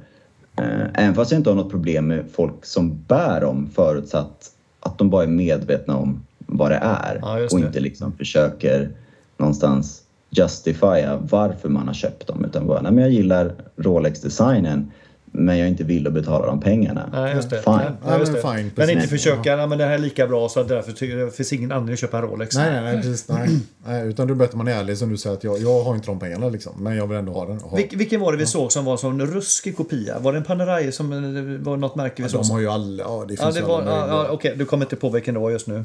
Eh, 0.58 0.86
även 0.94 1.14
fast 1.14 1.30
jag 1.30 1.40
inte 1.40 1.50
har 1.50 1.56
något 1.56 1.70
problem 1.70 2.06
med 2.06 2.24
folk 2.32 2.64
som 2.66 3.02
bär 3.08 3.40
dem 3.40 3.70
förutsatt 3.74 4.50
att 4.80 4.98
de 4.98 5.10
bara 5.10 5.22
är 5.22 5.28
medvetna 5.28 5.96
om 5.96 6.24
vad 6.38 6.70
det 6.70 6.80
är 6.82 7.18
Ja, 7.22 7.48
och 7.52 7.58
inte 7.58 7.80
liksom 7.80 8.12
försöker 8.12 8.90
någonstans 9.36 10.02
justifiera 10.30 11.16
varför 11.16 11.68
man 11.68 11.86
har 11.86 11.94
köpt 11.94 12.26
dem. 12.26 12.44
Utan 12.44 12.66
bara, 12.66 12.80
nej 12.80 12.92
men 12.92 13.04
jag 13.04 13.12
gillar 13.12 13.54
Rolex-designen 13.76 14.90
men 15.36 15.58
jag 15.58 15.64
är 15.64 15.68
inte 15.68 15.84
villig 15.84 16.08
att 16.08 16.14
betala 16.14 16.46
de 16.46 16.60
pengarna. 16.60 17.08
Nej, 17.12 17.34
just 17.34 17.50
det. 17.50 17.62
Fine. 17.62 17.74
Ja, 17.74 18.18
just 18.18 18.32
Ja, 18.32 18.40
det. 18.40 18.42
men 18.42 18.56
fine, 18.56 18.70
men 18.74 18.90
inte 18.90 19.08
försöka, 19.08 19.56
ja. 19.56 19.66
men 19.66 19.78
det 19.78 19.84
här 19.84 19.94
är 19.94 19.98
lika 19.98 20.26
bra 20.26 20.48
så 20.48 20.60
att 20.60 20.68
därför 20.68 21.24
det 21.24 21.36
finns 21.36 21.52
ingen 21.52 21.72
anledning 21.72 21.92
att 21.92 21.98
köpa 21.98 22.18
en 22.18 22.22
Rolex. 22.24 22.56
Nej, 22.56 22.72
nej, 22.72 22.82
nej, 22.82 22.96
precis, 22.96 23.28
nej. 23.28 23.48
nej. 23.86 24.08
Utan 24.08 24.28
då 24.28 24.34
berättar 24.34 24.56
man 24.56 24.68
ärligt 24.68 24.98
som 24.98 25.10
du 25.10 25.16
säger 25.16 25.36
att 25.36 25.44
jag, 25.44 25.58
jag 25.58 25.84
har 25.84 25.94
inte 25.94 26.06
de 26.06 26.18
pengarna 26.20 26.48
liksom. 26.48 26.72
Men 26.78 26.96
jag 26.96 27.06
vill 27.06 27.18
ändå 27.18 27.32
ha 27.32 27.46
den. 27.46 27.58
Ha. 27.60 27.76
Vil, 27.76 27.88
vilken 27.92 28.20
var 28.20 28.32
det 28.32 28.38
vi 28.38 28.46
såg 28.46 28.72
som 28.72 28.84
var 28.84 28.96
som 28.96 29.20
en 29.20 29.26
ruskig 29.26 29.76
kopia? 29.76 30.18
Var 30.18 30.32
det 30.32 30.38
en 30.38 30.44
Panerai 30.44 30.92
som 30.92 31.12
eh, 31.12 31.64
var 31.64 31.76
något 31.76 31.94
märke 31.96 32.14
vi 32.16 32.22
Ja, 32.22 32.28
såg? 32.28 32.40
de 32.42 32.50
har 32.50 32.60
ju 32.60 32.68
alla, 32.68 33.02
ja 33.02 33.20
det 33.28 33.36
finns 33.36 33.40
Ja, 33.40 33.60
det 33.60 33.66
var, 33.66 33.82
alla 33.82 34.08
ja, 34.08 34.28
Okej, 34.30 34.54
du 34.56 34.64
kommer 34.64 34.84
inte 34.84 34.96
på 34.96 35.08
vilken 35.08 35.34
det 35.34 35.40
var 35.40 35.50
just 35.50 35.66
nu. 35.66 35.84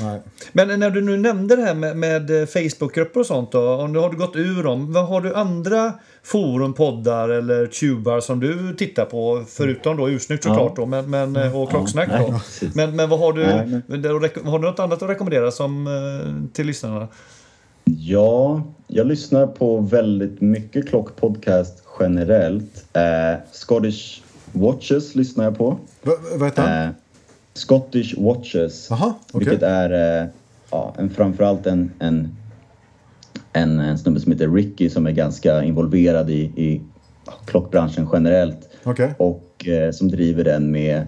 Nej. 0.00 0.20
Men 0.52 0.80
när 0.80 0.90
du 0.90 1.00
nu 1.02 1.16
nämnde 1.16 1.56
det 1.56 1.62
här 1.62 1.74
med, 1.74 1.96
med 1.96 2.40
eh, 2.42 2.46
Facebookgrupper 2.46 3.20
och 3.20 3.26
sånt 3.26 3.52
då, 3.52 3.70
om 3.74 3.92
du 3.92 4.00
har 4.00 4.10
du 4.10 4.16
gått 4.16 4.36
ur 4.36 4.62
dem, 4.62 4.92
vad 4.92 5.06
har 5.06 5.20
du 5.20 5.34
andra 5.34 5.92
forum, 6.26 6.72
poddar 6.72 7.28
eller 7.28 7.66
tubar 7.66 8.20
som 8.20 8.40
du 8.40 8.74
tittar 8.74 9.04
på? 9.04 9.44
Förutom 9.48 9.96
då 9.96 10.10
Ursnyggt 10.10 10.44
såklart 10.44 10.76
då, 10.76 10.86
men, 10.86 11.10
men, 11.10 11.36
eh, 11.36 11.60
och 11.60 11.70
Klocksnack 11.70 12.08
nej, 12.08 12.26
då. 12.30 12.40
Men, 12.74 12.96
men 12.96 13.08
vad 13.08 13.18
har 13.18 13.32
du, 13.32 13.44
Nej, 13.46 14.42
har 14.44 14.58
du 14.58 14.66
något 14.66 14.78
annat 14.78 15.02
att 15.02 15.10
rekommendera 15.10 15.50
som, 15.50 15.86
eh, 15.86 16.52
till 16.52 16.66
lyssnarna? 16.66 17.08
Ja, 17.84 18.62
jag 18.86 19.06
lyssnar 19.06 19.46
på 19.46 19.80
väldigt 19.80 20.40
mycket 20.40 20.88
klockpodcast 20.88 21.82
generellt. 22.00 22.84
Eh, 22.92 23.38
Scottish 23.52 24.22
Watches 24.52 25.14
lyssnar 25.14 25.44
jag 25.44 25.58
på. 25.58 25.78
Va, 26.02 26.12
vad 26.36 26.48
heter 26.48 26.62
han? 26.62 26.82
Eh, 26.82 26.90
Scottish 27.54 28.14
Watches. 28.18 28.86
Jaha, 28.90 29.14
okej. 29.32 29.48
Vilket 29.48 29.62
är 29.62 30.20
eh, 30.22 30.28
ja, 30.70 30.94
en, 30.98 31.10
framförallt 31.10 31.66
en, 31.66 31.90
en, 31.98 32.36
en, 33.56 33.80
en 33.80 33.98
snubbe 33.98 34.20
som 34.20 34.32
heter 34.32 34.48
Ricky 34.48 34.90
som 34.90 35.06
är 35.06 35.12
ganska 35.12 35.62
involverad 35.64 36.30
i, 36.30 36.40
i 36.40 36.80
klockbranschen 37.44 38.08
generellt. 38.12 38.68
Okej. 38.84 39.14
Och 39.18 39.68
eh, 39.68 39.90
som 39.90 40.08
driver 40.08 40.44
den 40.44 40.70
med 40.70 41.06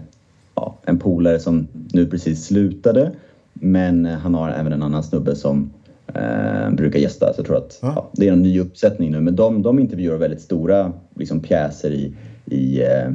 ja, 0.55 0.77
en 0.85 0.99
polare 0.99 1.39
som 1.39 1.67
nu 1.93 2.05
precis 2.05 2.45
slutade. 2.45 3.11
Men 3.53 4.05
eh, 4.05 4.17
han 4.17 4.35
har 4.35 4.49
även 4.49 4.73
en 4.73 4.83
annan 4.83 5.03
snubbe 5.03 5.35
som 5.35 5.73
eh, 6.13 6.69
brukar 6.71 6.99
gästa. 6.99 7.33
Så 7.33 7.39
jag 7.39 7.45
tror 7.45 7.57
att 7.57 7.79
Ja. 7.81 7.93
ja, 7.95 8.09
det 8.13 8.27
är 8.27 8.33
en 8.33 8.41
ny 8.41 8.59
uppsättning 8.59 9.11
nu. 9.11 9.19
Men 9.19 9.35
de, 9.35 9.61
de 9.61 9.79
intervjuar 9.79 10.17
väldigt 10.17 10.41
stora 10.41 10.93
liksom, 11.15 11.39
pjäser 11.39 11.91
i, 11.91 12.13
i, 12.45 12.81
eh, 12.81 13.09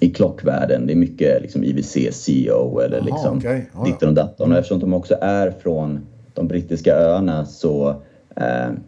i 0.00 0.10
klockvärlden. 0.10 0.86
Det 0.86 0.92
är 0.92 0.96
mycket 0.96 1.42
liksom, 1.42 1.64
IWC 1.64 1.96
CEO 2.12 2.80
eller 2.80 2.96
Jaha, 2.96 3.06
liksom. 3.06 3.40
Ja, 3.44 3.60
ja. 3.74 3.84
ditten 3.84 4.08
och 4.08 4.14
datten. 4.14 4.52
Och 4.52 4.58
eftersom 4.58 4.80
de 4.80 4.94
också 4.94 5.16
är 5.20 5.50
från 5.50 6.00
de 6.34 6.48
brittiska 6.48 6.94
öarna 6.94 7.46
så 7.46 8.02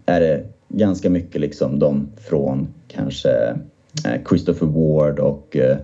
är 0.07 0.21
det 0.21 0.45
ganska 0.69 1.11
mycket 1.11 1.41
liksom 1.41 1.79
de 1.79 2.09
från 2.17 2.69
kanske 2.89 3.31
eh, 4.07 4.23
Christopher 4.29 4.67
Ward 4.67 5.19
och 5.19 5.57
eh, 5.57 5.77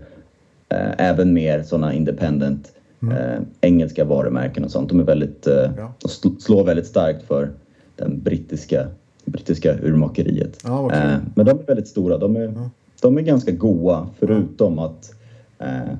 eh, 0.69 0.91
även 0.99 1.33
mer 1.33 1.63
sådana 1.63 1.95
independent 1.95 2.73
eh, 3.03 3.43
engelska 3.61 4.05
varumärken 4.05 4.65
och 4.65 4.71
sånt. 4.71 4.89
De 4.89 5.01
är 5.01 5.05
väldigt, 5.05 5.47
eh, 5.47 5.65
Mm. 5.65 5.75
Ja. 5.77 5.95
slår 6.39 6.65
väldigt 6.65 6.87
starkt 6.87 7.23
för 7.23 7.51
den 7.97 8.21
brittiska, 8.23 8.87
brittiska 9.25 9.75
urmakeriet. 9.83 10.59
Ja, 10.65 10.93
eh, 10.93 11.17
men 11.35 11.47
de 11.47 11.59
är 11.59 11.67
väldigt 11.67 11.89
stora. 11.89 12.19
De 12.19 12.37
är, 12.37 12.55
de 13.03 13.19
är 13.19 13.23
ganska 13.23 13.51
goa 13.51 14.09
förutom 14.19 14.79
att 14.79 15.15
eh, 15.59 15.95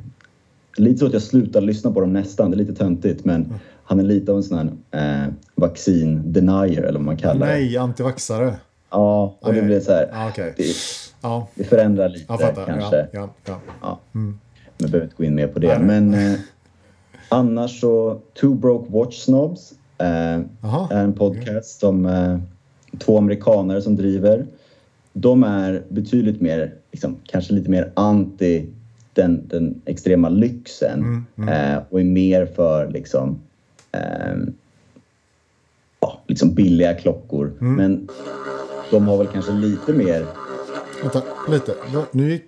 Lite 0.77 0.99
så 0.99 1.07
att 1.07 1.13
jag 1.13 1.23
slutar 1.23 1.61
lyssna 1.61 1.93
på 1.93 2.01
dem 2.01 2.13
nästan, 2.13 2.51
det 2.51 2.55
är 2.57 2.59
lite 2.59 2.75
töntigt 2.75 3.25
men 3.25 3.55
han 3.91 4.01
är 4.01 4.05
lite 4.05 4.33
av 4.33 4.37
en 4.37 4.43
sån 4.43 4.59
här 4.91 5.25
eh, 5.25 5.33
vaccin-denier 5.55 6.83
eller 6.83 6.99
vad 6.99 7.07
man 7.07 7.17
kallar 7.17 7.47
det. 7.47 7.53
Nej, 7.53 7.77
antivaxare. 7.77 8.55
Ja, 8.91 9.37
och 9.41 9.53
det 9.53 9.59
Aj, 9.59 9.59
aj. 9.61 9.67
blir 9.67 9.81
så 9.81 9.93
här. 9.93 10.09
Ja, 10.13 10.29
okej. 10.29 10.55
Det, 10.57 10.65
Ja, 11.23 11.49
det 11.55 11.65
förändrar 11.65 12.09
lite 12.09 12.27
kanske. 12.67 13.07
Ja, 13.13 13.29
ja, 13.45 13.61
ja. 13.83 13.99
Men 14.13 14.39
jag 14.79 14.91
behöver 14.91 15.05
inte 15.07 15.17
gå 15.17 15.25
in 15.25 15.35
mer 15.35 15.47
på 15.47 15.59
det. 15.59 15.79
Nej. 15.79 16.01
Men 16.01 16.15
eh, 16.15 16.39
annars 17.29 17.81
så, 17.81 18.21
Two 18.41 18.55
Broke 18.55 18.93
Watch 18.93 19.19
Snobs 19.19 19.73
eh, 19.99 20.35
är 20.91 21.05
en 21.05 21.13
podcast 21.13 21.81
som 21.81 22.07
eh, 22.07 22.39
två 22.99 23.19
amerikaner 23.19 23.81
som 23.81 23.97
driver. 23.97 24.47
De 25.13 25.43
är 25.45 25.83
betydligt 25.89 26.41
mer, 26.41 26.75
liksom, 26.93 27.17
kanske 27.25 27.53
lite 27.53 27.71
mer 27.71 27.93
anti 27.95 28.67
den, 29.13 29.49
den 29.49 29.81
extrema 29.85 30.29
lyxen 30.29 31.27
Eh, 31.49 31.79
och 31.91 32.01
är 32.01 32.05
mer 32.05 32.47
för 32.47 32.89
liksom, 32.91 33.39
ja, 36.01 36.21
liksom 36.27 36.55
billiga 36.55 36.95
klockor. 36.95 37.53
Men 37.59 38.09
de 38.91 39.09
har 39.09 39.17
väl 39.19 39.27
kanske 39.27 39.53
lite 39.53 39.93
mer 39.93 40.27
Vänta, 41.03 41.23
lite. 41.49 41.75
Nu 42.13 42.31
gick, 42.31 42.45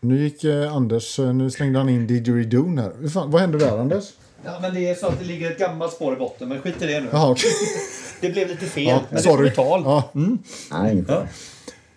nu 0.00 0.22
gick 0.22 0.44
eh, 0.44 0.74
Anders, 0.76 1.18
eh, 1.18 1.34
nu 1.34 1.50
slängde 1.50 1.78
han 1.78 1.88
in 1.88 2.06
didgeridoo 2.06 2.76
här. 2.76 3.08
Fan, 3.08 3.30
vad 3.30 3.40
hände 3.40 3.58
där 3.58 3.78
Anders? 3.78 4.04
Ja, 4.44 4.58
men 4.62 4.74
det 4.74 4.88
är 4.90 4.94
så 4.94 5.06
att 5.06 5.18
det 5.18 5.24
ligger 5.24 5.50
ett 5.50 5.58
gammalt 5.58 5.92
spår 5.92 6.12
i 6.12 6.16
botten, 6.16 6.48
men 6.48 6.60
skit 6.60 6.82
i 6.82 6.86
det 6.86 7.00
nu. 7.00 7.08
Jaha, 7.12 7.30
okej. 7.30 7.50
Det 8.20 8.30
blev 8.30 8.48
lite 8.48 8.66
fel, 8.66 8.84
Ja, 8.84 9.00
men 9.08 9.16
det 9.16 9.22
sorry. 9.22 9.48
vi 9.48 9.54
tal. 9.54 9.82
Ja, 9.84 10.10
Nej, 10.72 10.92
inte. 10.98 11.12
Ja. 11.12 11.26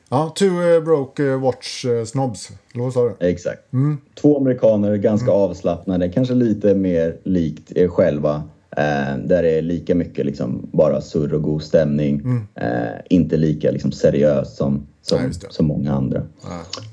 ja, 0.09 0.33
two 0.37 0.75
eh, 0.75 0.83
broke 0.83 1.25
eh, 1.25 1.39
watch 1.41 1.85
eh, 1.85 2.05
snobs. 2.05 2.49
Eller 2.75 2.91
sa 2.91 3.03
du? 3.19 3.27
Exakt. 3.27 3.61
Två 4.21 4.37
amerikaner, 4.37 4.95
ganska 4.95 5.31
avslappnade, 5.31 6.09
kanske 6.09 6.33
lite 6.33 6.75
mer 6.75 7.17
likt 7.23 7.71
er 7.71 7.87
själva. 7.87 8.43
Eh, 8.77 9.17
där 9.25 9.43
det 9.43 9.49
är 9.49 9.61
lika 9.61 9.95
mycket 9.95 10.25
liksom 10.25 10.69
bara 10.71 11.01
surr 11.01 11.33
och 11.33 11.41
god 11.41 11.63
stämning. 11.63 12.21
Eh, 12.55 12.67
inte 13.09 13.37
lika 13.37 13.71
liksom 13.71 13.91
seriöst 13.91 14.57
som, 14.57 14.87
som, 15.01 15.21
Nej, 15.21 15.31
som 15.49 15.65
många 15.67 15.93
andra. 15.93 16.21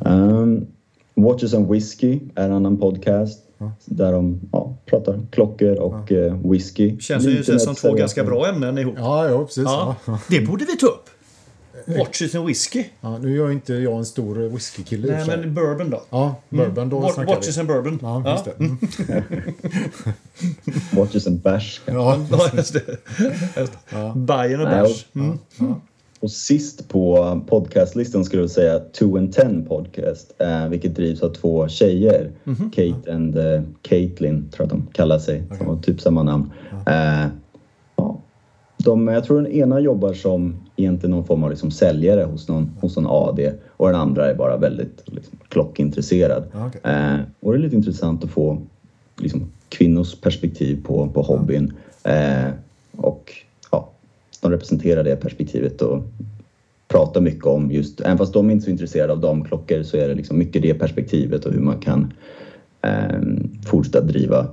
Ja. 0.05 0.11
Um, 0.11 0.67
Watches 1.15 1.55
and 1.55 1.69
Whiskey 1.71 2.21
är 2.35 2.45
en 2.45 2.53
annan 2.53 2.77
podcast. 2.77 3.41
Där 3.85 4.13
de 4.13 4.41
ja, 4.53 4.77
pratar 4.87 5.21
klockor 5.31 5.79
och 5.79 6.13
eh, 6.13 6.51
whisky. 6.51 6.99
Känns 7.01 7.25
Lite 7.25 7.53
ju 7.53 7.59
som 7.59 7.75
två 7.75 7.93
ganska 7.93 8.25
bra 8.25 8.47
ämnen 8.49 8.79
ihop. 8.79 8.95
Ja, 8.99 9.29
ja, 9.29 9.45
precis. 9.45 9.65
Ja, 9.65 9.97
Ja. 10.07 10.19
det 10.31 10.41
borde 10.41 10.65
vi 10.65 10.77
ta 10.77 10.87
upp. 10.87 11.11
Watches 11.87 12.35
and 12.35 12.47
whisky. 12.47 12.85
Ja, 13.01 13.19
nu 13.19 13.33
är 13.33 13.37
jag 13.37 13.53
inte 13.53 13.75
jag 13.75 13.99
en 13.99 14.05
stor 14.05 14.35
whiskykille 14.35 15.13
Nej, 15.27 15.27
men 15.27 15.55
bourbon 15.55 15.91
då. 15.91 16.03
Ja, 16.11 16.35
bourbon, 16.49 16.89
då 16.89 17.09
snackar 17.09 17.35
Watches 17.35 17.57
vi. 17.57 17.61
and 17.61 17.69
bourbon. 17.69 17.99
Ja, 18.03 18.31
just 18.33 18.45
det. 18.45 18.53
Mm. 18.59 18.79
Watches 20.93 21.27
and 21.27 21.41
Bash. 21.41 21.81
Ja, 21.87 22.19
Ja, 22.31 22.51
just 22.57 22.73
det. 22.75 22.99
Bajen 24.15 24.61
och 24.61 24.67
och- 24.83 25.21
Mm. 25.23 25.75
Och 26.21 26.31
sist 26.31 26.89
på 26.89 27.41
podcastlistan 27.49 28.25
skulle 28.25 28.43
jag 28.43 28.51
säga 28.51 28.79
Two 28.79 29.17
and 29.17 29.33
Ten 29.33 29.65
Podcast, 29.67 30.35
eh, 30.39 30.69
vilket 30.69 30.95
drivs 30.97 31.23
av 31.23 31.29
två 31.35 31.69
tjejer. 31.69 32.31
Mhm. 32.45 32.71
Kate 32.71 33.13
and 33.13 33.39
eh, 33.39 33.63
Caitlin, 33.83 34.49
tror 34.51 34.53
jag 34.59 34.65
att 34.65 34.71
de 34.71 34.87
kallar 34.93 35.19
sig. 35.19 35.43
De 35.59 35.67
har 35.67 35.77
typ 35.77 36.01
samma 36.01 36.23
namn. 36.23 36.51
Eh, 36.87 37.27
ja. 37.97 38.21
de, 38.85 39.09
jag 39.09 39.25
tror 39.25 39.43
den 39.43 39.53
ena 39.53 39.81
jobbar 39.81 40.15
som 40.15 40.57
egentligen 40.77 41.11
någon 41.11 41.27
form 41.27 41.45
av 41.45 41.51
liksom 41.51 41.71
säljare 41.71 42.25
hos 42.25 42.49
någon, 42.49 42.71
hos 42.81 42.97
någon 42.97 43.07
AD 43.07 43.53
och 43.69 43.87
den 43.87 43.97
andra 43.97 44.31
är 44.31 44.35
bara 44.35 44.57
väldigt 44.57 45.03
liksom, 45.07 45.39
klockintresserad. 45.49 46.45
Okej. 46.55 46.81
Eh, 46.85 47.19
och 47.41 47.53
det 47.53 47.59
är 47.59 47.63
lite 47.63 47.77
intressant 47.77 48.25
att 48.25 48.31
få 48.31 48.63
liksom, 49.17 49.53
kvinnors 49.69 50.21
perspektiv 50.21 50.85
på, 50.85 51.09
på 51.09 51.23
hobbyn. 51.23 51.73
Eh, 52.03 52.49
och 52.97 53.33
ja, 53.71 53.91
de 54.43 54.51
representerar 54.51 55.05
det 55.05 55.17
perspektivet 55.17 55.83
och 55.83 56.03
pratar 56.89 57.21
mycket 57.21 57.47
om 57.47 57.71
just, 57.71 58.01
även 58.01 58.19
fast 58.19 58.33
de 58.33 58.49
är 58.49 58.53
inte 58.53 58.65
så 58.65 58.71
intresserade 58.71 59.13
av 59.13 59.21
damklockor 59.21 59.83
så 59.83 59.97
är 59.97 60.09
det 60.09 60.15
liksom 60.15 60.39
mycket 60.39 60.63
det 60.63 60.75
perspektivet 60.75 61.45
och 61.45 61.53
hur 61.53 61.61
man 61.61 61.81
kan 61.81 62.13
eh, 62.83 63.21
fortsätta 63.67 64.01
driva 64.01 64.47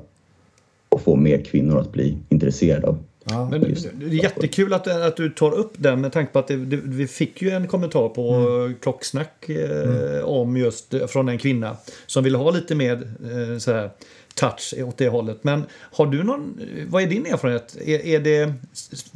och 0.89 1.01
få 1.01 1.15
mer 1.15 1.41
kvinnor 1.41 1.79
att 1.79 1.91
bli 1.91 2.17
intresserade 2.29 2.87
av. 2.87 2.97
ja. 3.23 3.49
Men 3.49 3.61
det 3.61 4.05
är 4.05 4.23
jättekul 4.23 4.73
att, 4.73 4.87
att 4.87 5.17
du 5.17 5.29
tar 5.29 5.51
upp 5.51 5.73
den 5.77 6.01
med 6.01 6.11
tanke 6.11 6.33
på 6.33 6.39
att 6.39 6.47
det, 6.47 6.55
det, 6.55 6.79
vi 6.83 7.07
fick 7.07 7.41
ju 7.41 7.49
en 7.49 7.67
kommentar 7.67 8.09
på 8.09 8.31
Mm. 8.31 8.75
Klocksnack 8.81 9.49
eh, 9.49 10.23
om 10.23 10.57
just 10.57 10.93
eh, 10.93 11.07
från 11.07 11.29
en 11.29 11.37
kvinna 11.37 11.77
som 12.05 12.23
ville 12.23 12.37
ha 12.37 12.51
lite 12.51 12.75
mer 12.75 12.91
eh, 13.23 13.57
så 13.57 13.71
här, 13.71 13.89
touch 14.35 14.73
åt 14.77 14.97
det 14.97 15.07
hållet. 15.07 15.43
Men 15.43 15.63
har 15.71 16.05
du 16.05 16.23
någon, 16.23 16.59
vad 16.87 17.03
är 17.03 17.07
din 17.07 17.25
erfarenhet? 17.25 17.77
Är, 17.85 18.05
är 18.05 18.19
det, 18.19 18.53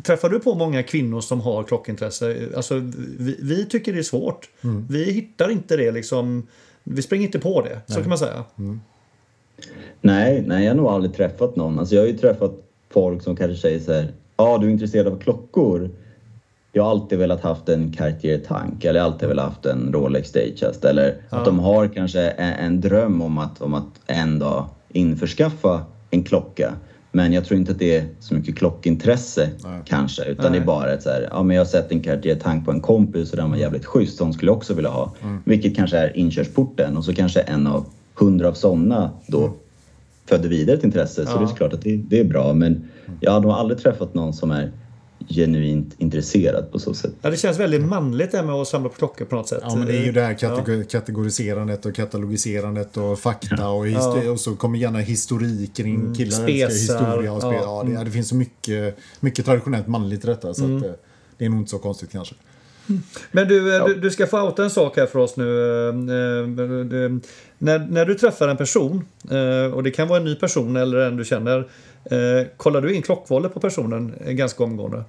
träffar 0.03 0.29
du 0.29 0.39
på 0.39 0.55
många 0.55 0.83
kvinnor 0.83 1.21
som 1.21 1.41
har 1.41 1.63
klockintresse? 1.63 2.49
Alltså, 2.55 2.75
vi, 3.19 3.37
vi 3.41 3.65
tycker 3.65 3.93
det 3.93 3.99
är 3.99 4.03
svårt. 4.03 4.49
Mm. 4.63 4.87
Vi 4.89 5.11
hittar 5.11 5.51
inte 5.51 5.77
det 5.77 5.91
liksom. 5.91 6.47
Vi 6.83 7.01
springer 7.01 7.25
inte 7.25 7.39
på 7.39 7.61
det, 7.61 7.69
nej. 7.69 7.81
så 7.87 7.95
kan 7.95 8.09
man 8.09 8.17
säga. 8.17 8.43
Mm. 8.59 8.81
Nej, 10.01 10.43
nej, 10.47 10.63
jag 10.63 10.71
har 10.71 10.77
nog 10.77 10.87
aldrig 10.87 11.15
träffat 11.15 11.55
någon. 11.55 11.79
Alltså, 11.79 11.95
jag 11.95 12.01
har 12.01 12.07
ju 12.07 12.17
träffat 12.17 12.64
folk 12.95 13.23
som 13.23 13.35
kanske 13.35 13.57
säger 13.61 13.79
så 13.79 13.93
här, 13.93 14.13
ja 14.37 14.43
ah, 14.43 14.57
du 14.57 14.67
är 14.67 14.71
intresserad 14.71 15.07
av 15.07 15.19
klockor. 15.19 15.89
Jag 16.71 16.83
har 16.83 16.91
alltid 16.91 17.19
velat 17.19 17.41
haft 17.41 17.69
en 17.69 17.91
Cartier 17.91 18.37
Tank 18.37 18.85
eller 18.85 18.99
alltid 18.99 19.29
velat 19.29 19.45
haft 19.45 19.65
en 19.65 19.93
Rolex 19.93 20.31
Datejust 20.31 20.85
eller 20.85 21.15
ja. 21.29 21.37
att 21.37 21.45
de 21.45 21.59
har 21.59 21.87
kanske 21.87 22.21
en, 22.21 22.53
en, 22.53 22.81
dröm 22.81 23.21
om 23.21 23.37
att, 23.37 23.61
om 23.61 23.73
att 23.73 24.01
en 24.07 24.39
dag 24.39 24.65
införskaffa 24.89 25.85
en 26.09 26.23
klocka. 26.23 26.73
Men 27.11 27.33
jag 27.33 27.45
tror 27.45 27.59
inte 27.59 27.71
att 27.71 27.79
det 27.79 27.97
är 27.97 28.05
så 28.19 28.33
mycket 28.33 28.57
klockintresse 28.57 29.49
Nej. 29.63 29.81
kanske 29.85 30.23
utan 30.23 30.51
Nej. 30.51 30.59
det 30.59 30.63
är 30.63 30.67
bara 30.67 30.93
ett 30.93 31.03
så 31.03 31.09
här, 31.09 31.27
ja 31.31 31.43
men 31.43 31.55
jag 31.55 31.63
har 31.63 31.67
sett 31.67 31.91
en 31.91 32.01
Cartier 32.01 32.35
Tank 32.35 32.65
på 32.65 32.71
en 32.71 32.81
kompis 32.81 33.31
och 33.31 33.37
den 33.37 33.49
var 33.49 33.57
jävligt 33.57 33.85
schysst, 33.85 34.19
hon 34.19 34.33
skulle 34.33 34.51
också 34.51 34.73
vilja 34.73 34.89
ha. 34.89 35.13
Mm. 35.23 35.41
Vilket 35.45 35.75
kanske 35.75 35.97
är 35.97 36.17
inkörsporten 36.17 36.97
och 36.97 37.05
så 37.05 37.13
kanske 37.13 37.39
en 37.39 37.67
av 37.67 37.85
hundra 38.15 38.47
av 38.47 38.53
sådana 38.53 39.11
då 39.27 39.39
mm. 39.39 39.53
Föder 40.29 40.49
vidare 40.49 40.77
ett 40.77 40.83
intresse. 40.83 41.21
Ja. 41.25 41.31
Så 41.31 41.39
det 41.39 41.45
är 41.45 41.55
klart 41.55 41.73
att 41.73 41.81
det, 41.81 41.97
det 41.97 42.19
är 42.19 42.23
bra 42.23 42.53
men 42.53 42.87
jag 43.19 43.31
har 43.31 43.41
nog 43.41 43.51
aldrig 43.51 43.79
träffat 43.79 44.13
någon 44.13 44.33
som 44.33 44.51
är 44.51 44.71
genuint 45.29 45.95
intresserad 45.97 46.71
på 46.71 46.79
så 46.79 46.93
sätt. 46.93 47.13
Ja, 47.21 47.29
det 47.29 47.37
känns 47.37 47.59
väldigt 47.59 47.83
manligt 47.83 48.31
det 48.31 48.43
med 48.43 48.55
att 48.55 48.67
samla 48.67 48.89
på 48.89 48.95
klockor 48.95 49.25
på 49.25 49.35
något 49.35 49.47
sätt. 49.47 49.59
Ja, 49.61 49.75
men 49.75 49.87
det 49.87 49.97
är 49.97 50.05
ju 50.05 50.11
det 50.11 50.21
här 50.21 50.33
kategor 50.33 50.83
kategoriserandet 50.83 51.85
och 51.85 51.95
katalogiserandet 51.95 52.97
och 52.97 53.19
fakta 53.19 53.69
och, 53.69 53.87
ja. 53.87 54.31
och 54.31 54.39
så 54.39 54.55
kommer 54.55 54.79
gärna 54.79 54.99
historik 54.99 55.75
kring 55.75 55.95
mm, 55.95 56.15
killar 56.15 56.47
älskar 56.47 56.69
historia 56.69 57.33
och 57.33 57.41
spel. 57.41 57.53
Ja. 57.53 57.83
ja 57.87 57.99
det, 57.99 58.05
det, 58.05 58.11
finns 58.11 58.29
så 58.29 58.35
mycket, 58.35 58.97
mycket 59.19 59.45
traditionellt 59.45 59.87
manligt 59.87 60.23
i 60.23 60.27
detta 60.27 60.53
så 60.53 60.63
mm. 60.63 60.77
att, 60.77 60.83
eh, 60.83 60.91
det 61.37 61.45
är 61.45 61.49
nog 61.49 61.59
inte 61.59 61.71
så 61.71 61.79
konstigt 61.79 62.11
kanske. 62.11 62.35
Men 63.31 63.47
du, 63.47 63.75
eh, 63.75 63.85
du, 63.85 63.95
du, 63.95 64.11
ska 64.11 64.27
få 64.27 64.41
outa 64.41 64.63
en 64.63 64.69
sak 64.69 64.97
här 64.97 65.05
för 65.05 65.19
oss 65.19 65.37
nu. 65.37 65.43
Eh, 65.43 66.45
när, 67.57 67.79
när 67.79 68.05
du 68.05 68.15
träffar 68.15 68.47
en 68.47 68.57
person, 68.57 69.05
och 69.73 69.83
det 69.83 69.91
kan 69.91 70.07
vara 70.07 70.19
en 70.19 70.25
ny 70.25 70.35
person 70.35 70.75
eller 70.75 70.97
en 70.97 71.17
du 71.17 71.25
känner, 71.25 71.65
Eh, 72.11 72.47
kollar 72.57 72.81
du 72.81 72.95
in 72.95 73.01
klockvalet 73.01 73.53
på 73.53 73.59
personen 73.59 74.13
ganska 74.25 74.63
omgående? 74.63 75.03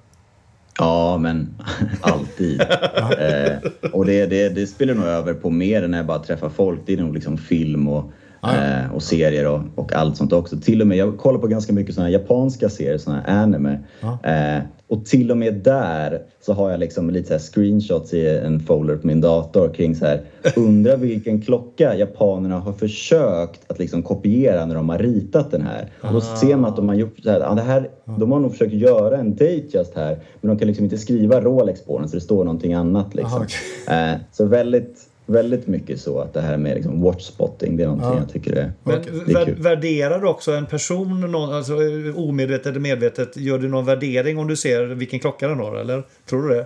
Ja, 0.77 1.17
men 1.17 1.55
alltid. 2.01 2.61
eh, 2.61 3.89
och 3.91 4.05
det, 4.05 4.25
det, 4.25 4.49
det 4.49 4.67
spelar 4.67 4.93
nog 4.93 5.05
över 5.05 5.33
på 5.33 5.49
mer 5.49 5.83
än 5.83 5.91
när 5.91 5.97
jag 5.97 6.07
bara 6.07 6.19
träffar 6.19 6.49
folk. 6.49 6.79
Det 6.85 6.93
är 6.93 6.97
nog 6.97 7.13
liksom 7.13 7.37
film 7.37 7.87
och, 7.87 8.11
ah, 8.39 8.55
ja. 8.55 8.63
eh, 8.63 8.93
och 8.93 9.03
serier 9.03 9.47
och, 9.47 9.61
och, 9.75 9.93
allt 9.93 10.17
sånt 10.17 10.33
också. 10.33 10.57
Till 10.57 10.81
och 10.81 10.87
med, 10.87 10.97
jag 10.97 11.17
kollar 11.17 11.39
på 11.39 11.47
ganska 11.47 11.73
mycket 11.73 11.95
såna 11.95 12.09
japanska 12.09 12.69
serier, 12.69 12.97
såna 12.97 13.21
här 13.21 13.43
anime. 13.43 13.79
Ah. 14.01 14.29
Eh, 14.29 14.61
och 14.87 15.05
till 15.05 15.31
och 15.31 15.37
med 15.37 15.53
där 15.53 16.21
så 16.41 16.53
har 16.53 16.71
jag 16.71 16.79
liksom 16.79 17.09
lite 17.09 17.39
så 17.39 17.51
screenshots 17.51 18.13
i 18.13 18.27
en 18.27 18.59
folder 18.59 18.95
på 18.95 19.07
min 19.07 19.21
dator 19.21 19.69
kring 19.69 19.95
så 19.95 20.05
här. 20.05 20.21
Undrar 20.55 20.97
vilken 20.97 21.41
klocka 21.41 21.95
japanerna 21.95 22.59
har 22.59 22.73
försökt 22.73 23.71
att 23.71 23.79
liksom 23.79 24.03
kopiera 24.03 24.65
när 24.65 24.75
de 24.75 24.89
har 24.89 24.97
ritat 24.97 25.51
den 25.51 25.61
här. 25.61 25.91
Och 26.01 26.13
då 26.13 26.21
ser 26.21 26.55
man 26.55 26.69
att 26.69 26.75
de 26.75 26.89
har 26.89 26.95
gjort 26.95 27.19
så 27.23 27.31
här. 27.31 27.39
Ja, 27.39 27.53
det 27.53 27.61
här 27.61 27.89
de 28.05 28.31
har 28.31 28.39
nog 28.39 28.51
försökt 28.51 28.73
göra 28.73 29.17
en 29.17 29.31
date 29.31 29.67
just 29.69 29.95
här 29.95 30.19
men 30.41 30.49
de 30.49 30.59
kan 30.59 30.67
liksom 30.67 30.83
inte 30.83 30.97
skriva 30.97 31.41
Rolex 31.41 31.81
på 31.85 31.99
den 31.99 32.09
så 32.09 32.15
det 32.15 32.21
står 32.21 32.43
någonting 32.43 32.73
annat 32.73 33.15
liksom. 33.15 33.45
Eh, 33.87 34.13
så 34.31 34.45
väldigt 34.45 35.06
väldigt 35.27 35.67
mycket 35.67 36.01
så 36.01 36.19
att 36.19 36.33
det 36.33 36.41
här 36.41 36.57
med 36.57 36.75
liksom 36.75 37.01
watchspotting, 37.01 37.77
det 37.77 37.83
är 37.83 37.87
någonting 37.87 38.09
ja. 38.09 38.19
jag 38.19 38.29
tycker 38.29 38.55
är, 38.55 38.71
Men 38.83 39.01
det 39.27 39.33
är 39.33 39.45
kul. 39.45 39.55
Värderar 39.55 40.19
du 40.19 40.27
också 40.27 40.51
en 40.51 40.65
person, 40.65 41.31
någon, 41.31 41.53
alltså 41.53 41.73
omedvetet 42.15 42.65
eller 42.65 42.79
medvetet, 42.79 43.37
gör 43.37 43.59
du 43.59 43.67
någon 43.67 43.85
värdering 43.85 44.37
om 44.37 44.47
du 44.47 44.55
ser 44.55 44.85
vilken 44.85 45.19
klocka 45.19 45.47
den 45.47 45.59
har 45.59 45.75
eller? 45.75 46.03
Tror 46.29 46.49
du 46.49 46.55
det? 46.55 46.65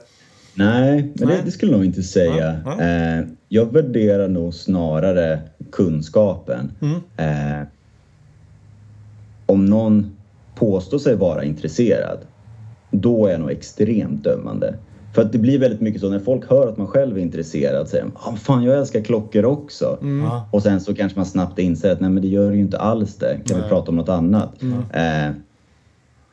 Nej, 0.53 1.13
men 1.15 1.27
det, 1.27 1.41
det, 1.45 1.51
skulle 1.51 1.71
jag 1.71 1.77
nog 1.77 1.85
inte 1.85 2.03
säga. 2.03 2.61
Ja, 2.65 2.75
ja. 2.79 2.83
Eh, 2.83 3.23
jag 3.49 3.73
värderar 3.73 4.27
nog 4.27 4.53
snarare 4.53 5.39
kunskapen. 5.71 6.71
Mm. 6.81 6.95
Eh, 7.17 7.67
om 9.45 9.65
någon 9.65 10.15
påstår 10.55 10.99
sig 10.99 11.15
vara 11.15 11.43
intresserad, 11.43 12.19
då 12.91 13.25
är 13.27 13.31
jag 13.31 13.39
nog 13.39 13.51
extremt 13.51 14.23
dömande. 14.23 14.75
För 15.13 15.21
att 15.21 15.31
det 15.31 15.37
blir 15.37 15.59
väldigt 15.59 15.81
mycket 15.81 16.01
så 16.01 16.09
när 16.09 16.19
folk 16.19 16.49
hör 16.49 16.67
att 16.67 16.77
man 16.77 16.87
själv 16.87 17.17
är 17.17 17.21
intresserad 17.21 17.87
säger 17.87 18.03
de 18.03 18.11
ah, 18.15 18.35
fan 18.35 18.63
jag 18.63 18.77
älskar 18.77 19.01
klockor 19.01 19.45
också. 19.45 19.97
Mm. 20.01 20.29
Och 20.51 20.63
sen 20.63 20.81
så 20.81 20.95
kanske 20.95 21.19
man 21.19 21.25
snabbt 21.25 21.59
inser 21.59 21.91
att 21.91 21.99
nej 21.99 22.09
men 22.09 22.21
det 22.21 22.29
gör 22.29 22.51
ju 22.51 22.59
inte 22.59 22.77
alls 22.77 23.15
det. 23.15 23.39
Kan 23.45 23.57
nej. 23.57 23.63
vi 23.63 23.69
prata 23.69 23.89
om 23.89 23.95
något 23.95 24.09
annat? 24.09 24.61
Mm. 24.61 24.79
Eh, 24.93 25.35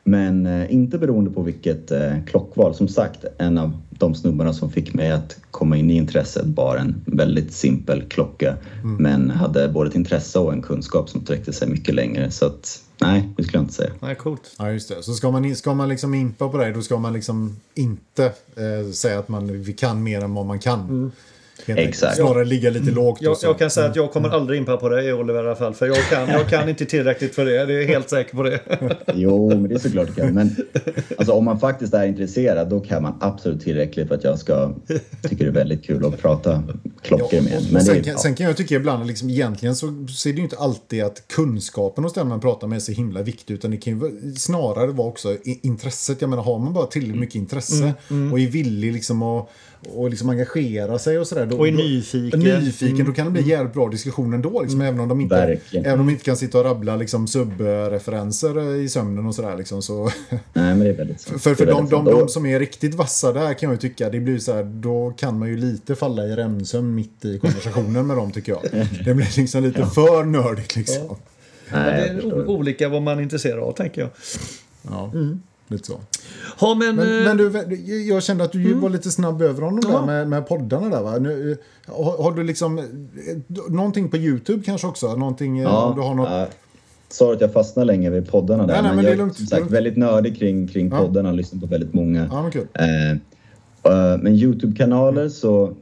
men 0.03 0.45
eh, 0.45 0.73
inte 0.73 0.97
beroende 0.97 1.31
på 1.31 1.41
vilket 1.41 1.91
eh, 1.91 2.23
klockval. 2.27 2.75
Som 2.75 2.87
sagt, 2.87 3.25
en 3.37 3.57
av 3.57 3.71
de 3.89 4.15
snubbarna 4.15 4.53
som 4.53 4.71
fick 4.71 4.93
mig 4.93 5.11
att 5.11 5.37
komma 5.51 5.77
in 5.77 5.91
i 5.91 5.95
intresset 5.95 6.45
bar 6.45 6.75
en 6.75 7.01
väldigt 7.05 7.53
simpel 7.53 8.01
klocka. 8.01 8.55
Mm. 8.83 8.95
Men 8.95 9.29
hade 9.29 9.67
både 9.67 9.89
ett 9.89 9.95
intresse 9.95 10.39
och 10.39 10.53
en 10.53 10.61
kunskap 10.61 11.09
som 11.09 11.21
sträckte 11.21 11.53
sig 11.53 11.69
mycket 11.69 11.95
längre. 11.95 12.31
Så 12.31 12.45
att 12.45 12.83
Nej, 13.01 13.29
det 13.37 13.43
skulle 13.43 13.57
jag 13.57 13.63
inte 13.63 13.73
säga. 13.73 13.91
Nej, 13.99 14.15
coolt. 14.15 14.55
Ja, 14.57 14.71
just 14.71 14.89
det. 14.89 15.03
Så 15.03 15.13
ska 15.13 15.31
man, 15.31 15.55
ska 15.55 15.73
man 15.73 15.89
liksom 15.89 16.13
impa 16.13 16.49
på 16.49 16.57
det, 16.57 16.71
då 16.71 16.81
ska 16.81 16.97
man 16.97 17.13
liksom 17.13 17.59
inte 17.73 18.25
eh, 18.55 18.91
säga 18.93 19.19
att 19.19 19.29
man 19.29 19.63
vi 19.63 19.73
kan 19.73 20.03
mer 20.03 20.23
än 20.23 20.33
vad 20.33 20.45
man 20.45 20.59
kan. 20.59 20.79
Mm. 20.79 21.11
Exakt. 21.65 22.15
Snarare 22.15 22.45
ligga 22.45 22.69
lite 22.69 22.91
lågt. 22.91 23.21
Jag, 23.21 23.37
jag, 23.41 23.59
kan 23.59 23.69
säga 23.69 23.87
att 23.87 23.95
jag 23.95 24.11
kommer 24.11 24.29
aldrig 24.29 24.59
impa 24.59 24.77
på 24.77 24.89
det 24.89 25.13
Oliver 25.13 25.43
i 25.43 25.47
alla 25.47 25.55
fall. 25.55 25.73
För 25.73 25.87
jag 25.87 26.09
kan, 26.09 26.29
jag 26.29 26.49
kan 26.49 26.69
inte 26.69 26.85
tillräckligt 26.85 27.35
för 27.35 27.45
det. 27.45 27.65
Det 27.65 27.83
är 27.83 27.87
helt 27.87 28.09
säker 28.09 28.35
på 28.35 28.43
det. 28.43 28.59
jo, 29.13 29.49
men 29.49 29.67
det 29.67 29.75
är 29.75 29.79
såklart 29.79 30.07
du 30.07 30.13
kan. 30.13 30.33
Men 30.33 30.55
alltså, 31.17 31.33
om 31.33 31.45
man 31.45 31.59
faktiskt 31.59 31.93
är 31.93 32.07
intresserad 32.07 32.69
då 32.69 32.79
kan 32.79 33.03
man 33.03 33.17
absolut 33.21 33.61
tillräckligt 33.61 34.07
för 34.07 34.15
att 34.15 34.23
jag 34.23 34.39
ska 34.39 34.73
tycka 35.29 35.43
det 35.43 35.49
är 35.49 35.51
väldigt 35.51 35.85
kul 35.85 36.05
att 36.05 36.21
prata 36.21 36.63
klockor 37.01 37.41
med 37.41 37.67
men 37.71 37.81
sen, 37.81 37.97
är, 37.97 38.07
ja. 38.07 38.17
sen 38.17 38.35
kan 38.35 38.45
jag 38.45 38.57
tycka 38.57 38.75
ibland, 38.75 39.07
liksom, 39.07 39.29
egentligen 39.29 39.75
så, 39.75 40.05
så 40.09 40.29
är 40.29 40.33
det 40.33 40.37
ju 40.37 40.43
inte 40.43 40.57
alltid 40.57 41.03
att 41.03 41.27
kunskapen 41.27 42.03
hos 42.03 42.13
den 42.13 42.27
man 42.27 42.39
pratar 42.39 42.67
med 42.67 42.75
är 42.75 42.79
så 42.79 42.91
himla 42.91 43.21
viktig. 43.21 43.53
Utan 43.53 43.71
det 43.71 43.77
kan 43.77 43.99
ju 43.99 44.35
snarare 44.35 44.87
vara 44.87 45.07
också 45.07 45.37
intresset. 45.43 46.21
Jag 46.21 46.29
menar, 46.29 46.43
har 46.43 46.59
man 46.59 46.73
bara 46.73 46.85
tillräckligt 46.85 47.19
mycket 47.19 47.35
intresse 47.35 47.83
mm, 47.83 47.93
mm. 48.09 48.33
och 48.33 48.39
är 48.39 48.47
villig 48.47 48.93
liksom 48.93 49.21
att 49.21 49.49
och 49.87 50.09
liksom 50.09 50.29
engagera 50.29 50.99
sig 50.99 51.19
och 51.19 51.27
sådär. 51.27 51.45
Och 51.55 51.67
är 51.67 51.71
nyfiken. 51.71 52.39
Nyfiken, 52.39 52.95
mm. 52.95 53.07
då 53.07 53.13
kan 53.13 53.25
det 53.25 53.31
bli 53.31 53.49
jävligt 53.49 53.73
bra 53.73 53.89
diskussion 53.89 54.33
ändå. 54.33 54.61
Liksom, 54.61 54.81
mm. 54.81 54.93
även, 54.93 54.99
om 54.99 55.09
de 55.09 55.21
inte, 55.21 55.59
även 55.71 55.99
om 55.99 56.07
de 56.07 56.11
inte 56.11 56.23
kan 56.23 56.37
sitta 56.37 56.57
och 56.57 56.65
rabbla 56.65 56.95
liksom, 56.95 57.27
subreferenser 57.27 58.75
i 58.75 58.89
sömnen 58.89 59.25
och 59.25 59.35
sådär. 59.35 59.57
Liksom, 59.57 59.81
så. 59.81 60.03
Nej, 60.29 60.41
men 60.53 60.79
det 60.79 60.89
är 60.89 60.93
väldigt 60.93 61.21
sant. 61.21 61.41
För, 61.41 61.55
för 61.55 61.65
de, 61.65 61.89
de, 61.89 62.05
de, 62.05 62.29
som 62.29 62.45
är 62.45 62.59
riktigt 62.59 62.95
vassa 62.95 63.33
där 63.33 63.53
kan 63.53 63.69
jag 63.69 63.73
ju 63.73 63.89
tycka, 63.89 64.09
det 64.09 64.19
blir 64.19 64.39
så 64.39 64.53
här, 64.53 64.63
då 64.63 65.13
kan 65.17 65.39
man 65.39 65.49
ju 65.49 65.57
lite 65.57 65.95
falla 65.95 66.25
i 66.25 66.35
remsömn 66.35 66.95
mitt 66.95 67.25
i 67.25 67.39
konversationen 67.39 68.07
med 68.07 68.17
dem 68.17 68.31
tycker 68.31 68.51
jag. 68.51 68.87
Det 69.05 69.13
blir 69.13 69.37
liksom 69.37 69.63
lite 69.63 69.79
ja. 69.79 69.87
för 69.87 70.23
nördigt 70.23 70.75
liksom. 70.75 71.03
Ja. 71.09 71.17
Nej, 71.71 72.13
det 72.15 72.27
är 72.27 72.47
olika 72.47 72.89
vad 72.89 73.01
man 73.01 73.17
är 73.17 73.21
intresserad 73.21 73.59
av, 73.59 73.71
tänker 73.71 74.01
jag. 74.01 74.09
Ja. 74.81 75.11
Mm. 75.13 75.41
Lite 75.71 75.87
så. 75.87 75.99
Ja, 76.61 76.75
men, 76.75 76.95
men, 76.95 77.23
men, 77.23 77.37
du, 77.37 78.07
jag 78.07 78.23
kände 78.23 78.43
att 78.43 78.51
du 78.51 78.65
mm. 78.65 78.81
var 78.81 78.89
lite 78.89 79.11
snabb 79.11 79.41
över 79.41 79.61
honom 79.61 79.79
ja. 79.83 79.99
där 79.99 80.05
med, 80.05 80.27
med 80.29 80.47
poddarna 80.47 80.89
där 80.89 81.01
va? 81.01 81.17
Nu, 81.17 81.57
har, 81.85 82.23
har, 82.23 82.31
du 82.31 82.43
liksom 82.43 82.87
någonting 83.69 84.09
på 84.09 84.17
YouTube 84.17 84.63
kanske 84.63 84.87
också? 84.87 85.15
Någonting, 85.15 85.57
ja, 85.57 85.93
du 85.95 86.01
har 86.01 86.15
något... 86.15 86.31
Äh, 86.31 86.43
Sorry 87.11 87.35
att 87.35 87.41
jag 87.41 87.53
fastnade 87.53 87.85
länge 87.85 88.09
vid 88.09 88.31
poddarna 88.31 88.65
där. 88.65 88.73
Nej, 88.73 88.83
nej, 88.83 88.95
men, 88.95 89.03
jag 89.05 89.13
är 89.13 89.17
lugnt, 89.17 89.35
som 89.35 89.45
sagt 89.45 89.71
väldigt 89.71 89.97
nördig 89.97 90.39
kring, 90.39 90.67
kring 90.67 90.89
ja. 90.89 90.97
poddarna, 90.97 91.31
lyssnar 91.31 91.59
på 91.61 91.67
väldigt 91.67 91.93
många. 91.93 92.27
Ja, 92.31 92.41
men, 92.41 92.51
cool. 92.51 92.67
eh, 92.73 94.17
men 94.19 94.35
YouTube-kanaler 94.35 95.21
mm. 95.21 95.29
så, 95.29 95.73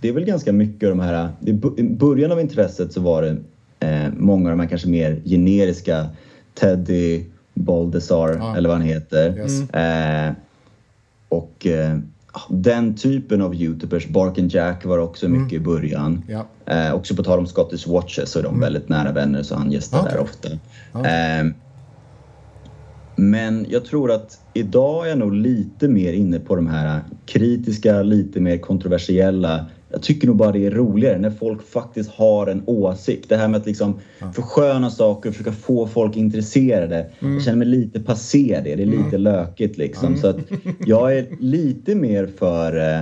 det 0.00 0.08
är 0.08 0.12
väl 0.12 0.24
ganska 0.24 0.52
mycket 0.52 0.88
de 0.88 1.00
här, 1.00 1.28
i 1.40 1.52
början 1.82 2.32
av 2.32 2.40
intresset 2.40 2.92
så 2.92 3.00
var 3.00 3.22
det 3.22 3.36
eh, 3.86 4.12
många 4.16 4.50
av 4.50 4.56
de 4.56 4.60
här 4.60 4.68
kanske 4.68 4.88
mer 4.88 5.22
generiska 5.24 6.06
Teddy, 6.54 7.24
Baldessar 7.54 8.36
ja. 8.38 8.56
eller 8.56 8.68
vad 8.68 8.78
han 8.78 8.86
heter. 8.86 9.38
Yes. 9.38 9.70
Eh, 9.70 10.32
och 11.28 11.66
eh, 11.66 11.98
den 12.48 12.94
typen 12.94 13.42
av 13.42 13.54
youtubers, 13.54 14.08
Bark 14.08 14.38
and 14.38 14.52
Jack 14.52 14.84
var 14.84 14.98
också 14.98 15.26
mm. 15.26 15.42
mycket 15.42 15.56
i 15.56 15.60
början. 15.60 16.24
Ja. 16.28 16.46
Eh, 16.66 16.94
också 16.94 17.16
på 17.16 17.22
tal 17.22 17.38
om 17.38 17.46
Scottish 17.46 17.88
Watches 17.88 18.30
så 18.30 18.38
är 18.38 18.42
de 18.42 18.48
mm. 18.48 18.60
väldigt 18.60 18.88
nära 18.88 19.12
vänner 19.12 19.42
så 19.42 19.54
han 19.54 19.72
gästar 19.72 20.00
okay. 20.00 20.12
där 20.12 20.20
ofta. 20.20 20.48
Okay. 20.92 21.52
men 23.16 23.66
jag 23.68 23.84
tror 23.84 24.12
att 24.12 24.38
idag 24.54 25.04
är 25.04 25.08
jag 25.08 25.18
nog 25.18 25.32
lite 25.32 25.88
mer 25.88 26.12
inne 26.12 26.38
på 26.38 26.56
de 26.56 26.66
här 26.66 27.00
kritiska, 27.26 28.02
lite 28.02 28.40
mer 28.40 28.58
kontroversiella 28.58 29.66
jag 29.92 30.02
tycker 30.02 30.26
nog 30.26 30.36
bara 30.36 30.52
det 30.52 30.66
är 30.66 30.70
roligare 30.70 31.18
när 31.18 31.30
folk 31.30 31.62
faktiskt 31.62 32.10
har 32.10 32.46
en 32.46 32.62
åsikt. 32.66 33.28
Det 33.28 33.36
här 33.36 33.48
med 33.48 33.60
att 33.60 33.66
liksom 33.66 34.00
ja. 34.18 34.32
försköna 34.32 34.90
saker 34.90 35.28
och 35.28 35.34
försöka 35.34 35.56
få 35.56 35.86
folk 35.86 36.16
intresserade. 36.16 37.10
Mm. 37.20 37.34
Jag 37.34 37.42
känner 37.42 37.58
mig 37.58 37.66
lite 37.66 38.00
passé 38.00 38.60
det. 38.64 38.76
Det 38.76 38.82
är 38.82 38.86
lite 38.86 39.16
mm. 39.16 39.22
lökigt 39.22 39.78
liksom. 39.78 40.08
Mm. 40.08 40.20
Så 40.20 40.26
att 40.26 40.36
jag 40.86 41.18
är 41.18 41.26
lite 41.40 41.94
mer 41.94 42.26
för 42.38 42.76
eh, 42.76 43.00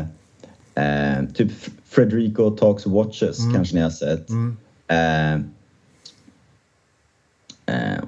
eh, 0.84 1.24
typ 1.34 1.50
Frederico 1.84 2.50
Talks 2.50 2.86
Watches 2.86 3.38
mm. 3.38 3.54
kanske 3.54 3.74
ni 3.74 3.80
har 3.80 3.90
sett. 3.90 4.28
Mm. 4.28 4.56
Eh, 4.88 5.40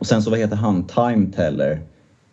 sen 0.03 0.23
så 0.23 0.31
vad 0.31 0.39
heter 0.39 0.57
han? 0.57 0.87
Time 0.87 1.27
Teller. 1.37 1.81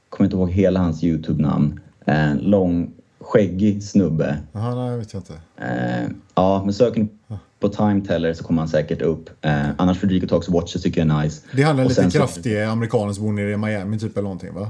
Kommer 0.10 0.26
inte 0.26 0.38
ihåg 0.38 0.52
hela 0.52 0.80
hans 0.80 1.04
Youtube-namn. 1.04 1.80
En 2.06 2.38
lång, 2.38 2.92
skäggig 3.34 3.84
snubbe. 3.84 4.38
Jaha, 4.52 4.76
nej, 4.76 4.98
vet 4.98 5.14
jag 5.14 5.20
inte. 5.20 5.34
Eh, 5.58 6.10
ja, 6.36 6.62
men 6.66 6.74
söker 6.74 7.00
ni 7.02 7.10
på 7.60 7.70
Time 7.70 8.02
Teller 8.02 8.34
så 8.34 8.44
kommer 8.44 8.62
han 8.62 8.70
säkert 8.70 9.02
upp. 9.02 9.30
Eh, 9.46 9.70
annars 9.78 9.98
Fredrico 10.00 10.28
Talks 10.28 10.50
Watches 10.50 10.82
tycker 10.84 11.06
jag 11.06 11.18
är 11.18 11.24
nice. 11.24 11.42
Det 11.54 11.64
handlar 11.64 11.84
Och 11.84 11.90
lite 11.90 12.02
sen 12.02 12.12
så- 12.12 12.18
kraftig 12.18 12.62
amerikanen 12.64 13.16
som 13.16 13.24
bor 13.26 13.34
nere 13.34 13.52
i 13.52 13.58
Miami 13.58 14.00
typ 14.00 14.12
eller 14.18 14.24
någonting 14.24 14.54
va? 14.54 14.70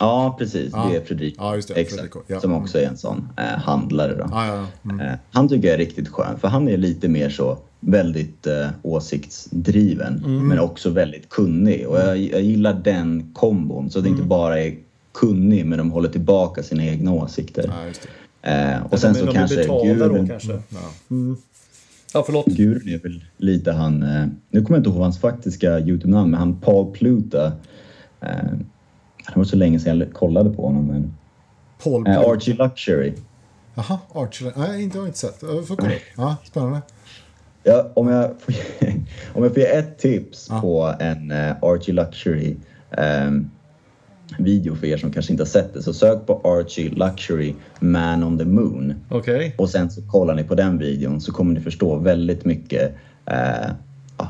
Ja, 0.00 0.36
precis. 0.38 0.70
Ja. 0.72 0.88
Det 0.90 0.96
är 0.96 1.04
Fredrico. 1.04 1.36
Ja, 1.38 1.54
just 1.56 1.68
det. 1.68 1.74
Exakt. 1.74 1.94
Fredrico, 2.00 2.20
ja. 2.26 2.40
Som 2.40 2.52
också 2.52 2.78
är 2.78 2.86
en 2.86 2.96
sån 2.96 3.28
eh, 3.36 3.44
handlare 3.44 4.14
då. 4.14 4.26
Ja, 4.30 4.46
ja, 4.46 4.54
ja. 4.82 4.90
Mm. 4.90 5.00
Eh, 5.06 5.14
han 5.32 5.48
tycker 5.48 5.68
jag 5.68 5.74
är 5.74 5.78
riktigt 5.78 6.08
skön 6.08 6.38
för 6.38 6.48
han 6.48 6.68
är 6.68 6.76
lite 6.76 7.08
mer 7.08 7.30
så 7.30 7.58
väldigt 7.80 8.46
eh, 8.46 8.66
åsiktsdriven 8.82 10.22
Mm. 10.24 10.48
men 10.48 10.58
också 10.58 10.90
väldigt 10.90 11.28
kunnig 11.28 11.88
och 11.88 11.98
jag, 11.98 12.18
jag 12.18 12.42
gillar 12.42 12.74
den 12.74 13.30
kombon 13.34 13.90
så 13.90 14.00
det 14.00 14.08
Mm. 14.08 14.16
inte 14.18 14.28
bara 14.28 14.60
är 14.60 14.74
kunnig 15.14 15.66
men 15.66 15.78
de 15.78 15.90
håller 15.90 16.08
tillbaka 16.08 16.62
sina 16.62 16.84
egna 16.84 17.12
åsikter. 17.12 17.72
Ja, 17.80 17.86
just 17.86 18.02
det. 18.02 18.50
Eh, 18.50 18.86
och 18.86 18.98
sen 18.98 19.12
de, 19.12 19.18
så 19.20 19.32
kanske 19.32 19.64
gurun, 19.64 20.28
kanske. 20.28 20.52
Ja. 20.52 20.78
Ja, 22.14 22.22
förlåt. 22.26 22.46
gurun 22.46 22.88
är 22.88 22.98
väl 22.98 23.24
lite 23.36 23.72
han, 23.72 24.02
eh, 24.02 24.26
nu 24.50 24.62
kommer 24.62 24.78
jag 24.78 24.80
inte 24.80 24.90
ihåg 24.90 25.02
hans 25.02 25.20
faktiska 25.20 25.80
Youtube-namn 25.80 26.30
men 26.30 26.40
han 26.40 26.60
Paul 26.60 26.92
Pluta. 26.92 27.46
Eh, 28.20 28.28
det 29.28 29.36
var 29.36 29.44
så 29.44 29.56
länge 29.56 29.78
sedan 29.80 29.98
jag 29.98 30.12
kollade 30.12 30.50
på 30.50 30.66
honom 30.66 30.86
men 30.86 31.14
Paul 31.82 32.06
eh. 32.06 32.18
Archie 32.18 32.54
Luxury. 32.54 33.12
Jaha, 33.74 33.98
Archer. 34.14 34.52
Nej, 34.56 34.82
inte, 34.82 34.96
jag 34.96 35.02
har 35.02 35.06
inte 35.06 35.18
sett. 35.18 35.42
Jag 35.42 35.68
får 35.68 35.76
kolla. 35.76 35.92
Ja, 36.16 36.36
spännande. 36.44 36.82
Ja, 37.62 37.90
om, 37.94 38.08
jag 38.08 38.30
får, 38.40 38.54
om 39.32 39.42
jag 39.42 39.52
får 39.52 39.58
ge 39.58 39.66
ett 39.66 39.98
tips 39.98 40.46
Ja. 40.50 40.60
på 40.60 40.94
en 41.00 41.30
uh, 41.30 41.54
Archie 41.62 41.94
Luxury 41.94 42.56
ehm, 42.90 43.50
video 44.38 44.74
för 44.74 44.86
er 44.86 44.96
som 44.96 45.12
kanske 45.12 45.32
inte 45.32 45.42
har 45.42 45.48
sett 45.48 45.74
det 45.74 45.82
så 45.82 45.92
sök 45.92 46.26
på 46.26 46.40
Archie 46.44 46.90
Luxury 46.90 47.54
Man 47.80 48.24
on 48.24 48.38
the 48.38 48.44
Moon 48.44 48.94
Okej. 49.08 49.54
och 49.58 49.70
sen 49.70 49.90
så 49.90 50.02
kollar 50.02 50.34
ni 50.34 50.44
på 50.44 50.54
den 50.54 50.78
videon 50.78 51.20
så 51.20 51.32
kommer 51.32 51.54
ni 51.54 51.60
förstå 51.60 51.96
väldigt 51.98 52.44
mycket 52.44 52.94
eh, 53.26 53.70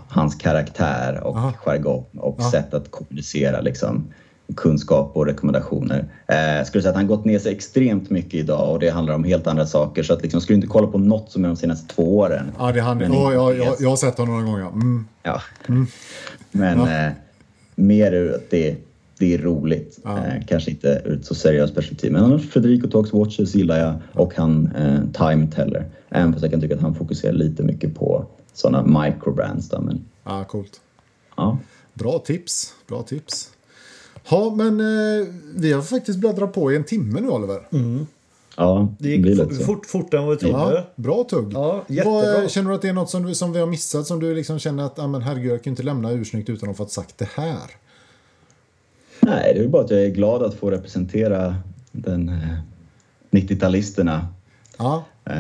hans 0.08 0.34
karaktär 0.34 1.20
och 1.24 1.36
Aha. 1.36 1.52
jargong 1.64 2.04
och 2.16 2.36
Ja. 2.38 2.50
sätt 2.50 2.74
att 2.74 2.90
kommunicera 2.90 3.60
liksom, 3.60 4.04
kunskap 4.56 5.10
och 5.16 5.26
rekommendationer. 5.26 6.04
Eh, 6.26 6.64
skulle 6.66 6.82
säga 6.82 6.90
att 6.90 6.96
han 6.96 7.06
gått 7.06 7.24
ner 7.24 7.38
sig 7.38 7.52
extremt 7.52 8.10
mycket 8.10 8.34
idag 8.34 8.70
och 8.72 8.78
det 8.78 8.90
handlar 8.90 9.14
om 9.14 9.24
helt 9.24 9.46
andra 9.46 9.66
saker 9.66 10.02
så 10.02 10.12
att 10.12 10.22
liksom, 10.22 10.40
skulle 10.40 10.54
inte 10.56 10.66
kolla 10.68 10.86
på 10.86 10.98
något 10.98 11.30
som 11.30 11.44
är 11.44 11.48
de 11.48 11.56
senaste 11.56 11.94
två 11.94 12.18
åren. 12.18 12.50
Ja, 12.58 12.72
det 12.72 12.80
han. 12.80 13.02
Oh, 13.02 13.34
jag, 13.34 13.56
jag, 13.56 13.74
jag 13.80 13.88
har 13.88 13.96
sett 13.96 14.18
honom 14.18 14.34
några 14.44 14.50
gånger. 14.50 14.66
Mm. 14.72 15.06
Ja. 15.22 15.40
Men 16.50 16.78
Ja. 16.78 17.06
eh, 17.06 17.12
mer 17.74 18.12
ur 18.12 18.34
att 18.34 18.50
det, 18.50 18.76
det 19.24 19.34
är 19.34 19.38
roligt. 19.38 19.98
Ja. 20.04 20.18
Eh, 20.26 20.42
kanske 20.46 20.70
inte 20.70 21.02
ur 21.04 21.18
ett 21.18 21.26
så 21.26 21.34
seriöst 21.34 21.74
perspektiv. 21.74 22.12
Men 22.12 22.24
annars 22.24 22.50
Federico 22.50 22.88
Talks 22.88 23.12
Watches 23.12 23.54
gillar 23.54 23.78
jag 23.78 23.94
och 24.12 24.34
han 24.36 24.66
eh, 24.76 25.00
Time 25.28 25.46
Teller. 25.50 25.86
Även 26.08 26.32
fast 26.32 26.42
jag 26.42 26.50
kan 26.52 26.60
tycka 26.60 26.74
att 26.74 26.80
han 26.80 26.94
fokuserar 26.94 27.32
lite 27.32 27.62
mycket 27.62 27.94
på 27.94 28.26
sådana 28.54 29.00
microbrands. 29.02 29.68
Då, 29.68 29.80
men, 29.80 30.04
Ja, 30.24 30.44
coolt. 30.44 30.80
ja. 31.36 31.58
Bra 31.94 32.18
tips. 32.18 32.74
Bra 32.88 33.02
tips. 33.02 33.50
Ja, 34.30 34.54
men 34.56 34.80
eh, 34.80 35.26
vi 35.56 35.72
har 35.72 35.82
faktiskt 35.82 36.18
bläddrat 36.18 36.52
på 36.52 36.72
i 36.72 36.76
en 36.76 36.84
timme 36.84 37.20
nu, 37.20 37.28
Oliver. 37.28 37.60
ja, 38.56 38.88
Det 38.98 39.04
det 39.08 39.14
gick 39.14 39.26
lite 39.26 39.54
så. 39.54 39.64
fort, 39.64 39.86
fortare 39.86 40.20
än 40.20 40.26
vad 40.26 40.36
vi 40.36 40.40
trodde. 40.40 40.74
Ja, 40.74 40.84
bra 40.96 41.24
tugg. 41.24 41.52
Ja, 41.52 41.84
jättebra. 41.88 42.40
Vad, 42.40 42.50
känner 42.50 42.68
du 42.70 42.76
att 42.76 42.82
det 42.82 42.88
är 42.88 42.92
något 42.92 43.10
som, 43.10 43.22
du, 43.26 43.34
som 43.34 43.52
vi 43.52 43.60
har 43.60 43.66
missat 43.66 44.06
som 44.06 44.20
du 44.20 44.34
liksom 44.34 44.58
känner 44.58 44.84
att 44.84 44.98
ah, 44.98 45.06
men 45.06 45.22
herregud, 45.22 45.52
jag 45.52 45.62
kan 45.64 45.70
inte 45.70 45.82
lämna 45.82 46.10
ursnyggt 46.12 46.48
utan 46.50 46.70
att 46.70 46.78
ha 46.78 46.84
fått 46.84 46.92
sagt 46.92 47.18
det 47.18 47.28
här? 47.34 47.58
Nej, 49.26 49.52
det 49.54 49.60
är 49.64 49.68
bara 49.68 49.84
att 49.84 49.90
jag 49.90 50.02
är 50.04 50.08
glad 50.10 50.42
att 50.42 50.54
få 50.54 50.70
representera 50.70 51.56
den 51.92 52.28
eh, 52.28 52.58
90-talisterna. 53.30 54.20
Ja, 54.78 55.04
Eh, 55.26 55.34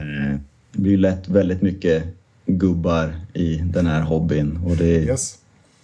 det 0.72 0.78
blir 0.80 0.90
ju 0.92 0.96
lätt 0.98 1.28
väldigt 1.28 1.62
mycket 1.62 2.02
gubbar 2.46 3.14
i 3.32 3.56
den 3.56 3.86
här 3.86 4.00
hobbyn. 4.02 4.58
Och 4.66 4.76
det 4.76 4.96
är, 4.96 5.00
yes. 5.00 5.38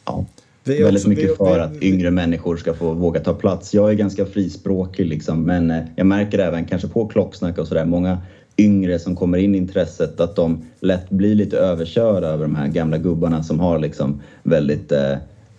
ja, 0.05 0.25
Vi 0.65 0.79
är 0.81 0.85
väldigt 0.85 1.01
också- 1.01 1.09
mycket 1.09 1.31
vi- 1.31 1.35
för 1.37 1.55
vi- 1.55 1.61
att 1.61 1.83
yngre 1.83 2.11
människor 2.11 2.57
ska 2.57 2.75
få 2.75 2.93
våga 2.95 3.21
ta 3.21 3.35
plats. 3.35 3.75
Jag 3.75 3.91
är 3.91 3.95
ganska 3.95 4.27
frispråkig 4.27 5.07
liksom, 5.07 5.43
men 5.43 5.71
eh, 5.71 5.83
jag 5.97 6.07
märker 6.07 6.39
även 6.39 6.65
kanske 6.65 6.89
på 6.89 7.07
klocksnack 7.09 7.59
och 7.59 7.69
sådär, 7.69 7.85
många 7.85 8.19
yngre 8.59 8.99
som 8.99 9.17
kommer 9.17 9.39
in 9.39 9.55
i 9.55 9.59
intresset 9.59 10.21
att 10.21 10.37
de 10.37 10.63
lätt 10.81 11.11
blir 11.11 11.35
lite 11.35 11.57
överkörda 11.59 12.27
över 12.27 12.45
de 12.45 12.55
här 12.57 12.69
gamla 12.69 12.99
gubbarna 12.99 13.43
som 13.43 13.61
har 13.61 13.79
liksom 13.79 14.21
väldigt, 14.43 14.93
eh, 14.93 15.13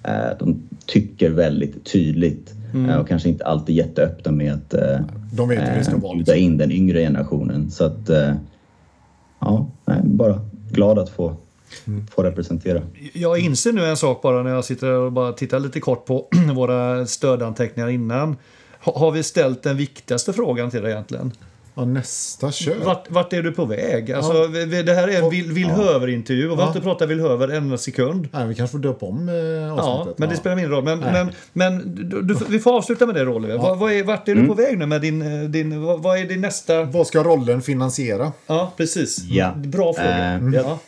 eh, 0.04 0.38
de 0.39 0.62
tycker 0.86 1.30
väldigt 1.30 1.86
tydligt 1.86 2.54
eh, 2.90 2.96
och 2.96 3.08
kanske 3.08 3.30
inte 3.30 3.46
alltid 3.46 3.76
jätteöppna 3.76 4.32
med 4.32 4.54
att 4.54 4.74
eh, 4.74 5.00
De 5.34 5.50
vet 5.50 5.70
hur 5.70 5.78
det 5.78 5.84
ska 5.84 5.96
eh, 5.96 6.00
vara. 6.02 6.14
Liksom. 6.14 6.36
in 6.38 6.58
den 6.58 6.72
yngre 6.72 7.00
generationen. 7.00 7.72
Så 7.72 7.86
att, 7.86 8.10
ja, 9.40 9.68
nej, 9.86 10.00
bara 10.04 10.42
glad 10.72 11.00
att 11.00 11.10
få, 11.10 11.36
få 12.12 12.24
representera. 12.24 12.82
Jag 13.14 13.40
inser 13.40 13.72
nu 13.74 13.86
en 13.86 13.98
sak 13.98 14.22
bara 14.22 14.44
när 14.44 14.52
jag 14.52 14.66
sitter 14.66 14.88
och 14.92 15.12
bara 15.12 15.34
tittar 15.34 15.60
lite 15.60 15.80
kort 15.80 16.06
på 16.06 16.28
våra 16.56 17.06
stödanteckningar 17.06 17.90
innan. 17.90 18.36
Ha- 18.84 19.00
Har 19.00 19.12
vi 19.12 19.24
ställt 19.24 19.64
den 19.64 19.78
viktigaste 19.78 20.34
frågan 20.34 20.70
till 20.72 20.82
dig 20.82 20.92
egentligen? 20.92 21.32
Ja, 21.76 21.86
nästa 21.86 22.51
kör. 22.51 22.76
Vart, 22.86 23.11
vart 23.11 23.34
är 23.34 23.43
du 23.43 23.51
på 23.51 23.65
väg? 23.65 24.11
Alltså, 24.11 24.47
vi- 24.47 24.84
Det 24.84 24.93
här 24.93 25.07
är 25.07 25.24
en 25.24 25.30
Will, 25.30 25.51
Will 25.51 25.65
Höver-intervju 25.69 26.49
och 26.49 26.57
vi 26.57 26.61
har 26.61 26.63
Ja. 26.63 26.67
inte 26.67 26.82
pratat 26.82 27.09
Höver 27.19 27.47
en 27.47 27.78
sekund. 27.78 28.28
Nej, 28.32 28.47
vi 28.47 28.55
kanske 28.55 28.72
får 28.72 28.80
döpa 28.80 29.05
om 29.05 29.30
eh, 29.30 29.36
Ja, 29.36 29.72
avsnittet. 29.82 30.19
men 30.19 30.30
det 30.30 30.36
spelar 30.36 30.55
mindre 30.55 30.76
roll. 30.76 30.84
Men, 30.84 30.99
men, 30.99 31.32
men 31.53 31.95
du, 32.09 32.22
du, 32.22 32.38
vi 32.49 32.59
får 32.59 32.78
avsluta 32.78 33.05
med 33.05 33.15
det 33.15 33.28
Oliver. 33.28 33.57
Vad, 33.57 33.78
vad 33.78 33.91
är, 33.91 34.03
vart 34.03 34.28
är 34.28 34.36
du 34.36 34.47
på 34.47 34.53
väg 34.53 34.78
nu 34.78 34.86
med 34.86 35.01
din... 35.01 35.22
eh, 35.43 35.49
din 35.49 35.82
vad, 35.82 36.01
vad 36.03 36.17
är 36.17 36.24
din 36.26 36.41
nästa... 36.41 36.84
Vad 36.84 37.07
ska 37.07 37.24
rollen 37.24 37.61
finansiera? 37.61 38.32
Ja, 38.47 38.74
precis. 38.78 39.24
Ja. 39.24 39.51
Bra 39.55 39.93
fråga. 39.93 40.34
Eh, 40.34 40.41
ja. 40.53 40.80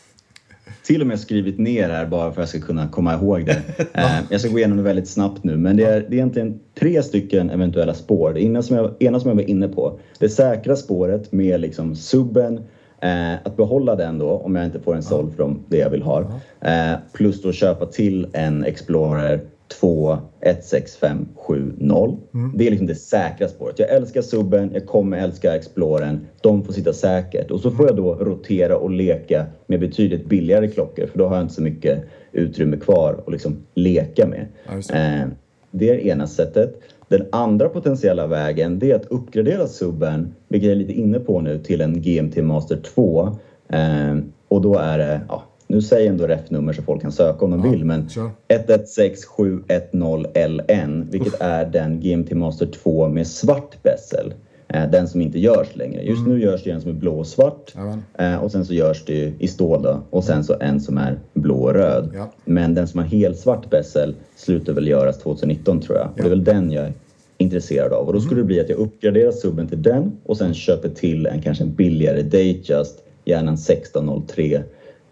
Till 0.86 1.02
och 1.02 1.08
med 1.08 1.20
skrivit 1.20 1.60
ner 1.60 1.90
här 1.90 2.06
bara 2.06 2.32
för 2.32 2.42
att 2.42 2.54
jag 2.54 2.62
ska 2.62 2.68
kunna 2.68 2.88
komma 2.88 3.14
ihåg 3.14 3.46
det. 3.46 3.62
Eh, 3.94 4.20
jag 4.30 4.40
ska 4.40 4.50
gå 4.50 4.58
igenom 4.58 4.78
det 4.78 4.84
väldigt 4.84 5.08
snabbt 5.08 5.44
nu, 5.44 5.58
men 5.58 5.78
det 5.78 5.84
är, 5.84 6.00
det 6.00 6.08
är 6.08 6.14
egentligen 6.14 6.60
tre 6.80 7.04
stycken 7.04 7.50
eventuella 7.50 7.94
spår. 7.94 8.34
Det 8.34 8.44
ena 8.44 8.62
som 8.62 8.76
jag, 8.76 8.94
ena 9.00 9.20
som 9.20 9.30
jag 9.30 9.36
var 9.36 9.50
inne 9.50 9.68
på, 9.68 10.00
det 10.20 10.30
säkra 10.30 10.76
spåret 10.76 11.32
med 11.32 11.62
liksom 11.62 11.96
subben, 11.96 12.60
eh, 13.02 13.34
att 13.34 13.58
behålla 13.58 13.96
den 13.96 14.18
då 14.18 14.30
om 14.30 14.56
jag 14.56 14.66
inte 14.66 14.80
får 14.80 14.96
en 14.96 15.04
såld 15.04 15.36
från 15.36 15.64
det 15.68 15.78
jag 15.78 15.90
vill 15.90 16.02
ha. 16.02 16.22
Eh, 16.62 16.94
plus 17.14 17.42
då 17.42 17.52
köpa 17.52 17.86
till 17.86 18.28
en 18.34 18.64
Explorer 18.64 19.40
2 19.80 20.18
16570. 20.42 22.18
Det 22.56 22.68
är 22.68 22.72
liksom 22.72 22.88
det 22.88 22.96
säkra 22.96 23.48
spåret. 23.48 23.80
Jag 23.80 23.90
älskar 23.90 24.22
subben, 24.22 24.72
jag 24.74 24.86
kommer 24.86 25.18
älska 25.18 25.56
Explorern. 25.56 26.28
De 26.42 26.64
får 26.64 26.74
sitta 26.74 26.94
säkert. 26.94 27.52
Och 27.52 27.60
så 27.60 27.72
får 27.72 27.86
jag 27.86 27.96
då 27.96 28.16
rotera 28.16 28.78
och 28.78 28.92
leka 28.92 29.46
med 29.68 29.80
betydligt 29.80 30.26
billigare 30.26 30.68
klockor 30.68 31.08
för 31.08 31.18
då 31.20 31.28
har 31.28 31.36
jag 31.36 31.44
inte 31.44 31.54
så 31.54 31.62
mycket 31.62 32.04
utrymme 32.32 32.78
kvar 32.78 33.24
att 33.26 33.32
liksom 33.32 33.58
leka 33.74 34.28
med. 34.28 34.48
Det. 34.90 34.96
Eh, 34.98 35.28
det 35.72 35.90
är 35.90 35.98
ena 35.98 36.28
sättet. 36.28 36.82
Den 37.08 37.26
andra 37.32 37.70
potentiella 37.70 38.28
vägen 38.28 38.80
det 38.80 38.92
är 38.92 38.96
att 38.96 39.06
uppgradera 39.06 39.68
subben, 39.68 40.36
vilket 40.48 40.68
jag 40.68 40.76
är 40.76 40.80
lite 40.80 40.94
inne 40.94 41.20
på 41.20 41.42
nu, 41.42 41.60
till 41.60 41.82
en 41.82 42.02
GMT 42.02 42.38
Master 42.38 42.78
2. 42.78 43.38
Eh, 43.70 44.18
och 44.48 44.62
då 44.62 44.78
är 44.78 44.98
det, 44.98 45.22
ja, 45.30 45.44
nu 45.74 45.82
säger 45.82 46.06
jag 46.06 46.12
ändå 46.12 46.28
rätt-nummer 46.28 46.74
så 46.74 46.82
folk 46.82 47.02
kan 47.02 47.12
söka 47.12 47.46
om 47.46 47.52
de 47.52 47.66
Ja, 47.66 47.72
vill, 47.72 47.86
men 47.86 48.10
kör. 48.10 48.30
116710LN, 48.48 51.12
vilket 51.12 51.42
är 51.42 51.66
den 51.66 52.00
GMT 52.00 52.32
Master 52.32 52.66
2 52.66 53.08
med 53.10 53.28
svart 53.28 53.84
bezel. 53.84 54.34
Eh, 54.68 54.90
den 54.90 55.08
som 55.08 55.22
inte 55.22 55.40
görs 55.40 55.76
längre. 55.76 56.02
Just 56.04 56.28
nu 56.28 56.40
görs 56.42 56.64
det 56.64 56.72
en 56.72 56.82
som 56.82 56.90
är 56.90 56.94
blå 56.96 57.20
och 57.20 57.28
svart 57.28 57.72
Jajamän. 57.76 58.04
eh, 58.18 58.44
och 58.44 58.52
sen 58.52 58.66
så 58.66 58.74
görs 58.74 59.06
det 59.06 59.34
i 59.40 59.48
stål 59.48 59.82
då, 59.82 60.00
och 60.10 60.24
sen 60.24 60.44
så 60.44 60.56
en 60.60 60.80
som 60.82 60.98
är 60.98 61.20
blå 61.34 61.56
och 61.56 61.74
röd. 61.74 62.10
Ja. 62.16 62.32
Men 62.46 62.74
den 62.76 62.88
som 62.88 63.00
har 63.00 63.08
helsvart 63.08 63.70
bezel 63.70 64.16
slutar 64.36 64.74
väl 64.74 64.88
göras 64.88 65.20
2019 65.20 65.82
tror 65.82 65.98
jag. 65.98 66.08
Och 66.08 66.14
det 66.18 66.24
är 66.24 66.30
väl 66.30 66.44
den 66.44 66.72
jag 66.72 66.86
är 66.86 66.94
intresserad 67.38 67.94
av. 67.94 68.08
Och 68.08 68.14
då 68.14 68.20
skulle 68.20 68.42
det 68.42 68.46
bli 68.46 68.60
att 68.60 68.70
jag 68.70 68.80
uppgraderar 68.80 69.32
subben 69.32 69.68
till 69.68 69.82
den 69.82 70.12
och 70.26 70.38
sen 70.38 70.54
köper 70.54 70.90
till 70.90 71.26
en 71.26 71.42
kanske 71.42 71.64
en 71.64 71.74
billigare 71.74 72.22
Datejust, 72.22 73.04
gärna 73.26 73.52
en 73.52 73.58
1603 73.58 74.64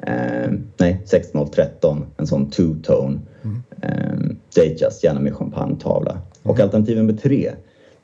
Eh, 0.08 0.52
nej, 0.78 0.92
1613, 0.92 2.06
en 2.18 2.28
sån 2.28 2.52
two-tone 2.52 3.20
eh, 3.82 4.20
Datejust, 4.56 5.04
gärna 5.04 5.20
med 5.20 5.36
champagnetavla. 5.36 6.18
Och 6.44 6.60
alternativ 6.60 6.98
nummer 6.98 7.14
tre, 7.14 7.52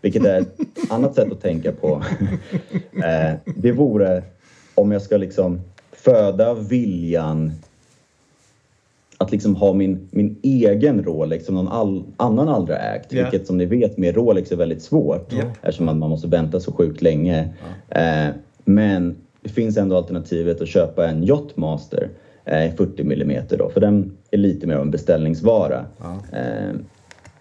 vilket 0.02 0.26
är 0.26 0.42
ett 0.42 0.58
annat 0.90 1.16
sätt 1.16 1.32
att 1.32 1.42
tänka 1.42 1.72
på, 1.72 2.04
eh, 3.04 3.34
det 3.56 3.72
vore 3.72 4.24
om 4.76 4.92
jag 4.92 5.02
ska 5.02 5.18
liksom 5.18 5.62
föda 5.92 6.54
viljan 6.54 7.52
att 9.18 9.32
liksom 9.32 9.56
ha 9.56 9.74
min, 9.74 10.08
min 10.12 10.36
egen 10.42 11.04
Rolex 11.04 11.46
som 11.46 11.56
någon 11.56 11.68
all, 11.68 12.04
annan 12.18 12.50
aldrig 12.50 12.78
har 12.78 12.96
ägt. 12.96 13.14
Ja. 13.14 13.24
Vilket 13.24 13.48
som 13.48 13.58
ni 13.58 13.66
vet 13.66 13.98
med 13.98 14.16
Rolex 14.16 14.52
är 14.52 14.56
väldigt 14.56 14.82
svårt 14.82 15.34
Ja. 15.34 15.44
eftersom 15.62 15.86
man, 15.86 16.00
man 16.00 16.10
måste 16.10 16.28
vänta 16.28 16.60
så 16.60 16.72
sjukt 16.74 17.02
länge. 17.02 17.50
Eh, 17.90 18.28
men 18.66 19.16
det 19.48 19.54
finns 19.54 19.78
ändå 19.78 19.98
alternativet 19.98 20.62
att 20.62 20.68
köpa 20.68 21.08
en 21.08 21.24
Yachtmaster 21.24 22.10
eh, 22.46 22.76
40 22.76 23.02
mm 23.02 23.44
då, 23.50 23.70
för 23.70 23.82
den 23.82 24.18
är 24.32 24.38
lite 24.38 24.68
mer 24.68 24.76
av 24.76 24.82
en 24.82 24.92
beställningsvara. 24.92 25.86
Ja. 25.98 26.38
Eh, 26.38 26.76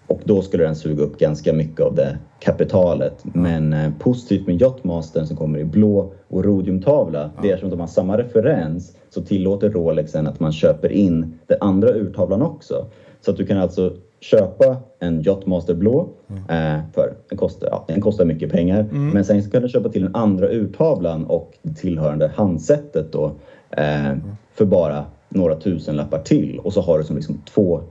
och 0.07 0.21
då 0.25 0.43
skulle 0.43 0.65
den 0.65 0.77
suga 0.77 1.03
upp 1.03 1.19
ganska 1.19 1.53
mycket 1.53 1.81
av 1.81 1.95
det 1.95 2.19
kapitalet. 2.41 3.25
Men 3.25 3.73
eh, 3.73 3.93
positivt 3.99 4.47
med 4.47 4.63
Yachtmastern 4.63 5.27
som 5.27 5.37
kommer 5.37 5.59
i 5.59 5.65
blå 5.65 6.13
och 6.29 6.45
rhodiumtavla, 6.45 7.31
det 7.43 7.49
är 7.49 7.53
eftersom 7.53 7.71
de 7.71 7.81
har 7.81 7.87
samma 7.87 8.19
referens 8.19 8.97
så 9.11 9.23
tillåter 9.23 9.71
Rolexen 9.71 10.27
att 10.27 10.41
man 10.41 10.53
köper 10.53 10.93
in 10.93 11.39
den 11.47 11.59
andra 11.61 11.89
urtavlan 11.89 12.43
också. 12.43 12.87
Så 13.21 13.31
att 13.31 13.37
du 13.37 13.47
kan 13.47 13.59
alltså 13.59 13.97
köpa 14.21 14.77
en 14.99 15.23
Yachtmaster 15.23 15.75
blå 15.75 16.09
eh, 16.49 16.79
för 16.95 17.15
den 17.29 17.39
kostar, 17.39 17.69
ja, 17.71 17.85
den 17.89 18.01
kostar 18.01 18.25
mycket 18.25 18.53
pengar. 18.53 18.83
Men 18.93 19.25
sen 19.25 19.51
kan 19.51 19.63
du 19.63 19.69
köpa 19.69 19.89
till 19.89 20.03
den 20.03 20.15
andra 20.15 20.49
urtavlan 20.49 21.25
och 21.25 21.53
tillhörande 21.77 22.33
handsättet 22.37 23.13
då 23.13 23.33
eh, 23.71 24.13
för 24.55 24.65
bara 24.65 25.05
några 25.29 25.57
tusen 25.57 25.97
lappar 25.97 26.23
till 26.23 26.59
och 26.59 26.73
så 26.73 26.81
har 26.81 26.99
du 26.99 27.05
som 27.05 27.17
liksom 27.17 27.43
två 27.55 27.83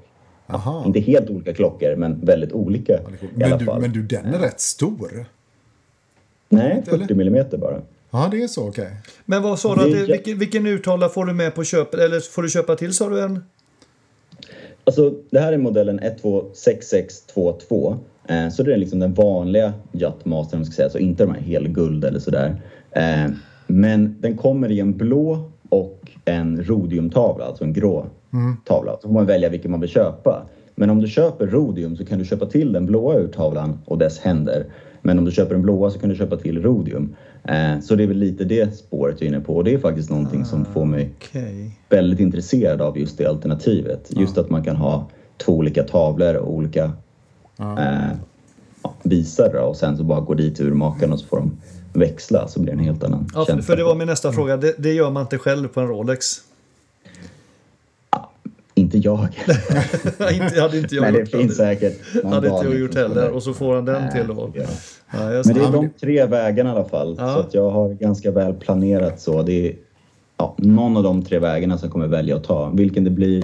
Aha. 0.47 0.83
inte 0.85 0.99
helt 0.99 1.29
olika 1.29 1.53
klockor, 1.53 1.95
men 1.95 2.25
väldigt 2.25 2.51
olika 2.51 2.93
i 2.93 2.97
alla 3.43 3.49
Men 3.49 3.57
du, 3.59 3.65
fall. 3.65 3.81
men 3.81 3.91
du, 3.91 4.01
den 4.03 4.25
är 4.25 4.39
rätt 4.39 4.59
stor. 4.59 5.25
Nej, 6.49 6.83
eller? 6.87 6.97
40 6.97 7.13
millimeter 7.13 7.57
bara. 7.57 7.81
Ja, 8.11 8.27
det 8.31 8.43
är 8.43 8.47
så, 8.47 8.67
okej. 8.67 8.91
Men 9.25 9.41
vad 9.41 9.59
sa 9.59 9.75
du? 9.75 10.03
Att 10.03 10.09
vilken, 10.09 10.37
vilken 10.39 10.65
urtavla 10.65 11.09
får 11.09 11.25
du 11.25 11.33
med 11.33 11.55
på 11.55 11.63
köpet? 11.63 11.99
Eller 11.99 12.19
får 12.19 12.41
du 12.41 12.49
köpa 12.49 12.75
till 12.75 12.93
sa 12.93 13.09
du 13.09 13.21
en? 13.21 13.43
Alltså, 14.85 15.13
det 15.29 15.39
här 15.39 15.53
är 15.53 15.57
modellen 15.57 15.99
126622. 15.99 17.95
Eh, 18.27 18.49
så 18.49 18.63
det 18.63 18.73
är 18.73 18.77
liksom 18.77 18.99
den 18.99 19.13
vanliga 19.13 19.73
man 20.23 20.45
ska 20.45 20.73
säga, 20.73 20.89
så 20.89 20.97
inte 20.97 21.25
de 21.25 21.33
här 21.33 21.41
helguld 21.41 22.05
eller 22.05 22.19
sådär. 22.19 22.61
Eh, 22.91 23.31
men 23.67 24.15
den 24.21 24.37
kommer 24.37 24.71
i 24.71 24.79
en 24.79 24.97
blå 24.97 25.51
och 25.69 26.11
en 26.25 26.63
rhodiumtavla, 26.63 27.45
alltså 27.45 27.63
en 27.63 27.73
grå 27.73 28.05
tavla. 28.65 28.97
Så 29.01 29.07
får 29.07 29.13
man 29.13 29.25
välja 29.25 29.49
vilken 29.49 29.71
man 29.71 29.79
vill 29.79 29.89
köpa. 29.89 30.45
Men 30.75 30.89
om 30.89 31.01
du 31.01 31.07
köper 31.07 31.47
rhodium 31.47 31.95
så 31.95 32.05
kan 32.05 32.19
du 32.19 32.25
köpa 32.25 32.45
till 32.45 32.73
den 32.73 32.85
blåa 32.85 33.15
urtavlan 33.15 33.79
och 33.85 33.97
dess 33.97 34.19
händer. 34.19 34.65
Men 35.05 35.19
om 35.19 35.25
du 35.25 35.31
köper 35.31 35.53
den 35.53 35.61
blåa 35.61 35.89
så 35.89 35.99
kan 35.99 36.09
du 36.09 36.15
köpa 36.15 36.37
till 36.37 36.61
rhodium. 36.63 37.15
Eh, 37.43 37.79
så 37.79 37.95
det 37.95 38.03
är 38.03 38.07
väl 38.07 38.17
lite 38.17 38.43
det 38.43 38.77
spåret 38.77 39.15
jag 39.21 39.27
är 39.27 39.33
inne 39.35 39.39
på 39.45 39.55
och 39.55 39.63
det 39.63 39.73
är 39.73 39.77
faktiskt 39.77 40.09
någonting 40.09 40.45
som 40.45 40.65
får 40.65 40.85
mig 40.85 41.09
Okej. 41.17 41.71
väldigt 41.89 42.19
intresserad 42.19 42.81
av 42.81 42.97
just 42.97 43.17
det 43.17 43.25
alternativet. 43.25 44.07
Just 44.09 44.37
att 44.37 44.49
man 44.49 44.63
kan 44.63 44.75
ha 44.75 45.09
två 45.37 45.53
olika 45.53 45.83
tavlor 45.83 46.35
och 46.35 46.53
olika 46.53 46.83
eh, 47.59 48.11
ja, 48.83 48.93
visare 49.03 49.59
och 49.59 49.75
sen 49.75 49.97
så 49.97 50.03
bara 50.03 50.19
gå 50.19 50.33
dit 50.33 50.59
urmakarna 50.59 51.13
och 51.13 51.19
så 51.19 51.25
får 51.25 51.37
de 51.37 51.51
växla 51.93 52.47
så 52.47 52.59
blir 52.59 52.73
det 52.73 52.79
en 52.79 52.85
helt 52.85 53.03
annan 53.03 53.27
Ja, 53.33 53.45
för, 53.45 53.53
känsla. 53.53 53.61
för 53.73 53.77
det 53.77 53.83
var 53.83 53.95
min 53.95 54.07
nästa 54.07 54.31
fråga. 54.31 54.57
Det, 54.57 54.75
det 54.77 54.93
gör 54.93 55.11
man 55.11 55.21
inte 55.21 55.37
själv 55.37 55.67
på 55.67 55.79
en 55.79 55.87
Rolex. 55.87 56.25
Inte 58.95 59.07
jag. 59.07 59.27
inte, 60.33 60.61
hade 60.61 60.77
inte 60.77 60.95
jag 60.95 61.01
Men 61.01 61.13
det 61.13 61.19
gjort. 61.19 61.29
finns 61.29 61.57
säkert 61.57 62.23
någon 62.23 62.33
hade 62.33 62.47
inte 62.49 62.65
jag 62.65 62.79
gjort 62.79 62.95
heller. 62.95 63.29
Och 63.29 63.43
så 63.43 63.53
får 63.53 63.75
han 63.75 63.85
den 63.85 64.01
Nej, 64.01 64.11
till 64.11 64.27
då. 64.27 64.51
ja. 64.55 64.63
Ja, 65.11 65.19
Men 65.19 65.41
det 65.43 65.53
det. 65.53 65.65
är 65.65 65.71
de 65.71 65.89
tre 66.01 66.25
vägarna 66.25 66.69
i 66.69 66.73
alla 66.73 66.85
fall. 66.89 67.15
Ja. 67.19 67.33
Så 67.33 67.39
att 67.39 67.53
jag 67.53 67.69
har 67.69 67.89
ganska 67.93 68.31
väl 68.31 68.53
planerat 68.53 69.21
så. 69.21 69.41
Det 69.41 69.67
är 69.69 69.75
ja, 70.37 70.55
någon 70.57 70.97
av 70.97 71.03
de 71.03 71.23
tre 71.23 71.39
vägarna 71.39 71.77
som 71.77 71.85
jag 71.85 71.91
kommer 71.91 72.07
välja 72.07 72.35
att 72.35 72.43
ta. 72.43 72.69
Vilken 72.69 73.03
det 73.03 73.09
blir, 73.09 73.43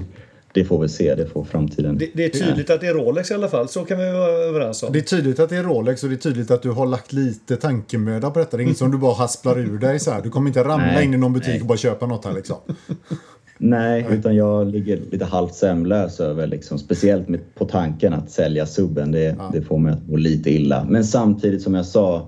det 0.54 0.66
får 0.66 0.82
vi 0.82 0.90
se. 0.90 1.16
Det 1.16 1.26
får 1.26 1.44
framtiden. 1.44 1.98
Det, 1.98 2.10
det 2.14 2.26
är 2.26 2.30
tydligt 2.30 2.70
att 2.70 2.82
det 2.82 2.88
är 2.88 2.94
Rolex 2.94 3.32
i 3.32 3.34
alla 3.34 3.48
fall. 3.48 3.68
Så 3.68 3.86
kan 3.86 3.98
vi 4.00 4.12
vara 4.12 4.32
överens 4.32 4.84
om. 4.84 4.94
Det 4.94 5.00
är 5.00 5.04
tydligt 5.04 5.40
att 5.40 5.50
det 5.50 5.58
är 5.58 5.64
Rolex 5.64 6.04
och 6.04 6.10
det 6.10 6.16
är 6.16 6.18
tydligt 6.18 6.52
att 6.52 6.62
du 6.62 6.70
har 6.70 6.86
lagt 6.86 7.14
lite 7.14 7.56
tankemöda 7.56 8.30
på 8.32 8.40
detta. 8.40 8.58
Det 8.58 8.64
är 8.64 8.66
inget 8.66 8.78
som 8.78 8.92
du 8.92 8.98
bara 8.98 9.14
hasplar 9.14 9.60
ur 9.60 9.78
dig 9.78 10.00
så 10.00 10.12
här. 10.12 10.22
Du 10.22 10.30
kommer 10.30 10.48
inte 10.48 10.64
ramla 10.64 10.86
Nej, 10.86 11.06
in 11.06 11.14
i 11.14 11.18
någon 11.18 11.34
butik 11.34 11.48
nej. 11.48 11.62
och 11.62 11.68
bara 11.68 11.78
köpa 11.78 12.06
något 12.06 12.26
här 12.26 12.34
liksom. 12.34 12.58
Nej, 13.64 14.06
utan 14.12 14.36
jag 14.36 14.68
ligger 14.68 15.00
lite 15.12 15.26
halvt 15.26 15.54
sömnlös 15.56 16.20
över, 16.20 16.48
liksom, 16.48 16.80
speciellt 16.80 17.28
med, 17.30 17.40
på 17.56 17.66
tanken 17.66 18.14
att 18.14 18.32
sälja 18.32 18.66
subben. 18.66 19.12
Det, 19.12 19.36
det 19.54 19.62
får 19.62 19.78
mig 19.78 19.94
att 19.94 20.08
må 20.10 20.16
lite 20.18 20.50
illa. 20.52 20.86
Men 20.90 21.04
samtidigt 21.06 21.62
som 21.62 21.74
jag 21.74 21.86
sa, 21.86 22.28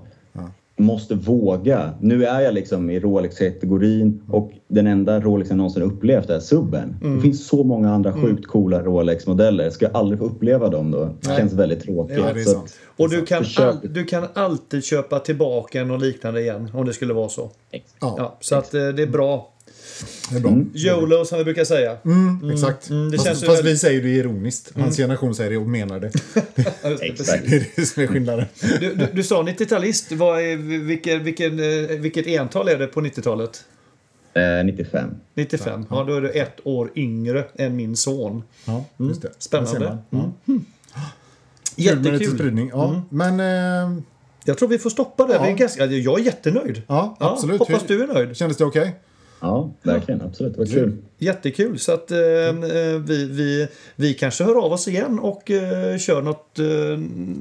måste 0.76 1.14
våga. 1.14 1.90
Nu 2.00 2.24
är 2.24 2.40
jag 2.40 2.54
liksom 2.54 2.90
i 2.90 3.00
Rolex-kategorin 3.00 4.22
och 4.30 4.52
den 4.68 4.86
enda 4.86 5.20
Rolex 5.20 5.50
jag 5.50 5.56
någonsin 5.56 5.82
upplevt 5.82 6.30
är 6.30 6.40
subben. 6.40 6.96
Det 7.16 7.20
finns 7.22 7.46
så 7.48 7.64
många 7.64 7.90
andra 7.94 8.12
sjukt 8.12 8.46
coola 8.46 8.82
Rolex-modeller. 8.82 9.70
Ska 9.70 9.84
jag 9.84 9.96
aldrig 9.96 10.18
få 10.18 10.24
uppleva 10.26 10.68
dem 10.68 10.90
då? 10.90 11.08
Det 11.20 11.36
känns 11.36 11.52
väldigt 11.52 11.82
tråkigt. 11.82 12.16
Ja, 12.18 12.24
det 12.34 12.40
är 12.40 12.44
Så 12.44 12.58
att- 12.58 12.74
Och 12.96 13.10
du 13.10 13.24
kan, 13.26 13.44
all, 13.58 13.76
du 13.94 14.04
kan 14.04 14.24
alltid 14.34 14.84
köpa 14.84 15.18
tillbaka 15.18 15.80
en 15.80 15.90
och 15.90 16.00
liknande 16.00 16.40
igen 16.40 16.70
om 16.74 16.86
det 16.86 16.92
skulle 16.92 17.14
vara 17.14 17.28
så. 17.28 17.50
Ja, 17.70 17.80
Ja, 18.00 18.36
så 18.40 18.54
att 18.54 18.74
eh, 18.74 18.88
det 18.88 19.02
är 19.02 19.06
bra. 19.06 19.50
Det 20.30 20.36
är 20.36 20.40
bra. 20.40 20.58
YOLO 20.74 21.24
som 21.24 21.38
vi 21.38 21.44
brukar 21.44 21.64
säga. 21.64 21.96
Mm, 22.04 22.50
exakt. 22.50 22.90
mm, 22.90 23.10
det 23.10 23.16
fast 23.16 23.26
känns 23.26 23.40
fast 23.44 23.58
väldigt- 23.58 23.72
vi 23.74 23.78
säger 23.78 24.02
det 24.02 24.08
ironiskt. 24.08 24.72
Hans 24.76 24.96
generation 24.96 25.34
säger 25.34 25.50
det 25.50 25.56
och 25.56 25.68
menar 25.68 26.00
det. 26.00 26.10
Ja, 26.82 26.88
det, 26.88 26.94
Exakt. 27.02 27.44
Det 27.50 27.56
är 27.56 27.66
det 27.76 27.86
som 27.86 28.02
är 28.02 28.06
skillnaden. 28.06 28.46
Du, 28.80 28.94
du, 28.94 29.06
du 29.12 29.22
sa 29.22 29.42
90-talist. 29.42 30.12
Vad 30.16 30.40
är, 30.40 30.56
vilken, 30.86 31.24
vilken, 31.24 31.58
eh, 31.60 31.88
vilket 31.98 32.26
ental 32.26 32.68
är 32.68 32.78
det 32.78 32.86
på 32.86 33.00
90-talet? 33.00 33.64
Eh, 34.34 34.64
95. 34.64 35.10
95. 35.34 35.86
Ja, 35.90 36.04
då 36.04 36.14
är 36.14 36.20
du 36.20 36.30
ett 36.30 36.56
år 36.64 36.90
yngre 36.96 37.44
än 37.54 37.76
min 37.76 37.96
son. 37.96 38.42
Ja, 38.64 38.84
just 38.96 39.22
det. 39.22 39.30
Spännande. 39.38 39.78
Där 39.78 39.86
ser 39.86 40.16
man. 40.16 40.32
Ja. 40.46 40.54
Kul 41.76 41.96
med 41.96 41.96
lite 41.96 42.10
Jättekul. 42.10 42.34
spridning. 42.38 42.68
Ja, 42.72 43.02
men... 43.08 43.40
Eh, 43.40 43.98
Jag 44.44 44.58
tror 44.58 44.68
vi 44.68 44.78
får 44.78 44.90
stoppa 44.90 45.26
där. 45.26 45.34
Ja. 45.34 45.42
Vi 45.44 45.50
är 45.50 45.56
ganska, 45.56 45.86
jag 45.86 46.20
är 46.20 46.24
jättenöjd. 46.24 46.82
ja, 46.88 47.16
absolut. 47.20 47.58
Hoppas 47.58 47.82
Hur- 47.82 47.88
du 47.88 48.02
är 48.02 48.06
nöjd. 48.06 48.36
Kändes 48.36 48.56
det 48.58 48.64
okej? 48.64 48.94
Ja, 49.44 49.70
verkligen. 49.82 50.20
Absolut. 50.22 50.52
Det 50.52 50.58
var 50.58 50.66
kul. 50.66 50.92
Jättekul. 51.18 51.78
Så 51.78 51.92
att 51.92 52.10
eh, 52.10 52.18
eh, 52.18 52.52
vi, 53.06 53.24
vi, 53.28 53.68
vi 53.96 54.14
kanske 54.14 54.44
hör 54.44 54.64
av 54.64 54.72
oss 54.72 54.88
igen 54.88 55.18
och 55.18 55.50
eh, 55.50 55.98
kör 55.98 56.22
något, 56.22 56.58
eh, 56.58 56.64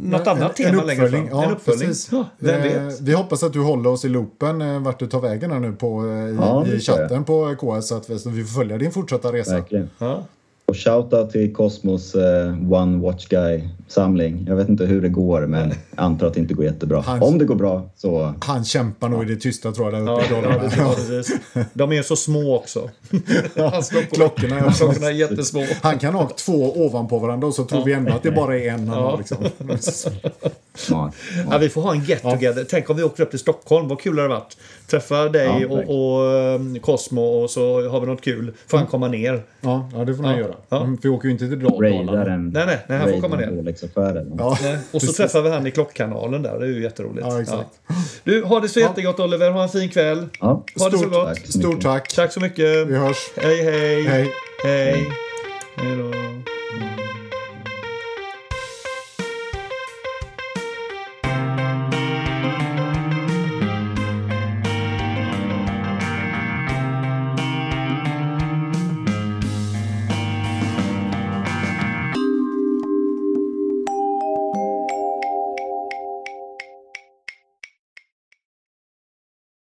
något 0.04 0.28
annat 0.28 0.60
en, 0.60 0.66
tema 0.66 0.82
en 0.82 0.88
längre 0.88 1.10
fram. 1.10 1.28
Ja, 1.32 1.44
en 1.46 1.52
uppföljning. 1.52 1.90
Ja, 2.12 2.26
vem 2.40 2.62
Eh, 2.62 2.84
vet? 2.86 3.02
Vi 3.02 3.14
hoppas 3.14 3.44
att 3.44 3.54
du 3.54 3.60
håller 3.60 3.90
oss 3.90 4.06
i 4.06 4.10
loopen 4.10 4.62
eh, 4.62 4.80
vart 4.80 5.00
du 5.00 5.08
tar 5.08 5.22
vägen 5.22 5.52
här 5.52 5.60
nu 5.60 5.72
på, 5.72 6.06
eh, 6.08 6.30
i, 6.30 6.36
Ja, 6.40 6.66
i 6.68 6.72
jag. 6.74 6.82
chatten 6.82 7.24
på 7.24 7.56
KS 7.56 7.88
så 7.88 7.96
att 7.96 8.10
vi 8.10 8.44
får 8.44 8.60
följa 8.60 8.78
din 8.78 8.92
fortsatta 8.92 9.34
resa. 9.34 9.56
Verkligen. 9.56 9.90
Ja. 10.00 10.24
Och 10.66 10.78
shoutout 10.78 11.32
till 11.32 11.54
Cosmos 11.54 12.16
eh, 12.16 12.72
One 12.74 12.98
Watch 13.04 13.28
Guy-samling. 13.28 14.46
Jag 14.48 14.56
vet 14.56 14.70
inte 14.70 14.86
hur 14.86 15.02
det 15.02 15.10
går, 15.10 15.42
men 15.48 15.70
jag 15.70 15.78
antar 15.96 16.28
att 16.28 16.34
det 16.34 16.40
inte 16.40 16.54
går 16.54 16.66
jättebra. 16.66 17.02
Han- 17.02 17.22
Om 17.22 17.38
det 17.38 17.46
går 17.46 17.56
bra 17.56 17.90
så... 17.96 18.34
Han 18.42 18.66
kämpar 18.66 19.10
nog 19.10 19.24
i 19.24 19.26
det 19.34 19.36
tysta 19.42 19.72
tror 19.72 19.94
jag 19.94 20.06
där 20.06 20.12
Ja, 20.12 20.22
ja, 20.30 20.42
det 20.42 20.78
jag 20.78 20.96
precis. 20.96 21.36
De 21.74 21.92
är 21.94 22.02
så 22.02 22.16
små 22.16 22.56
också. 22.56 22.90
Klockor. 23.56 24.16
Klockorna 24.16 24.60
är 24.60 24.68
också. 24.68 24.84
Klockorna 24.86 25.08
är 25.08 25.12
jättesmå. 25.12 25.66
Han 25.82 26.00
kan 26.00 26.14
ha 26.14 26.30
två 26.30 26.86
ovanpå 26.86 27.20
varandra 27.20 27.48
och 27.48 27.54
så 27.54 27.64
tror 27.66 27.86
vi 27.86 27.94
ändå 27.94 28.14
att 28.14 28.24
det 28.24 28.32
bara 28.32 28.58
är 28.60 28.70
en 28.70 28.88
han 28.88 29.04
har. 29.04 29.18
Liksom. 29.18 29.38
Ja, 31.52 31.58
vi 31.60 31.70
får 31.70 31.82
ha 31.82 31.92
en 31.94 32.04
get 32.04 32.22
together. 32.22 32.66
Tänk 32.70 32.90
om 32.90 32.98
vi 32.98 33.04
åker 33.04 33.24
upp 33.24 33.30
till 33.30 33.40
Stockholm. 33.40 33.88
Vad 33.88 34.00
kul 34.02 34.16
det 34.16 34.22
hade 34.22 34.34
varit. 34.34 34.58
Träffa 34.88 35.30
dig 35.30 35.46
Ja, 35.62 35.68
och, 35.68 35.80
och 36.20 36.56
um, 36.56 36.80
Cosmo 36.80 37.22
och 37.22 37.50
så 37.50 37.90
har 37.90 38.00
vi 38.00 38.08
något 38.08 38.22
kul. 38.22 38.54
Får 38.68 38.78
han 38.78 38.88
komma 38.88 39.08
ner? 39.08 39.44
Ja, 39.62 39.90
ja, 39.96 40.06
det 40.06 40.16
får 40.16 40.24
han 40.24 40.38
Ja, 40.40 40.46
göra. 40.54 40.62
ja. 40.70 40.84
Mm, 40.84 40.98
för 40.98 41.04
vi 41.04 41.10
åker 41.16 41.26
ju 41.28 41.32
inte 41.32 41.48
till 41.48 41.60
Dal- 41.60 41.82
Raidar 41.82 42.06
Dalarna. 42.06 42.34
en... 42.34 42.50
Nej, 42.50 42.66
nej, 42.66 42.80
nej, 42.88 42.98
han 43.00 43.10
får 43.10 43.22
komma 43.22 43.36
ner. 43.36 43.48
Rolex-affären. 43.48 44.36
Ja. 44.38 44.58
Och 44.92 45.02
så 45.02 45.14
träffar 45.14 45.42
vi 45.42 45.50
han 45.50 45.68
i 45.68 45.72
klockkanalen 45.72 46.42
där. 46.44 46.60
Det 46.60 46.66
är 46.66 46.70
ju 46.70 46.82
jätteroligt. 46.84 47.28
Ja, 47.30 47.42
exakt. 47.42 47.70
Du, 48.24 48.44
ha 48.44 48.60
det 48.60 48.70
så 48.70 48.80
jättegott 48.80 49.20
Oliver. 49.20 49.52
Ha 49.52 49.64
en 49.64 49.70
fin 49.70 49.90
kväll. 49.90 50.26
Ja. 50.40 50.48
Ha 50.48 50.90
det 50.90 50.92
så 50.92 50.98
Stort 50.98 51.12
gott. 51.12 51.28
Tack 51.28 51.46
så 51.46 51.60
Stort 51.60 51.82
tack. 51.82 52.14
Tack 52.16 52.32
så 52.34 52.40
mycket. 52.40 52.88
Vi 52.88 52.96
hörs. 52.98 53.18
Hej, 53.38 53.64
hej. 53.64 54.04
Hej. 54.04 54.32
Hej. 54.64 55.06
Hej 55.78 55.98
då. 55.98 56.33